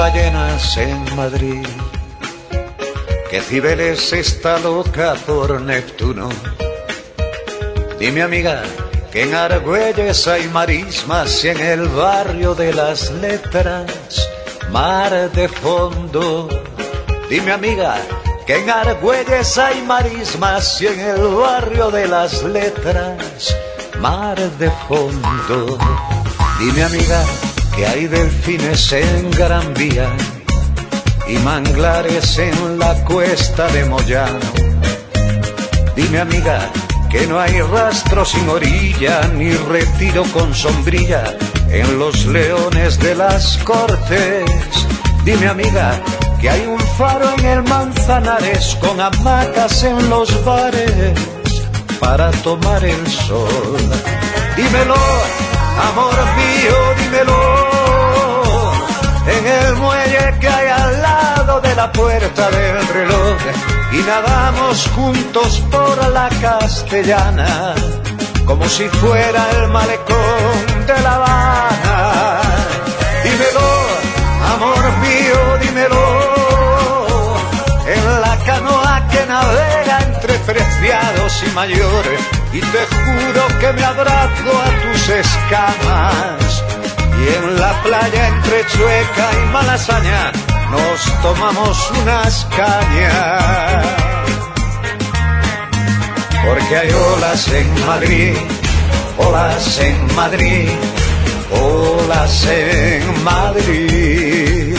Ballenas 0.00 0.78
en 0.78 1.14
Madrid, 1.14 1.66
que 3.28 3.42
Cibeles 3.42 4.10
está 4.14 4.58
loca 4.58 5.14
por 5.26 5.60
Neptuno. 5.60 6.30
Dime 7.98 8.22
amiga, 8.22 8.62
que 9.12 9.24
en 9.24 9.34
Argüelles 9.34 10.26
hay 10.26 10.48
marismas 10.48 11.44
y 11.44 11.48
en 11.48 11.60
el 11.60 11.88
barrio 11.88 12.54
de 12.54 12.72
las 12.72 13.10
letras, 13.10 13.92
mar 14.72 15.30
de 15.32 15.48
fondo. 15.48 16.48
Dime 17.28 17.52
amiga, 17.52 17.98
que 18.46 18.56
en 18.56 18.70
Argüelles 18.70 19.58
hay 19.58 19.82
marismas 19.82 20.80
y 20.80 20.86
en 20.86 21.00
el 21.00 21.20
barrio 21.28 21.90
de 21.90 22.08
las 22.08 22.42
letras, 22.42 23.54
mar 24.00 24.38
de 24.38 24.70
fondo. 24.88 25.76
Dime 26.58 26.84
amiga, 26.84 27.22
que 27.80 27.86
hay 27.86 28.06
delfines 28.08 28.92
en 28.92 29.30
Gran 29.30 29.72
Vía 29.72 30.06
y 31.26 31.38
manglares 31.38 32.36
en 32.36 32.78
la 32.78 32.92
cuesta 33.04 33.68
de 33.68 33.86
Moyano. 33.86 34.50
Dime 35.96 36.20
amiga 36.20 36.70
que 37.10 37.26
no 37.26 37.40
hay 37.40 37.58
rastro 37.62 38.26
sin 38.26 38.46
orilla 38.50 39.22
ni 39.34 39.50
retiro 39.52 40.24
con 40.24 40.54
sombrilla 40.54 41.24
en 41.70 41.98
los 41.98 42.26
leones 42.26 42.98
de 42.98 43.14
las 43.14 43.56
cortes. 43.64 44.44
Dime 45.24 45.48
amiga 45.48 45.98
que 46.38 46.50
hay 46.50 46.66
un 46.66 46.80
faro 46.98 47.30
en 47.38 47.46
el 47.46 47.62
Manzanares 47.62 48.76
con 48.82 49.00
hamacas 49.00 49.84
en 49.84 50.10
los 50.10 50.44
bares 50.44 51.18
para 51.98 52.30
tomar 52.42 52.84
el 52.84 53.06
sol. 53.06 53.78
Dímelo, 54.54 54.96
amor 55.88 56.14
mío, 56.40 56.76
dímelo 56.98 57.40
en 59.26 59.46
el 59.46 59.76
muelle 59.76 60.38
que 60.40 60.48
hay 60.48 60.68
al 60.68 61.02
lado 61.02 61.60
de 61.60 61.74
la 61.74 61.92
puerta 61.92 62.50
del 62.50 62.88
reloj 62.88 63.36
y 63.92 63.98
nadamos 64.02 64.88
juntos 64.94 65.62
por 65.70 66.08
la 66.10 66.28
castellana 66.40 67.74
como 68.50 68.68
si 68.68 68.88
fuera 68.88 69.48
el 69.58 69.68
malecón 69.68 70.86
de 70.86 71.02
La 71.02 71.14
Habana. 71.14 72.40
Dímelo, 73.22 73.70
amor 74.54 74.82
mío, 75.04 75.58
dímelo, 75.62 76.19
y 80.82 81.50
mayores 81.54 82.20
y 82.54 82.60
te 82.60 82.86
juro 82.86 83.58
que 83.60 83.72
me 83.74 83.84
abrazo 83.84 84.62
a 84.64 84.92
tus 84.92 85.08
escamas. 85.08 86.64
Y 87.20 87.34
en 87.36 87.60
la 87.60 87.82
playa 87.82 88.28
entre 88.28 88.66
Chueca 88.66 89.30
y 89.34 89.52
Malasaña 89.52 90.32
nos 90.70 91.22
tomamos 91.22 91.90
unas 92.02 92.46
cañas. 92.56 93.84
Porque 96.46 96.76
hay 96.76 96.90
olas 96.90 97.48
en 97.48 97.86
Madrid, 97.86 98.36
olas 99.18 99.78
en 99.80 100.16
Madrid, 100.16 100.70
olas 101.60 102.46
en 102.46 103.24
Madrid, 103.24 104.76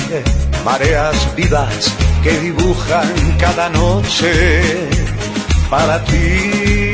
mareas 0.65 1.35
vivas 1.35 1.93
que 2.23 2.31
dibujan 2.39 3.37
cada 3.39 3.69
noche 3.69 5.10
para 5.71 6.03
ti. 6.03 6.93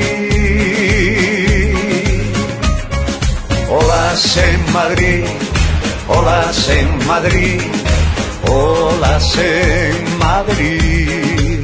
Olas 3.69 4.37
en 4.37 4.71
Madrid, 4.71 5.25
olas 6.07 6.69
en 6.69 7.07
Madrid, 7.07 7.61
olas 8.49 9.37
en 9.37 10.17
Madrid, 10.19 11.59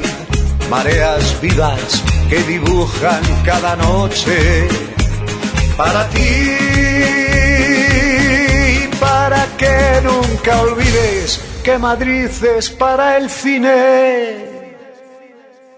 mareas 0.68 1.40
vivas 1.40 2.02
que 2.28 2.42
dibujan 2.42 3.22
cada 3.44 3.76
noche 3.76 4.68
para 5.76 6.08
ti, 6.08 6.50
para 9.00 9.46
que 9.56 10.00
nunca 10.02 10.60
olvides 10.62 11.40
que 11.62 11.78
Madrid 11.78 12.28
es 12.58 12.68
para 12.70 13.16
el 13.18 13.30
cine 13.30 14.53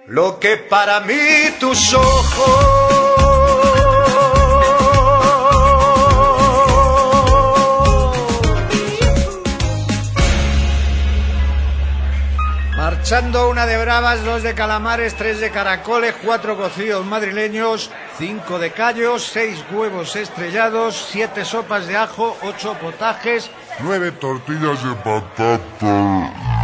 lo 0.08 0.38
que 0.38 0.56
para 0.56 1.00
mí 1.00 1.14
tus 1.58 1.94
ojos. 1.94 3.06
Marchando 12.76 13.50
una 13.50 13.66
de 13.66 13.78
bravas, 13.78 14.24
dos 14.24 14.42
de 14.42 14.54
calamares, 14.54 15.14
tres 15.14 15.40
de 15.40 15.50
caracoles, 15.50 16.14
cuatro 16.24 16.56
cocidos 16.56 17.04
madrileños, 17.04 17.90
cinco 18.18 18.58
de 18.58 18.70
callos, 18.70 19.24
seis 19.24 19.64
huevos 19.70 20.16
estrellados, 20.16 21.08
siete 21.10 21.44
sopas 21.44 21.86
de 21.86 21.96
ajo, 21.96 22.36
ocho 22.42 22.74
potajes, 22.74 23.50
nueve 23.80 24.12
tortillas 24.12 24.82
de 24.82 24.94
patata. 24.96 26.55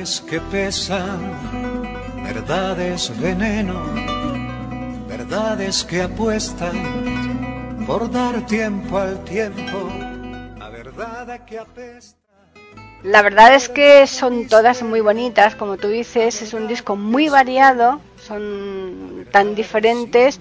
Verdades 0.00 0.20
que 0.22 0.40
pesan, 0.40 1.20
verdades 2.24 3.12
veneno, 3.20 3.84
verdades 5.06 5.84
que 5.84 6.00
apuestan 6.00 7.84
por 7.86 8.10
dar 8.10 8.46
tiempo 8.46 8.96
al 8.96 9.22
tiempo, 9.24 9.90
la 10.58 10.70
verdad 10.70 11.44
que 11.44 11.58
apesta. 11.58 12.16
La 13.02 13.20
verdad 13.20 13.54
es 13.54 13.68
que 13.68 14.06
son 14.06 14.46
todas 14.46 14.82
muy 14.82 15.00
bonitas, 15.00 15.54
como 15.54 15.76
tú 15.76 15.88
dices, 15.88 16.40
es 16.40 16.54
un 16.54 16.66
disco 16.66 16.96
muy 16.96 17.28
variado, 17.28 18.00
son 18.30 19.26
tan 19.32 19.56
diferentes 19.56 20.38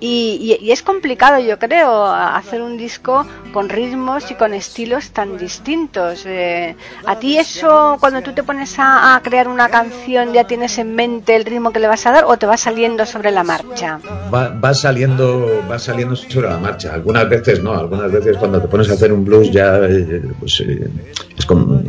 y, 0.00 0.58
es 0.70 0.82
complicado, 0.82 1.38
yo 1.40 1.58
creo, 1.58 2.06
hacer 2.06 2.60
un 2.60 2.76
disco 2.76 3.26
con 3.52 3.68
ritmos 3.68 4.30
y 4.30 4.34
con 4.34 4.52
estilos 4.54 5.10
tan 5.10 5.38
distintos. 5.38 6.24
Eh, 6.26 6.74
¿A 7.06 7.18
ti 7.18 7.38
eso, 7.38 7.96
cuando 8.00 8.20
tú 8.22 8.32
te 8.32 8.42
pones 8.42 8.74
a, 8.78 9.20
crear 9.22 9.48
una 9.48 9.68
canción, 9.68 10.32
ya 10.32 10.44
tienes 10.44 10.78
en 10.78 10.94
mente 10.94 11.36
el 11.36 11.44
ritmo 11.44 11.72
que 11.72 11.78
le 11.78 11.86
vas 11.86 12.04
a 12.06 12.12
dar 12.12 12.24
o 12.24 12.36
te 12.36 12.46
va 12.46 12.56
saliendo 12.56 13.06
sobre 13.06 13.30
la 13.30 13.44
marcha? 13.44 14.00
Va, 14.32 14.74
saliendo, 14.74 15.62
va 15.70 15.78
saliendo 15.78 16.16
sobre 16.16 16.48
la 16.48 16.58
marcha. 16.58 16.94
Algunas 16.94 17.28
veces 17.28 17.62
no, 17.62 17.72
algunas 17.72 18.10
veces 18.10 18.36
cuando 18.38 18.60
te 18.60 18.68
pones 18.68 18.90
a 18.90 18.94
hacer 18.94 19.12
un 19.12 19.24
blues 19.24 19.50
ya, 19.52 19.78
eh, 19.78 20.22
pues, 20.38 20.60
eh, 20.60 20.88
es 21.36 21.46
como, 21.46 21.80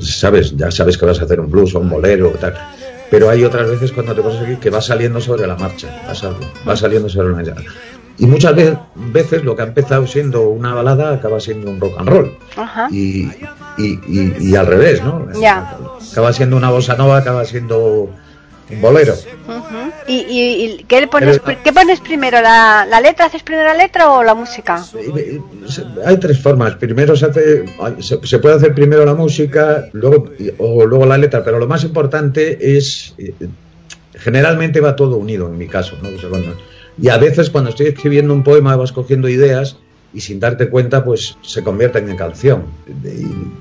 sabes, 0.00 0.56
ya 0.56 0.70
sabes 0.70 0.98
que 0.98 1.06
vas 1.06 1.20
a 1.20 1.24
hacer 1.24 1.40
un 1.40 1.50
blues 1.50 1.74
o 1.74 1.80
un 1.80 1.90
bolero 1.90 2.28
o 2.28 2.38
tal 2.38 2.54
pero 3.14 3.30
hay 3.30 3.44
otras 3.44 3.70
veces 3.70 3.92
cuando 3.92 4.12
te 4.12 4.22
pones 4.22 4.42
aquí 4.42 4.56
que 4.56 4.70
va 4.70 4.80
saliendo 4.80 5.20
sobre 5.20 5.46
la 5.46 5.54
marcha, 5.54 5.88
va, 6.68 6.76
saliendo 6.76 7.08
sobre 7.08 7.28
una 7.32 7.44
y 8.18 8.26
muchas 8.26 8.56
veces 8.96 9.44
lo 9.44 9.54
que 9.54 9.62
ha 9.62 9.66
empezado 9.66 10.04
siendo 10.08 10.48
una 10.48 10.74
balada 10.74 11.12
acaba 11.12 11.38
siendo 11.38 11.70
un 11.70 11.80
rock 11.80 11.94
and 11.98 12.08
roll. 12.08 12.36
Y, 12.90 13.30
y, 13.78 14.56
al 14.56 14.66
revés, 14.66 15.00
¿no? 15.04 15.28
Acaba 16.10 16.32
siendo 16.32 16.56
una 16.56 16.70
bossa 16.70 16.96
nova, 16.96 17.18
acaba 17.18 17.44
siendo 17.44 18.10
un 18.70 18.80
bolero. 18.80 19.14
¿Y, 20.06 20.14
y, 20.14 20.84
qué, 20.88 21.06
pones, 21.06 21.40
qué 21.62 21.72
pones 21.72 22.00
primero? 22.00 22.40
¿La, 22.40 22.86
¿La, 22.88 23.00
letra? 23.00 23.26
¿Haces 23.26 23.42
primero 23.42 23.68
la 23.68 23.74
letra 23.74 24.10
o 24.10 24.22
la 24.22 24.34
música? 24.34 24.84
Hay 26.04 26.16
tres 26.18 26.40
formas. 26.40 26.76
Primero 26.76 27.16
se 27.16 27.26
hace, 27.26 27.64
se, 28.00 28.38
puede 28.38 28.54
hacer 28.54 28.74
primero 28.74 29.04
la 29.04 29.14
música, 29.14 29.86
luego 29.92 30.30
o 30.58 30.84
luego 30.86 31.06
la 31.06 31.18
letra, 31.18 31.44
pero 31.44 31.58
lo 31.58 31.66
más 31.66 31.84
importante 31.84 32.76
es 32.76 33.14
eh, 33.18 33.34
generalmente 34.14 34.80
va 34.80 34.96
todo 34.96 35.16
unido 35.16 35.46
en 35.48 35.58
mi 35.58 35.68
caso, 35.68 35.96
¿no? 36.02 36.08
y 36.96 37.08
a 37.08 37.18
veces 37.18 37.50
cuando 37.50 37.70
estoy 37.70 37.86
escribiendo 37.86 38.32
un 38.32 38.44
poema 38.44 38.76
vas 38.76 38.92
cogiendo 38.92 39.28
ideas 39.28 39.78
y 40.14 40.20
sin 40.20 40.38
darte 40.38 40.68
cuenta 40.68 41.04
pues 41.04 41.36
se 41.42 41.62
convierten 41.64 42.08
en 42.08 42.16
canción. 42.16 42.62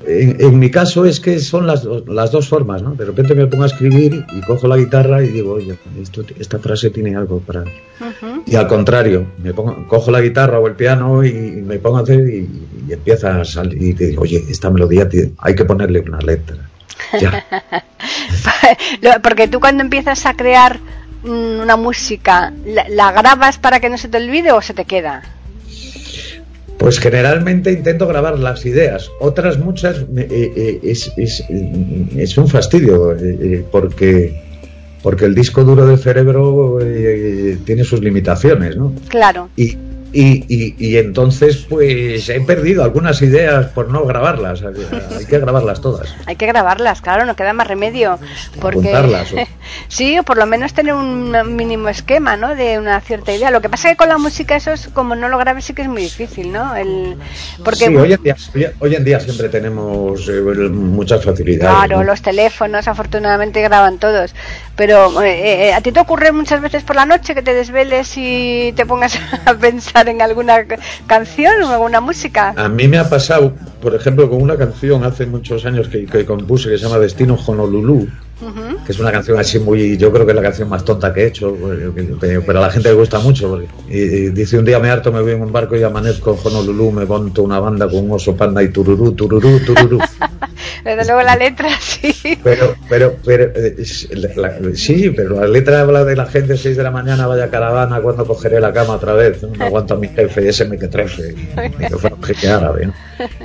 En, 0.06 0.60
mi 0.60 0.70
caso 0.70 1.06
es 1.06 1.20
que 1.20 1.40
son 1.40 1.66
las, 1.66 1.84
las 2.08 2.32
dos 2.32 2.48
formas, 2.48 2.84
¿no? 2.84 2.94
De 2.94 3.06
repente 3.06 3.34
me 3.34 3.48
pongo 3.48 3.64
a 3.64 3.68
escribir 3.68 4.24
y 4.32 4.42
cojo 4.42 4.68
la 4.68 4.78
guitarra 4.78 5.24
y 5.24 5.30
digo, 5.30 5.54
oye, 5.54 5.76
esta 6.40 6.60
frase 6.60 6.92
tiene 6.92 7.16
algo 7.16 7.40
para... 7.40 7.64
Y 8.46 8.56
al 8.56 8.68
contrario, 8.68 9.26
me 9.42 9.54
pongo, 9.54 9.88
cojo 9.88 10.12
la 10.12 10.22
guitarra 10.22 10.60
o 10.60 10.68
el 10.68 10.76
piano 10.76 11.26
y, 11.26 11.34
me 11.34 11.80
pongo 11.80 11.98
a 11.98 12.02
hacer 12.02 12.30
y, 12.30 12.48
empieza 12.90 13.42
a 13.42 13.46
salir 13.46 13.82
y 13.82 13.94
te 13.94 14.08
digo, 14.08 14.22
oye, 14.22 14.44
esta 14.50 14.70
melodía 14.70 15.10
hay 15.40 15.56
que 15.56 15.66
ponerle 15.66 16.02
una 16.02 16.20
letra. 16.20 16.58
Ya. 17.20 17.44
Porque 19.24 19.48
tú 19.48 19.60
cuando 19.60 19.84
empiezas 19.84 20.26
a 20.26 20.36
crear 20.36 20.80
mm, 21.24 21.62
una 21.62 21.78
música, 21.78 22.54
¿la 22.66 23.12
grabas 23.12 23.58
para 23.58 23.80
que 23.80 23.90
no 23.90 23.98
se 23.98 24.10
te 24.10 24.18
olvide 24.18 24.52
o 24.52 24.62
se 24.62 24.74
te 24.74 24.86
queda? 24.86 25.24
Pues 26.84 27.00
generalmente 27.00 27.72
intento 27.72 28.08
grabar 28.08 28.38
las 28.38 28.66
ideas. 28.66 29.10
Otras 29.22 29.58
muchas 29.58 30.00
eh, 30.18 30.28
eh, 30.30 30.80
es, 30.84 31.14
es, 31.16 32.38
un 32.38 32.50
fastidio 32.50 33.16
eh, 33.16 33.64
porque 33.72 34.44
porque 35.02 35.24
el 35.24 35.34
disco 35.34 35.64
duro 35.64 35.86
del 35.86 35.98
cerebro 35.98 36.80
tiene 37.66 37.86
sus 37.86 38.02
limitaciones, 38.02 38.76
¿no? 38.76 38.94
Claro. 39.08 39.48
Y, 39.56 39.78
y, 40.14 40.76
y, 40.78 40.98
entonces, 40.98 41.66
pues 41.68 42.30
he 42.30 42.40
perdido 42.42 42.84
algunas 42.84 43.22
ideas 43.22 43.68
por 43.68 43.90
no 43.90 44.06
grabarlas. 44.06 44.62
Hay 44.64 45.26
que 45.26 45.40
grabarlas 45.40 45.82
todas. 45.82 46.14
Hay 46.28 46.36
que 46.36 46.46
grabarlas, 46.46 47.02
claro, 47.02 47.26
no 47.26 47.36
queda 47.36 47.54
más 47.54 47.68
remedio. 47.68 48.20
Porque... 48.62 49.48
sí, 49.88 50.20
o 50.20 50.24
por 50.24 50.38
lo 50.38 50.46
menos 50.46 50.74
tener 50.74 50.94
un 50.94 51.56
mínimo 51.56 51.90
esquema, 51.90 52.38
¿no? 52.38 52.56
De 52.56 52.78
una 52.78 53.02
cierta 53.02 53.34
idea. 53.34 53.50
Lo 53.50 53.62
que 53.62 53.70
pasa 53.70 53.90
es 53.90 53.94
que 53.94 53.98
con 53.98 54.10
la 54.10 54.20
música 54.20 54.56
eso 54.56 54.72
es, 54.72 54.88
como 54.90 55.16
no 55.16 55.30
lo 55.30 55.38
grabes, 55.38 55.66
sí 55.66 55.74
que 55.74 55.82
es 55.82 55.88
muy 55.88 56.04
difícil, 56.04 56.52
¿no? 56.52 56.76
El... 56.76 57.18
Porque... 57.64 57.88
Sí, 57.88 57.96
hoy 57.96 58.14
en, 58.14 58.22
día, 58.22 58.36
hoy 58.80 58.96
en 58.96 59.04
día 59.04 59.20
siempre 59.20 59.50
tenemos 59.50 60.30
eh, 60.30 60.42
muchas 60.42 61.24
facilidades. 61.24 61.88
Claro, 61.88 62.04
los 62.04 62.22
teléfonos 62.22 62.88
afortunadamente 62.88 63.62
graban 63.62 63.98
todos. 63.98 64.36
Pero 64.76 65.22
eh, 65.22 65.70
eh, 65.70 65.74
a 65.74 65.82
ti 65.82 65.92
te 65.92 66.00
ocurre 66.00 66.32
muchas 66.32 66.60
veces 66.62 66.84
por 66.84 66.96
la 66.96 67.06
noche 67.06 67.36
que 67.36 67.44
te 67.44 67.54
desveles 67.54 68.14
y 68.18 68.74
te 68.76 68.86
pongas 68.86 69.20
a 69.46 69.54
pensar 69.54 70.10
en 70.10 70.22
alguna 70.22 70.66
canción 71.06 71.62
o 71.64 71.70
alguna 71.70 72.02
música? 72.02 72.54
A 72.58 72.70
mí 72.70 72.88
me 72.88 72.98
ha 72.98 73.10
pasado, 73.10 73.54
por 73.82 73.94
ejemplo, 73.94 74.30
con 74.30 74.42
una 74.42 74.58
canción 74.58 75.04
hace 75.04 75.26
muchos 75.26 75.66
años 75.66 75.88
que, 75.88 76.06
que 76.06 76.26
compuse 76.26 76.70
que 76.70 76.78
se 76.78 76.86
llama 76.86 76.98
Destino 76.98 77.38
Honolulu, 77.46 78.08
que 78.86 78.92
es 78.92 79.00
una 79.00 79.12
canción 79.12 79.40
así 79.40 79.60
muy, 79.60 79.96
yo 79.98 80.12
creo 80.12 80.26
que 80.26 80.32
es 80.32 80.36
la 80.36 80.42
canción 80.42 80.68
más 80.68 80.84
tonta 80.84 81.14
que 81.14 81.22
he 81.24 81.28
hecho, 81.28 81.56
pero 82.46 82.60
a 82.60 82.64
la 82.64 82.70
gente 82.70 82.90
le 82.90 82.96
gusta 82.96 83.20
mucho. 83.20 83.62
y, 83.88 84.30
dice 84.30 84.58
un 84.58 84.66
día 84.66 84.80
me 84.80 84.90
harto, 84.90 85.12
me 85.12 85.22
voy 85.22 85.32
en 85.34 85.42
un 85.42 85.52
barco 85.52 85.76
y 85.78 85.84
amanezco 85.84 86.38
en 86.44 86.48
Honolulu, 86.48 86.92
me 86.92 87.06
monto 87.06 87.44
una 87.44 87.60
banda 87.60 87.88
con 87.88 88.00
un 88.06 88.12
oso 88.12 88.36
panda 88.36 88.62
y 88.62 88.70
tururú, 88.70 89.14
tururú, 89.14 89.60
tururú. 89.60 90.00
Desde 90.84 91.06
luego 91.06 91.22
la 91.22 91.36
letra 91.38 91.70
sí. 91.80 92.14
Pero, 92.44 92.76
pero, 92.90 93.16
pero, 93.24 93.52
eh, 93.56 93.76
la- 94.12 94.36
la- 94.60 94.76
sí, 94.76 95.12
pero 95.16 95.40
la 95.40 95.48
letra 95.48 95.80
habla 95.82 96.04
de 96.04 96.16
la 96.16 96.26
gente 96.26 96.58
6 96.58 96.76
de 96.76 96.84
la 96.84 96.92
mañana, 96.92 97.26
vaya 97.28 97.50
caravana, 97.50 98.02
cuando 98.02 98.26
cogeré 98.26 98.60
la 98.60 98.74
cama 98.74 98.96
otra 98.96 99.14
vez, 99.14 99.42
no 99.44 99.64
aguanto 99.64 99.94
a 99.94 99.98
mi 99.98 100.10
jefe 100.10 100.44
y 100.44 100.48
ese 100.50 100.66
me 100.66 100.78
que 100.78 100.90
trefe, 100.90 101.34
ni 101.80 101.88
que 101.88 101.96
fuera 101.98 102.18
un 102.18 102.50
árabe, 102.50 102.88
¿no? 102.88 102.94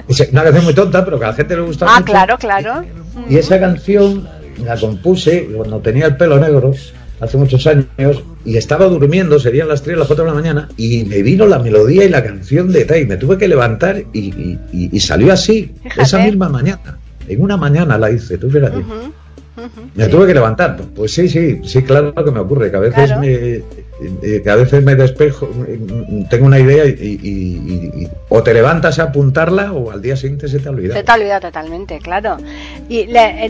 Es 0.08 0.28
una 0.32 0.42
canción 0.42 0.64
muy 0.64 0.74
tonta, 0.74 1.04
pero 1.04 1.18
que 1.18 1.24
a 1.26 1.28
la 1.28 1.34
gente 1.34 1.54
le 1.54 1.62
gusta 1.62 1.86
Ah, 1.88 1.94
mucho. 2.00 2.04
claro, 2.06 2.38
claro. 2.38 2.82
Y 3.28 3.36
esa 3.36 3.60
canción 3.60 4.28
la 4.64 4.76
compuse 4.78 5.48
cuando 5.54 5.78
tenía 5.80 6.06
el 6.06 6.16
pelo 6.16 6.38
negro, 6.38 6.72
hace 7.20 7.36
muchos 7.36 7.66
años, 7.66 8.22
y 8.44 8.56
estaba 8.56 8.86
durmiendo, 8.86 9.38
serían 9.38 9.68
las 9.68 9.82
3 9.82 9.96
o 9.96 9.98
las 10.00 10.06
4 10.06 10.24
de 10.24 10.30
la 10.30 10.34
mañana, 10.34 10.68
y 10.76 11.04
me 11.04 11.22
vino 11.22 11.46
la 11.46 11.58
melodía 11.58 12.04
y 12.04 12.08
la 12.08 12.22
canción 12.22 12.72
de 12.72 12.84
Tai. 12.84 13.06
Me 13.06 13.16
tuve 13.16 13.36
que 13.38 13.48
levantar 13.48 14.02
y, 14.12 14.18
y- 14.20 14.58
y- 14.72 14.88
y 14.92 15.00
salió 15.00 15.32
así, 15.32 15.72
Fíjate. 15.82 16.02
esa 16.02 16.18
misma 16.24 16.48
mañana. 16.48 16.98
En 17.26 17.42
una 17.42 17.56
mañana 17.56 17.98
la 17.98 18.10
hice, 18.10 18.38
tú 18.38 18.48
fíjate. 18.50 18.78
Me 19.96 20.04
sí. 20.04 20.10
tuve 20.10 20.26
que 20.28 20.34
levantar. 20.34 20.76
Pues 20.94 21.12
sí, 21.12 21.28
sí, 21.28 21.60
sí, 21.64 21.82
claro 21.82 22.14
que 22.14 22.30
me 22.30 22.38
ocurre, 22.38 22.70
que 22.70 22.76
a 22.76 22.80
veces 22.80 23.06
Claro. 23.06 23.20
me 23.20 23.62
que 24.42 24.48
a 24.50 24.54
veces 24.54 24.82
me 24.84 24.94
despejo, 24.94 25.50
eh, 25.66 25.78
tengo 26.30 26.46
una 26.46 26.58
idea 26.58 26.84
y, 26.86 26.90
y- 26.90 27.20
y- 27.22 28.02
y- 28.04 28.08
o 28.28 28.42
te 28.42 28.54
levantas 28.54 28.98
a 28.98 29.04
apuntarla 29.04 29.72
o 29.72 29.90
al 29.90 30.00
día 30.00 30.16
siguiente 30.16 30.46
se 30.48 30.60
te 30.60 30.68
olvida. 30.68 30.94
Se 30.94 31.02
te 31.02 31.10
ha 31.10 31.14
olvidado 31.14 31.40
totalmente, 31.40 31.98
claro. 31.98 32.36
¿Y 32.88 33.06
le- 33.06 33.46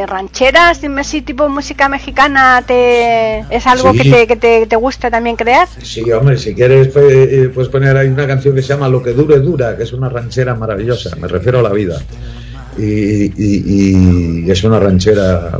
eh, 0.00 0.06
rancheras, 0.06 0.80
dime 0.80 1.04
si 1.04 1.22
tipo 1.22 1.48
música 1.48 1.88
mexicana 1.88 2.62
te 2.66 3.40
es 3.50 3.66
algo 3.66 3.92
Sí. 3.92 3.98
que, 3.98 4.10
te, 4.10 4.26
que 4.26 4.36
te, 4.36 4.66
te 4.66 4.76
gusta 4.76 5.10
también 5.10 5.36
crear? 5.36 5.68
Sí, 5.82 6.10
hombre, 6.12 6.36
si 6.38 6.54
quieres 6.54 6.88
pues, 6.88 7.04
eh, 7.12 7.50
puedes 7.54 7.70
poner 7.70 7.96
ahí 7.96 8.08
una 8.08 8.26
canción 8.26 8.54
que 8.54 8.62
se 8.62 8.68
llama 8.68 8.88
Lo 8.88 9.02
que 9.02 9.10
dure 9.12 9.38
dura, 9.40 9.76
que 9.76 9.84
es 9.84 9.92
una 9.92 10.08
ranchera 10.08 10.54
maravillosa, 10.54 11.14
me 11.16 11.28
refiero 11.28 11.60
a 11.60 11.62
la 11.62 11.70
vida. 11.72 12.00
Y, 12.78 12.82
y- 13.36 14.44
y 14.46 14.50
es 14.50 14.62
una 14.64 14.78
ranchera, 14.78 15.58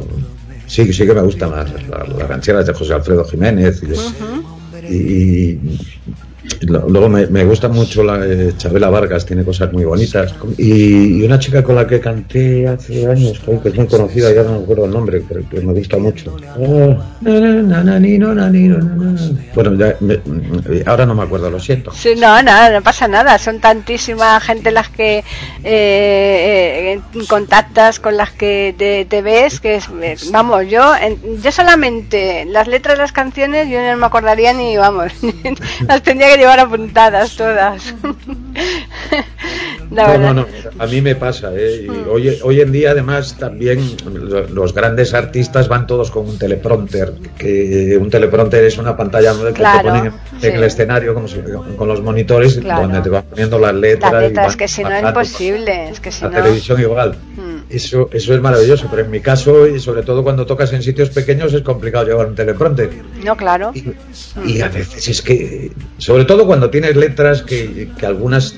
sí, 0.66 0.92
sí 0.92 1.06
que 1.06 1.14
me 1.14 1.22
gustan 1.22 1.50
las, 1.52 1.72
las- 1.72 2.08
las 2.08 2.28
rancheras 2.28 2.66
de 2.66 2.74
José 2.74 2.94
Alfredo 2.94 3.24
Jiménez. 3.24 3.82
Y, 4.86 4.96
y- 4.96 5.80
luego 6.62 7.08
me, 7.08 7.26
me 7.26 7.44
gusta 7.44 7.68
mucho 7.68 8.02
la 8.02 8.24
eh, 8.24 8.52
Chabela 8.56 8.90
Vargas, 8.90 9.26
tiene 9.26 9.44
cosas 9.44 9.72
muy 9.72 9.84
bonitas. 9.84 10.34
Y, 10.58 11.22
una 11.22 11.38
chica 11.38 11.62
con 11.62 11.74
la 11.74 11.86
que 11.86 12.00
canté 12.00 12.68
hace 12.68 13.06
años, 13.06 13.40
que 13.62 13.68
es 13.68 13.74
muy 13.74 13.86
conocida, 13.86 14.32
ya 14.32 14.42
no 14.42 14.58
me 14.58 14.64
acuerdo 14.64 14.84
el 14.84 14.92
nombre, 14.92 15.22
pero 15.28 15.44
me 15.62 15.72
gusta 15.72 15.98
mucho. 15.98 16.36
Bueno, 16.56 17.02
ahora 20.86 21.06
no 21.06 21.14
me 21.14 21.22
acuerdo, 21.22 21.50
lo 21.50 21.60
siento. 21.60 21.92
Sí, 21.92 22.14
no, 22.16 22.42
no, 22.42 22.70
no 22.70 22.82
pasa 22.82 23.08
nada. 23.08 23.38
Son 23.38 23.60
tantísima 23.60 24.38
gente 24.40 24.70
las 24.70 24.88
que 24.88 25.18
eh, 25.18 25.24
eh, 25.64 27.00
contactas, 27.28 28.00
con 28.00 28.16
las 28.16 28.30
que 28.30 28.74
te, 29.08 29.22
ves, 29.22 29.60
que 29.60 29.80
vamos, 30.30 30.66
yo, 30.68 30.92
yo 31.42 31.52
solamente 31.52 32.44
las 32.46 32.68
letras 32.68 32.96
de 32.96 33.02
las 33.02 33.12
canciones 33.12 33.68
yo 33.68 33.80
no 33.80 33.96
me 33.96 34.06
acordaría 34.06 34.52
ni, 34.52 34.76
vamos, 34.76 35.12
las 35.88 36.02
tendría 36.02 36.28
que 36.28 36.35
llevar 36.36 36.60
apuntadas 36.60 37.36
todas. 37.36 37.94
No, 39.88 40.18
no, 40.18 40.34
no, 40.34 40.46
a 40.80 40.86
mí 40.86 41.00
me 41.00 41.14
pasa. 41.14 41.52
¿eh? 41.54 41.86
Y 41.86 42.08
hoy, 42.08 42.36
hoy 42.42 42.60
en 42.60 42.72
día, 42.72 42.90
además, 42.90 43.36
también 43.38 43.96
lo- 44.12 44.48
los 44.48 44.74
grandes 44.74 45.14
artistas 45.14 45.68
van 45.68 45.86
todos 45.86 46.10
con 46.10 46.28
un 46.28 46.38
teleprompter. 46.38 47.12
Que 47.38 47.96
un 48.00 48.10
teleprompter 48.10 48.64
es 48.64 48.78
una 48.78 48.96
pantalla 48.96 49.32
que 49.46 49.52
Claro, 49.52 49.92
te 49.92 49.98
ponen 49.98 50.06
en 50.06 50.40
sí. 50.40 50.46
el 50.48 50.64
escenario 50.64 51.14
como 51.14 51.28
si- 51.28 51.40
con 51.76 51.86
los 51.86 52.02
monitores 52.02 52.56
Claro. 52.58 52.82
donde 52.82 53.00
te 53.00 53.08
van 53.10 53.22
poniendo 53.30 53.58
las 53.60 53.74
letras. 53.74 54.12
Las 54.12 54.22
y 54.24 54.26
letras, 54.28 54.46
van 54.48 54.56
que 54.58 54.68
si 54.68 54.82
no 54.82 54.90
es 54.90 55.02
imposible, 55.04 55.88
es 55.90 56.00
que 56.00 56.10
si 56.10 56.22
La 56.24 56.30
no... 56.30 56.36
televisión 56.36 56.80
igual. 56.80 57.14
Mm. 57.36 57.45
Eso, 57.68 58.08
eso 58.12 58.32
es 58.32 58.40
maravilloso, 58.40 58.86
pero 58.88 59.02
en 59.02 59.10
mi 59.10 59.20
caso, 59.20 59.66
y 59.66 59.80
sobre 59.80 60.02
todo 60.02 60.22
cuando 60.22 60.46
tocas 60.46 60.72
en 60.72 60.82
sitios 60.82 61.10
pequeños, 61.10 61.52
es 61.52 61.62
complicado 61.62 62.06
llevar 62.06 62.26
un 62.28 62.34
teleprompter. 62.36 62.90
No, 63.24 63.36
claro. 63.36 63.72
Y, 63.74 63.92
y 64.46 64.60
a 64.60 64.68
veces 64.68 65.08
es 65.08 65.20
que, 65.22 65.72
sobre 65.98 66.24
todo 66.24 66.46
cuando 66.46 66.70
tienes 66.70 66.94
letras 66.94 67.42
que, 67.42 67.90
que 67.98 68.06
algunas 68.06 68.54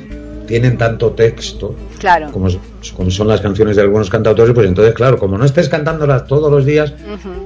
tienen 0.47 0.77
tanto 0.79 1.13
texto, 1.13 1.75
Claro. 1.99 2.31
como, 2.33 2.49
como 2.97 3.11
son 3.11 3.29
las 3.29 3.41
canciones 3.41 3.77
de 3.77 3.83
algunos 3.83 4.09
cantautores, 4.11 4.55
pues 4.55 4.67
entonces, 4.69 4.95
claro, 4.95 5.19
como 5.19 5.37
no 5.39 5.45
estés 5.45 5.69
cantándolas 5.69 6.27
todos 6.27 6.51
los 6.51 6.65
días, 6.67 6.93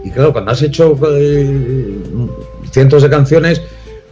y 0.04 0.10
claro, 0.10 0.32
cuando 0.32 0.50
has 0.50 0.62
hecho 0.62 0.96
eh, 1.16 1.96
cientos 2.72 3.02
de 3.02 3.10
canciones, 3.10 3.60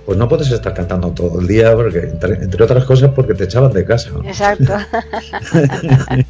pues 0.07 0.19
no 0.19 0.29
puedes 0.29 0.51
estar 0.51 0.75
cantando 0.75 1.11
todo 1.11 1.41
el 1.41 1.47
día, 1.47 1.75
porque 1.77 1.99
entre, 2.01 2.35
entre 2.43 2.65
otras 2.65 2.85
cosas, 2.85 3.11
porque 3.15 3.35
te 3.35 3.45
echaban 3.45 3.73
de 3.73 3.85
casa. 3.85 4.11
Exacto. 4.25 4.73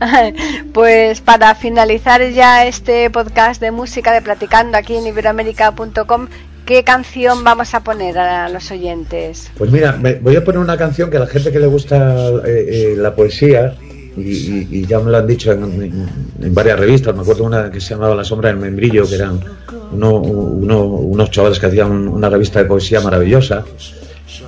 pues 0.72 1.20
para 1.20 1.54
finalizar 1.54 2.28
ya 2.30 2.66
este 2.66 3.10
podcast 3.10 3.60
de 3.60 3.70
música 3.70 4.12
de 4.12 4.22
Platicando 4.22 4.76
aquí 4.76 4.96
en 4.96 5.06
iberoamérica.com, 5.06 6.28
¿qué 6.66 6.84
canción 6.84 7.44
vamos 7.44 7.74
a 7.74 7.80
poner 7.80 8.18
a 8.18 8.48
los 8.48 8.70
oyentes? 8.70 9.50
Pues 9.56 9.70
mira, 9.70 9.98
voy 10.20 10.36
a 10.36 10.44
poner 10.44 10.60
una 10.60 10.76
canción 10.76 11.10
que 11.10 11.16
a 11.16 11.20
la 11.20 11.26
gente 11.26 11.52
que 11.52 11.58
le 11.60 11.66
gusta 11.66 12.28
eh, 12.46 12.66
eh, 12.68 12.94
la 12.96 13.14
poesía, 13.14 13.74
y, 14.16 14.86
ya 14.86 15.00
me 15.00 15.10
lo 15.10 15.18
han 15.18 15.26
dicho 15.26 15.50
en, 15.50 16.06
varias 16.54 16.78
revistas, 16.78 17.14
me 17.16 17.22
acuerdo 17.22 17.44
una 17.44 17.70
que 17.70 17.80
se 17.80 17.90
llamaba 17.90 18.14
La 18.14 18.22
sombra 18.24 18.48
del 18.48 18.58
membrillo, 18.58 19.08
que 19.08 19.16
eran 19.16 19.40
uno- 19.92 20.18
uno- 20.20 20.84
unos 20.86 21.30
chavales 21.32 21.58
que 21.58 21.66
hacían 21.66 22.06
una 22.08 22.28
revista 22.28 22.60
de 22.60 22.66
poesía 22.66 23.00
maravillosa. 23.00 23.64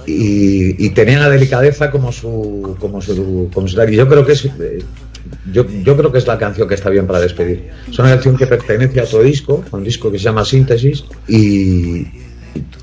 Y, 0.07 0.85
y 0.87 0.91
tenían 0.91 1.21
la 1.21 1.29
delicadeza 1.29 1.91
como 1.91 2.11
su 2.13 2.77
como 2.81 3.01
su 3.03 3.51
como 3.53 3.67
su 3.69 3.77
yo 3.87 4.09
creo 4.09 4.25
que 4.25 4.33
es 4.33 4.45
eh, 4.45 4.83
yo, 5.53 5.65
yo 5.85 5.97
creo 5.97 6.11
que 6.13 6.19
es 6.19 6.27
la 6.27 6.39
canción 6.39 6.69
que 6.69 6.75
está 6.75 6.91
bien 6.91 7.07
para 7.07 7.21
despedir 7.21 7.71
es 7.91 7.99
una 7.99 8.11
canción 8.11 8.37
que 8.37 8.47
pertenece 8.47 9.01
a 9.01 9.05
otro 9.05 9.23
disco 9.23 9.65
un 9.73 9.85
disco 9.85 10.11
que 10.11 10.19
se 10.19 10.25
llama 10.25 10.45
Síntesis 10.45 11.05
y 11.29 12.07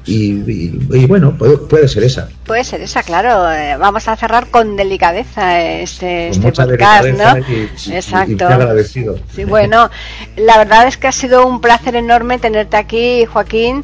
y, 0.05 0.33
y- 0.51 0.79
y 0.93 1.05
bueno 1.07 1.35
puede, 1.35 1.57
puede 1.57 1.87
ser 1.87 2.03
esa 2.03 2.29
Puede 2.45 2.63
ser 2.63 2.81
esa, 2.81 3.01
claro. 3.03 3.51
eh, 3.51 3.75
vamos 3.79 4.07
a 4.07 4.15
cerrar 4.17 4.47
con 4.51 4.75
delicadeza 4.75 5.61
este, 5.63 6.27
con 6.29 6.31
este 6.31 6.39
mucha 6.41 6.65
podcast, 6.65 7.07
¿no? 7.07 7.37
y, 7.39 7.91
Exacto. 7.95 8.47
agradecido. 8.47 9.17
Sí, 9.33 9.45
bueno, 9.45 9.89
la 10.35 10.57
verdad 10.57 10.87
es 10.87 10.97
que 10.97 11.07
ha 11.07 11.11
sido 11.13 11.47
un 11.47 11.61
placer 11.61 11.95
enorme 11.95 12.37
tenerte 12.37 12.75
aquí, 12.77 13.25
Joaquín. 13.25 13.83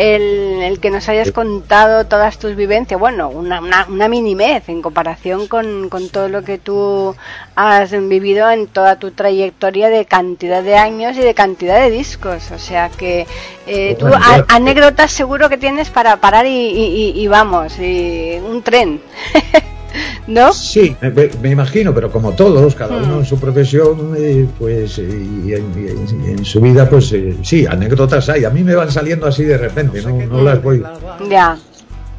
El, 0.00 0.62
el 0.62 0.78
que 0.78 0.90
nos 0.90 1.08
hayas 1.08 1.32
contado 1.32 2.06
todas 2.06 2.38
tus 2.38 2.54
vivencias, 2.54 3.00
bueno, 3.00 3.30
una, 3.30 3.60
una, 3.60 3.84
una 3.88 4.06
minimez 4.06 4.68
en 4.68 4.80
comparación 4.80 5.48
con, 5.48 5.88
con 5.88 6.08
todo 6.08 6.28
lo 6.28 6.44
que 6.44 6.56
tú 6.56 7.16
has 7.56 7.90
vivido 7.90 8.48
en 8.48 8.68
toda 8.68 9.00
tu 9.00 9.10
trayectoria 9.10 9.88
de 9.88 10.04
cantidad 10.06 10.62
de 10.62 10.76
años 10.76 11.16
y 11.16 11.20
de 11.20 11.34
cantidad 11.34 11.80
de 11.80 11.90
discos. 11.90 12.52
O 12.52 12.60
sea 12.60 12.90
que 12.90 13.26
eh, 13.66 13.96
tú 13.98 14.06
a- 14.06 14.44
anécdotas 14.48 15.10
seguro 15.10 15.48
que 15.48 15.58
tienes 15.58 15.90
para 15.90 16.16
parar 16.18 16.46
y, 16.46 16.50
y- 16.50 17.12
y- 17.16 17.20
y 17.20 17.26
vamos, 17.26 17.76
y 17.80 18.38
un 18.48 18.62
tren. 18.62 19.00
¿No? 20.26 20.52
Sí, 20.52 20.94
me, 21.00 21.10
me 21.40 21.50
imagino, 21.50 21.94
pero 21.94 22.10
como 22.10 22.32
todos, 22.32 22.74
cada 22.74 22.98
Mm. 22.98 23.02
uno 23.04 23.18
en 23.20 23.24
su 23.24 23.38
profesión, 23.40 24.14
eh, 24.18 24.46
pues, 24.58 24.98
eh, 24.98 25.08
y 25.46 25.52
en, 25.54 26.38
y 26.40 26.44
su 26.44 26.60
vida, 26.60 26.88
pues 26.88 27.12
eh, 27.12 27.36
sí, 27.42 27.66
anécdotas 27.66 28.28
hay. 28.28 28.44
A 28.44 28.50
mí 28.50 28.62
me 28.62 28.74
van 28.74 28.90
saliendo 28.90 29.26
así 29.26 29.44
de 29.44 29.56
repente, 29.58 30.02
no, 30.02 30.16
no 30.26 30.42
las 30.42 30.62
voy. 30.62 30.82
Ya. 31.30 31.56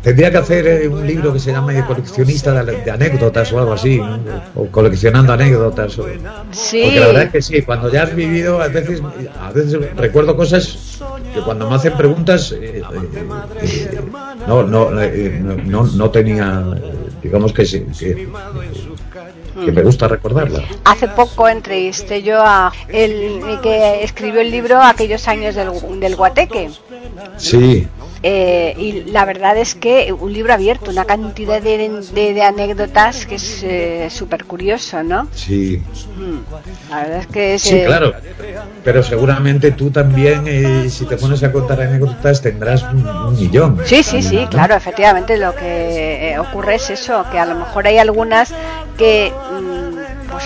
Tendría 0.01 0.32
que 0.32 0.38
hacer 0.38 0.65
eh, 0.65 0.88
un 0.88 1.05
libro 1.05 1.34
que 1.34 1.39
se 1.39 1.51
llame 1.51 1.84
Coleccionista 1.86 2.63
de, 2.63 2.89
anécdotas 2.89 3.51
o 3.51 3.59
algo 3.59 3.74
así, 3.74 3.99
o 4.55 4.65
coleccionando 4.67 5.34
anécdotas. 5.34 5.99
o- 5.99 6.05
Sí. 6.51 6.82
Porque 6.86 6.99
la 7.01 7.07
verdad 7.07 7.24
es 7.24 7.32
que 7.32 7.41
sí, 7.41 7.61
cuando 7.63 7.91
ya 7.91 8.03
has 8.03 8.15
vivido, 8.15 8.61
a 8.61 8.70
veces, 8.70 9.01
a 9.41 9.51
veces 9.51 9.78
recuerdo 9.97 10.38
cosas 10.38 11.01
que 11.34 11.41
cuando 11.41 11.70
me 11.70 11.76
hacen 11.76 11.93
preguntas, 11.97 12.53
eh, 12.53 12.82
eh, 12.82 12.82
eh, 13.61 13.99
no, 14.47 14.63
no, 14.63 14.89
no, 14.89 15.84
no, 15.84 16.09
tenía, 16.11 16.63
digamos 17.22 17.53
que 17.53 17.63
que, 17.63 18.28
que 19.65 19.72
me 19.72 19.82
gusta 19.84 20.07
recordarla. 20.07 20.63
Hace 20.86 21.07
poco 21.07 21.47
entrevisté 21.47 22.22
yo 22.24 22.41
a 22.41 22.72
el 22.88 23.59
que 23.61 24.03
escribió 24.03 24.41
el 24.41 24.51
libro 24.51 24.82
Aquellos 24.82 25.28
años 25.28 25.55
del, 25.55 25.72
del 25.99 26.15
Guateque. 26.15 26.70
Sí, 27.38 27.88
Eh, 28.22 28.74
y 28.78 29.03
la 29.11 29.24
verdad 29.24 29.55
es 29.57 29.76
que 29.76 30.11
un 30.11 30.34
libro 30.34 30.53
abierto, 30.53 30.91
una 30.91 31.05
cantidad 31.05 31.61
de, 31.61 31.89
de- 32.13 32.34
de 32.34 32.41
anécdotas 32.43 33.26
que 33.26 33.36
es 33.36 33.63
eh, 33.63 34.09
súper 34.09 34.43
curioso, 34.45 35.01
¿no? 35.03 35.28
sí, 35.34 35.82
Mm. 36.17 36.89
La 36.89 36.97
verdad 37.01 37.20
es 37.20 37.28
que 37.28 37.53
es, 37.53 37.61
sí, 37.61 37.76
eh, 37.78 37.86
claro. 37.86 38.13
Pero 38.84 39.03
seguramente 39.03 39.72
tú 39.72 39.89
también, 39.89 40.43
eh, 40.47 40.89
si 40.89 41.05
te 41.05 41.15
pones 41.15 41.41
a 41.43 41.51
contar 41.51 41.80
anécdotas, 41.82 42.41
tendrás 42.41 42.84
un, 42.84 43.07
un 43.07 43.36
millón. 43.39 43.80
Sí, 43.86 44.03
sí, 44.03 44.22
sí, 44.22 44.36
¿no? 44.36 44.49
claro, 44.49 44.76
efectivamente 44.76 45.38
lo 45.38 45.55
que 45.55 46.32
eh, 46.34 46.39
ocurre 46.39 46.76
es 46.76 46.89
eso, 46.89 47.26
que 47.32 47.39
a 47.39 47.45
lo 47.45 47.55
mejor 47.55 47.88
hay 47.88 47.99
algunas 47.99 48.53
que, 48.97 49.32
mm, 49.32 49.68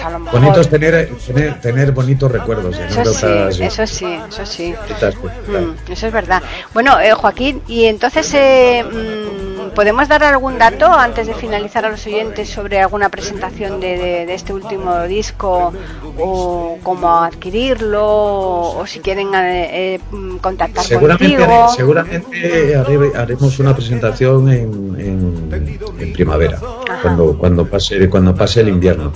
a 0.03 0.09
lo 0.09 0.19
mejor... 0.19 0.39
Bonito 0.39 0.61
es 0.61 0.69
tener, 0.69 1.09
tener, 1.25 1.61
tener 1.61 1.91
bonitos 1.91 2.31
recuerdos, 2.31 2.77
Eso 2.77 3.13
sí, 3.13 3.63
eso 3.63 3.87
sí, 3.87 4.17
eso 4.27 4.45
sí. 4.45 4.75
pues, 4.87 5.33
claro. 5.45 5.67
Mm, 5.67 5.91
eso 5.91 6.07
es 6.07 6.13
verdad. 6.13 6.43
Bueno, 6.73 6.99
eh, 6.99 7.13
Joaquín, 7.13 7.61
y 7.67 7.85
entonces, 7.85 8.33
eh, 8.33 8.83
mm, 8.83 9.43
¿Podemos 9.75 10.07
dar 10.07 10.23
algún 10.23 10.59
dato 10.59 10.85
antes 10.85 11.25
de 11.25 11.33
finalizar 11.33 11.85
a 11.85 11.89
los 11.89 12.05
oyentes 12.05 12.49
sobre 12.49 12.79
alguna 12.79 13.09
presentación 13.09 13.79
de, 13.79 14.31
este 14.33 14.53
último 14.53 15.03
disco 15.03 15.73
o 16.19 16.77
cómo 16.83 17.23
adquirirlo 17.23 18.03
o, 18.03 18.85
si 18.85 18.99
quieren 18.99 19.33
eh, 19.33 19.95
eh, 19.95 19.99
contactar 20.41 20.83
seguramente, 20.83 21.37
contigo? 21.37 21.69
Seguramente 21.75 22.75
haremos 23.15 23.59
una 23.59 23.75
presentación 23.75 24.49
en, 24.51 26.13
primavera, 26.13 26.59
cuando, 27.01 27.37
cuando, 27.37 27.65
pase, 27.65 28.09
cuando 28.09 28.35
pase 28.35 28.61
el 28.61 28.69
invierno. 28.69 29.11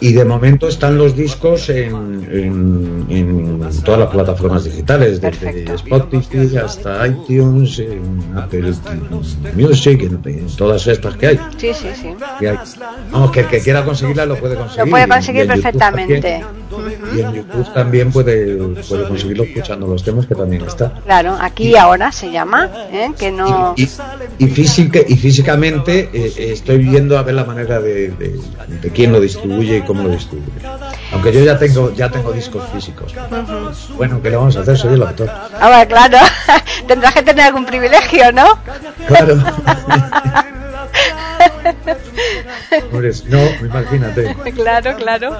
Y 0.00 0.12
de 0.12 0.24
momento 0.24 0.68
están 0.68 0.98
los 0.98 1.16
discos 1.16 1.68
en, 1.68 2.26
en, 2.30 3.60
todas 3.84 4.00
las 4.00 4.10
plataformas 4.10 4.64
digitales, 4.64 5.20
desde 5.20 5.74
Spotify 5.74 6.56
hasta 6.56 7.06
iTunes, 7.06 7.78
en 7.78 8.36
Apple 8.36 8.72
Music, 9.54 10.02
en, 10.02 10.46
todas 10.56 10.86
estas 10.86 11.16
que 11.16 11.26
hay. 11.26 11.40
Sí, 11.56 11.72
sí, 11.74 11.88
sí. 11.94 12.14
Vamos, 13.10 13.30
que 13.30 13.40
el 13.40 13.48
que 13.48 13.60
quiera 13.60 13.84
conseguirla 13.84 14.26
lo 14.26 14.36
puede 14.36 14.56
conseguir. 14.56 14.84
Lo 14.84 14.90
puede 14.90 15.08
conseguir 15.08 15.46
perfectamente. 15.46 16.44
y 17.14 17.20
en 17.20 17.34
YouTube 17.34 17.72
también 17.72 18.12
puede, 18.12 18.56
puede 18.88 19.08
conseguirlo 19.08 19.44
escuchando 19.44 19.86
los 19.86 20.02
temas 20.02 20.26
que 20.26 20.34
también 20.34 20.62
está. 20.62 20.92
Claro, 21.04 21.36
aquí 21.40 21.70
y 21.70 21.76
ahora 21.76 22.12
se 22.12 22.30
llama, 22.30 22.70
¿eh? 22.92 23.12
que 23.18 23.30
no... 23.30 23.74
Y, 23.76 23.88
y, 24.38 24.46
física, 24.48 25.00
y 25.06 25.16
físicamente 25.16 26.10
eh, 26.12 26.52
estoy 26.52 26.78
viendo 26.78 27.18
a 27.18 27.22
ver 27.22 27.34
la 27.34 27.44
manera 27.44 27.80
de, 27.80 28.08
de, 28.10 28.40
de 28.82 28.90
quién 28.90 29.12
lo 29.12 29.20
distribuye 29.20 29.83
cómo 29.84 30.02
lo 30.02 30.10
distribuye. 30.10 30.66
Aunque 31.12 31.32
yo 31.32 31.44
ya 31.44 31.58
tengo 31.58 31.92
ya 31.92 32.10
tengo 32.10 32.32
discos 32.32 32.64
físicos. 32.72 33.14
Bueno, 33.96 34.20
¿qué 34.22 34.30
le 34.30 34.36
vamos 34.36 34.56
a 34.56 34.60
hacer? 34.60 34.76
Soy 34.76 34.94
el 34.94 35.02
autor. 35.02 35.30
Ah, 35.60 35.84
claro. 35.88 36.18
Tendrás 36.88 37.14
que 37.14 37.22
tener 37.22 37.46
algún 37.46 37.64
privilegio, 37.64 38.32
¿no? 38.32 38.58
Claro. 39.06 39.36
no, 43.28 43.66
imagínate. 43.66 44.36
Claro, 44.54 44.96
claro. 44.96 45.36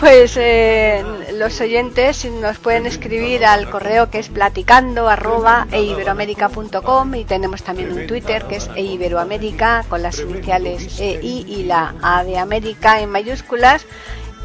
Pues 0.00 0.36
eh, 0.36 1.04
los 1.34 1.60
oyentes 1.60 2.24
nos 2.24 2.58
pueden 2.58 2.86
escribir 2.86 3.44
al 3.44 3.68
correo 3.68 4.10
que 4.10 4.18
es 4.18 4.28
platicando 4.28 5.08
arroba 5.08 5.66
eiberoamerica.com 5.70 7.14
y 7.14 7.24
tenemos 7.24 7.62
también 7.62 7.92
un 7.92 8.06
Twitter 8.06 8.44
que 8.44 8.56
es 8.56 8.70
eiberoamerica 8.74 9.84
con 9.88 10.02
las 10.02 10.18
iniciales 10.20 10.98
EI 10.98 11.44
y 11.46 11.64
la 11.64 11.94
A 12.02 12.24
de 12.24 12.38
América 12.38 13.00
en 13.00 13.10
mayúsculas 13.10 13.86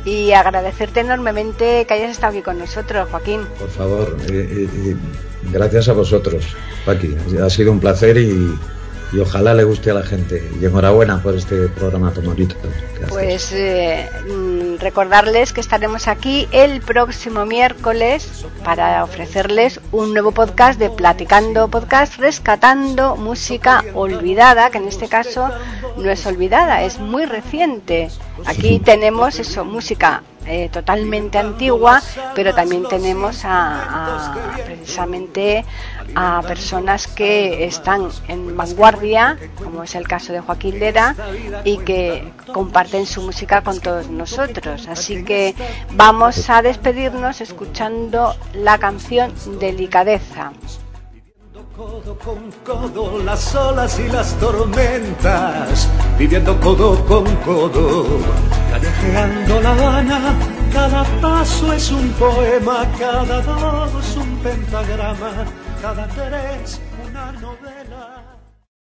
y 0.05 0.31
agradecerte 0.31 1.01
enormemente 1.01 1.85
que 1.85 1.93
hayas 1.93 2.11
estado 2.11 2.33
aquí 2.33 2.41
con 2.41 2.57
nosotros, 2.57 3.09
Joaquín. 3.09 3.41
Por 3.59 3.69
favor, 3.69 4.17
eh, 4.29 4.67
eh, 4.67 4.95
gracias 5.51 5.89
a 5.89 5.93
vosotros, 5.93 6.43
Paqui. 6.85 7.15
Ha 7.41 7.49
sido 7.49 7.71
un 7.71 7.79
placer 7.79 8.17
y 8.17 8.55
y 9.11 9.19
ojalá 9.19 9.53
le 9.53 9.63
guste 9.63 9.91
a 9.91 9.93
la 9.93 10.03
gente. 10.03 10.49
Y 10.59 10.65
enhorabuena 10.65 11.21
por 11.21 11.35
este 11.35 11.67
programa 11.69 12.11
Tomarito. 12.11 12.55
Pues 13.09 13.51
eh, 13.51 14.09
mm, 14.27 14.77
recordarles 14.79 15.53
que 15.53 15.61
estaremos 15.61 16.07
aquí 16.07 16.47
el 16.51 16.81
próximo 16.81 17.45
miércoles 17.45 18.45
para 18.63 19.03
ofrecerles 19.03 19.79
un 19.91 20.13
nuevo 20.13 20.31
podcast 20.31 20.79
de 20.79 20.89
Platicando 20.89 21.67
Podcast, 21.67 22.17
rescatando 22.17 23.17
música 23.17 23.83
olvidada, 23.93 24.69
que 24.69 24.77
en 24.77 24.87
este 24.87 25.07
caso 25.07 25.49
no 25.97 26.09
es 26.09 26.25
olvidada, 26.25 26.83
es 26.83 26.99
muy 26.99 27.25
reciente. 27.25 28.09
Aquí 28.45 28.79
tenemos 28.79 29.39
eso, 29.39 29.63
música 29.65 30.23
eh, 30.45 30.69
totalmente 30.69 31.37
antigua, 31.37 32.01
pero 32.33 32.53
también 32.53 32.87
tenemos 32.87 33.41
a, 33.43 34.35
precisamente 34.65 35.63
a 36.15 36.41
personas 36.41 37.07
que 37.07 37.65
están 37.65 38.09
en 38.27 38.57
vanguardia, 38.57 39.37
como 39.55 39.83
es 39.83 39.93
el 39.95 40.07
caso 40.07 40.33
de 40.33 40.39
Joaquín 40.39 40.79
Lera, 40.79 41.15
y 41.63 41.77
que 41.79 42.33
comparten 42.53 43.05
su 43.05 43.21
música 43.21 43.61
con 43.61 43.79
todos 43.79 44.09
nosotros. 44.09 44.87
Así 44.87 45.23
que 45.23 45.55
vamos 45.91 46.49
a 46.49 46.61
despedirnos 46.61 47.41
escuchando 47.41 48.35
la 48.53 48.77
canción 48.79 49.31
Delicadeza 49.59 50.51
codo 51.81 52.15
con 52.19 52.51
codo 52.63 53.23
las 53.23 53.55
olas 53.55 53.99
y 53.99 54.07
las 54.09 54.35
tormentas, 54.39 55.89
viviendo 56.19 56.59
codo 56.59 57.03
con 57.05 57.25
codo, 57.37 58.19
callejeando 58.69 59.61
La 59.61 59.71
Habana, 59.71 60.19
cada 60.71 61.03
paso 61.21 61.73
es 61.73 61.91
un 61.91 62.07
poema, 62.11 62.85
cada 62.99 63.41
dos 63.41 64.15
un 64.15 64.37
pentagrama, 64.43 65.31
cada 65.81 66.07
tres 66.07 66.79
una 67.09 67.31
novela. 67.31 68.39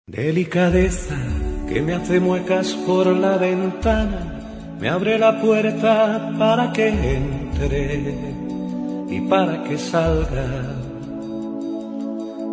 Delicadeza 0.07 1.17
que 1.69 1.81
me 1.83 1.93
hace 1.93 2.19
muecas 2.19 2.73
por 2.87 3.05
la 3.05 3.37
ventana, 3.37 4.39
me 4.79 4.89
abre 4.89 5.19
la 5.19 5.39
puerta 5.39 6.31
para 6.39 6.73
que 6.73 6.87
entre 6.87 8.15
y 9.07 9.21
para 9.29 9.63
que 9.65 9.77
salga 9.77 10.80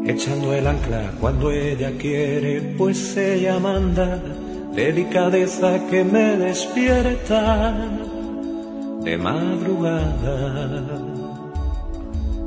echando 0.06 0.52
el 0.54 0.66
ancla 0.66 1.12
cuando 1.20 1.50
ella 1.50 1.92
quiere, 1.98 2.74
pues 2.76 3.16
ella 3.16 3.58
manda, 3.58 4.20
delicadeza 4.74 5.86
que 5.90 6.04
me 6.04 6.36
despierta 6.36 7.74
de 9.02 9.16
madrugada. 9.16 10.84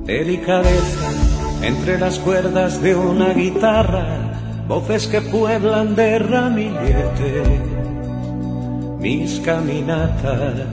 Delicadeza 0.06 1.12
entre 1.62 1.99
las 1.99 2.20
cuerdas 2.20 2.82
de 2.82 2.95
una 2.95 3.34
guitarra, 3.34 4.06
voces 4.68 5.08
que 5.08 5.22
pueblan 5.22 5.95
de 5.95 6.20
ramillete 6.20 7.43
mis 8.99 9.39
caminatas 9.39 10.68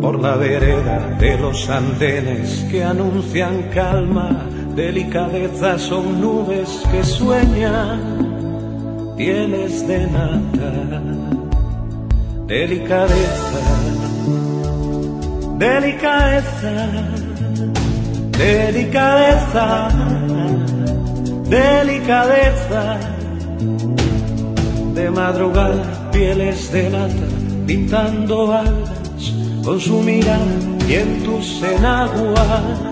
por 0.00 0.20
la 0.20 0.36
vereda 0.36 1.16
de 1.18 1.38
los 1.38 1.68
andenes 1.70 2.66
que 2.70 2.84
anuncian 2.84 3.70
calma 3.72 4.46
Delicadeza 4.74 5.78
son 5.78 6.18
nubes 6.18 6.82
que 6.90 7.04
sueñan, 7.04 9.14
pieles 9.18 9.86
de 9.86 10.06
nata. 10.06 11.02
Delicadeza, 12.46 13.60
delicadeza, 15.58 16.88
delicadeza, 18.38 19.88
delicadeza. 21.50 22.98
De 24.94 25.10
madrugada, 25.10 26.10
pieles 26.12 26.72
de 26.72 26.88
nata, 26.88 27.28
pintando 27.66 28.54
alas 28.54 29.34
con 29.62 29.78
su 29.78 30.00
mirada 30.00 30.46
y 30.88 30.94
en 30.94 31.22
tus 31.24 31.62
enaguas 31.62 32.91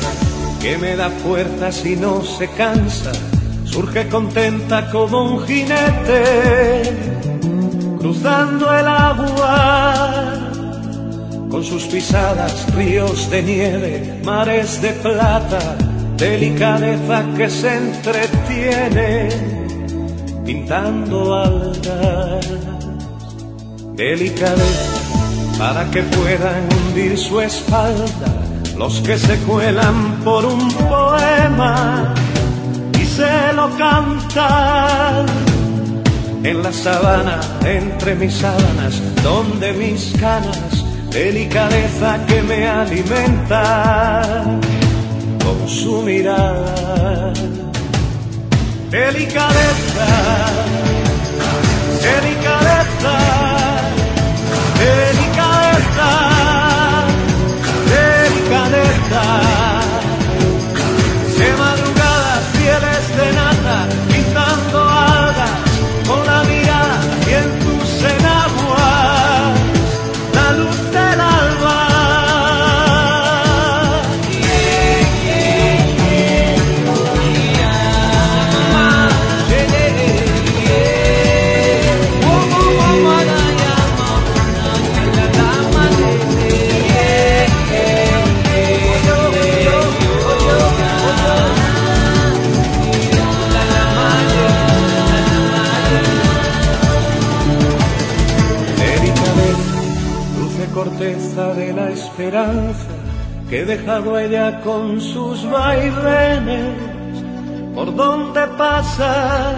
me 0.61 0.95
da 0.95 1.09
fuerzas 1.09 1.83
y 1.85 1.95
no 1.95 2.21
se 2.21 2.47
cansa, 2.49 3.11
surge 3.65 4.07
contenta 4.09 4.91
como 4.91 5.33
un 5.33 5.47
jinete, 5.47 6.83
cruzando 7.99 8.71
el 8.71 8.87
agua, 8.87 10.39
con 11.49 11.63
sus 11.63 11.85
pisadas 11.85 12.71
ríos 12.75 13.29
de 13.31 13.41
nieve, 13.41 14.21
mares 14.23 14.79
de 14.83 14.91
plata, 14.91 15.77
delicadeza 16.17 17.25
que 17.35 17.49
se 17.49 17.77
entretiene, 17.77 19.29
pintando 20.45 21.33
algas, 21.33 22.47
delicadeza 23.95 25.01
para 25.57 25.89
que 25.89 26.03
puedan 26.03 26.69
hundir 26.71 27.17
su 27.17 27.41
espalda 27.41 28.40
los 28.81 28.99
que 29.01 29.15
se 29.15 29.37
cuelan 29.41 30.21
por 30.23 30.43
un 30.43 30.67
poema 30.89 32.15
y 32.99 33.05
se 33.05 33.53
lo 33.53 33.69
cantan. 33.77 35.27
En 36.43 36.63
la 36.63 36.73
sabana 36.73 37.39
entre 37.63 38.15
mis 38.15 38.33
sábanas 38.33 38.99
donde 39.21 39.73
mis 39.73 40.13
canas 40.19 40.83
delicadeza 41.11 42.25
que 42.25 42.41
me 42.41 42.67
alimenta 42.67 44.23
con 45.43 45.69
su 45.69 46.01
mirada 46.01 47.31
delicadeza, 48.89 50.09
delicadeza, 52.09 53.15
delicadeza, 54.83 56.40
delicadeza. 59.11 59.70
Que 103.49 103.61
he 103.61 103.65
dejado 103.65 104.17
ella 104.17 104.61
con 104.61 105.01
sus 105.01 105.49
vaivenes. 105.49 106.75
Por 107.75 107.95
donde 107.95 108.47
pasa. 108.57 109.53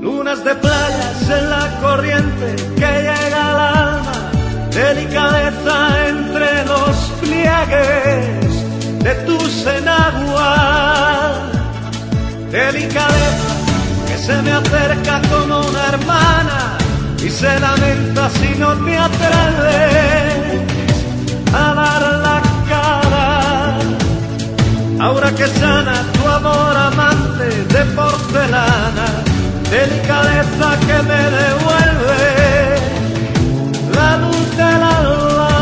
Lunas 0.00 0.42
de 0.42 0.54
playas 0.56 1.30
en 1.30 1.50
la 1.50 1.78
corriente 1.80 2.56
que 2.74 2.90
llega 3.06 3.46
al 3.50 3.60
alma, 3.60 4.12
delicadeza 4.70 6.08
entre 6.08 6.64
los 6.64 6.96
pliegues 7.20 8.52
de 9.04 9.14
tus 9.26 9.66
enaguas, 9.66 11.36
delicadeza 12.50 13.54
que 14.08 14.16
se 14.18 14.42
me 14.42 14.52
acerca 14.52 15.22
como 15.30 15.60
una 15.60 15.86
hermana 15.92 16.78
y 17.24 17.28
se 17.30 17.60
lamenta 17.60 18.28
si 18.30 18.58
no 18.58 18.74
te 18.84 18.98
atreves 18.98 20.71
a 21.54 21.74
dar 21.74 22.02
la 22.26 22.38
cara. 22.68 23.26
Ahora 25.00 25.30
que 25.32 25.46
sana 25.46 25.94
tu 26.14 26.28
amor 26.28 26.76
amante 26.76 27.48
de 27.74 27.82
porcelana, 27.96 29.06
delicadeza 29.70 30.68
que 30.86 30.98
me 31.10 31.22
devuelve 31.40 32.22
la 33.96 34.16
luz 34.22 34.56
del 34.56 34.82
alba, 35.00 35.52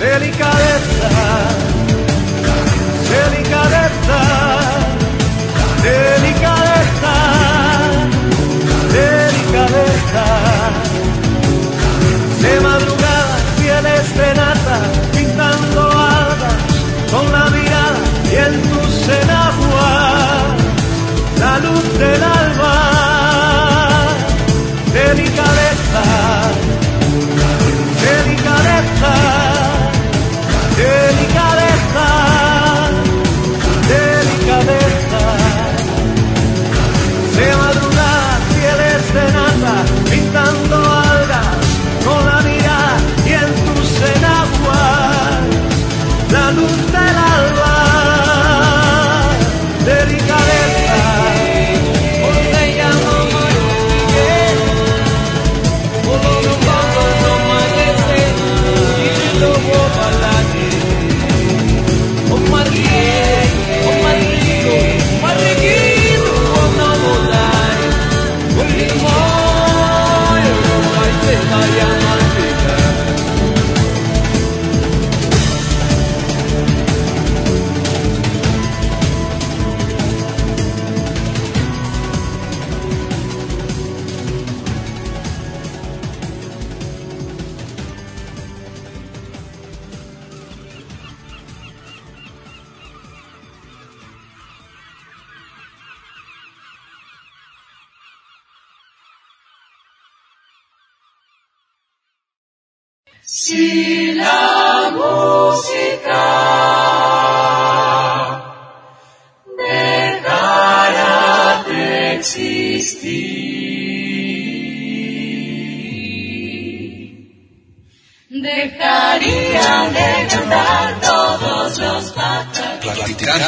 delicadeza, 0.00 1.10
delicadeza, 3.14 4.20
delicadeza, 5.82 7.14
delicadeza. 8.92 10.51
De 14.34 15.18
pintando 15.18 15.80
algas 15.90 16.54
con 17.10 17.32
la 17.32 17.44
mirada 17.50 17.98
y 18.30 18.36
en 18.36 18.62
tus 18.62 19.08
enaguas 19.08 20.56
la 21.38 21.58
luz 21.58 21.98
del 21.98 22.22
alba, 22.22 22.31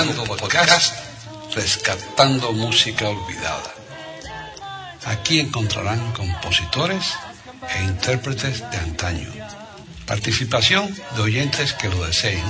Platicando 0.05 0.37
podcast, 0.37 0.95
rescatando 1.55 2.53
música 2.53 3.09
olvidada. 3.09 3.75
Aquí 5.07 5.41
encontrarán 5.41 6.13
compositores 6.13 7.15
e 7.75 7.85
intérpretes 7.85 8.61
de 8.71 8.77
antaño. 8.77 9.33
Participación 10.05 10.95
de 11.17 11.23
oyentes 11.23 11.73
que 11.73 11.89
lo 11.89 12.05
deseen, 12.05 12.45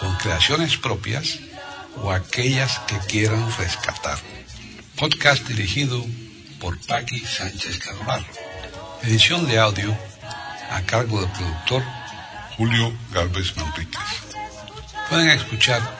con 0.00 0.16
creaciones 0.16 0.78
propias 0.78 1.40
o 2.02 2.12
aquellas 2.12 2.78
que 2.88 2.96
quieran 3.00 3.44
rescatar. 3.58 4.18
Podcast 4.96 5.46
dirigido 5.46 6.02
por 6.60 6.80
Paqui 6.86 7.20
Sánchez 7.20 7.78
Carvalho. 7.78 8.24
Edición 9.02 9.46
de 9.46 9.58
audio 9.58 9.94
a 10.70 10.80
cargo 10.86 11.20
del 11.20 11.30
productor 11.30 11.82
Julio 12.56 12.96
Galvez 13.12 13.54
Manríquez. 13.58 14.00
Pueden 15.10 15.28
escuchar 15.28 15.99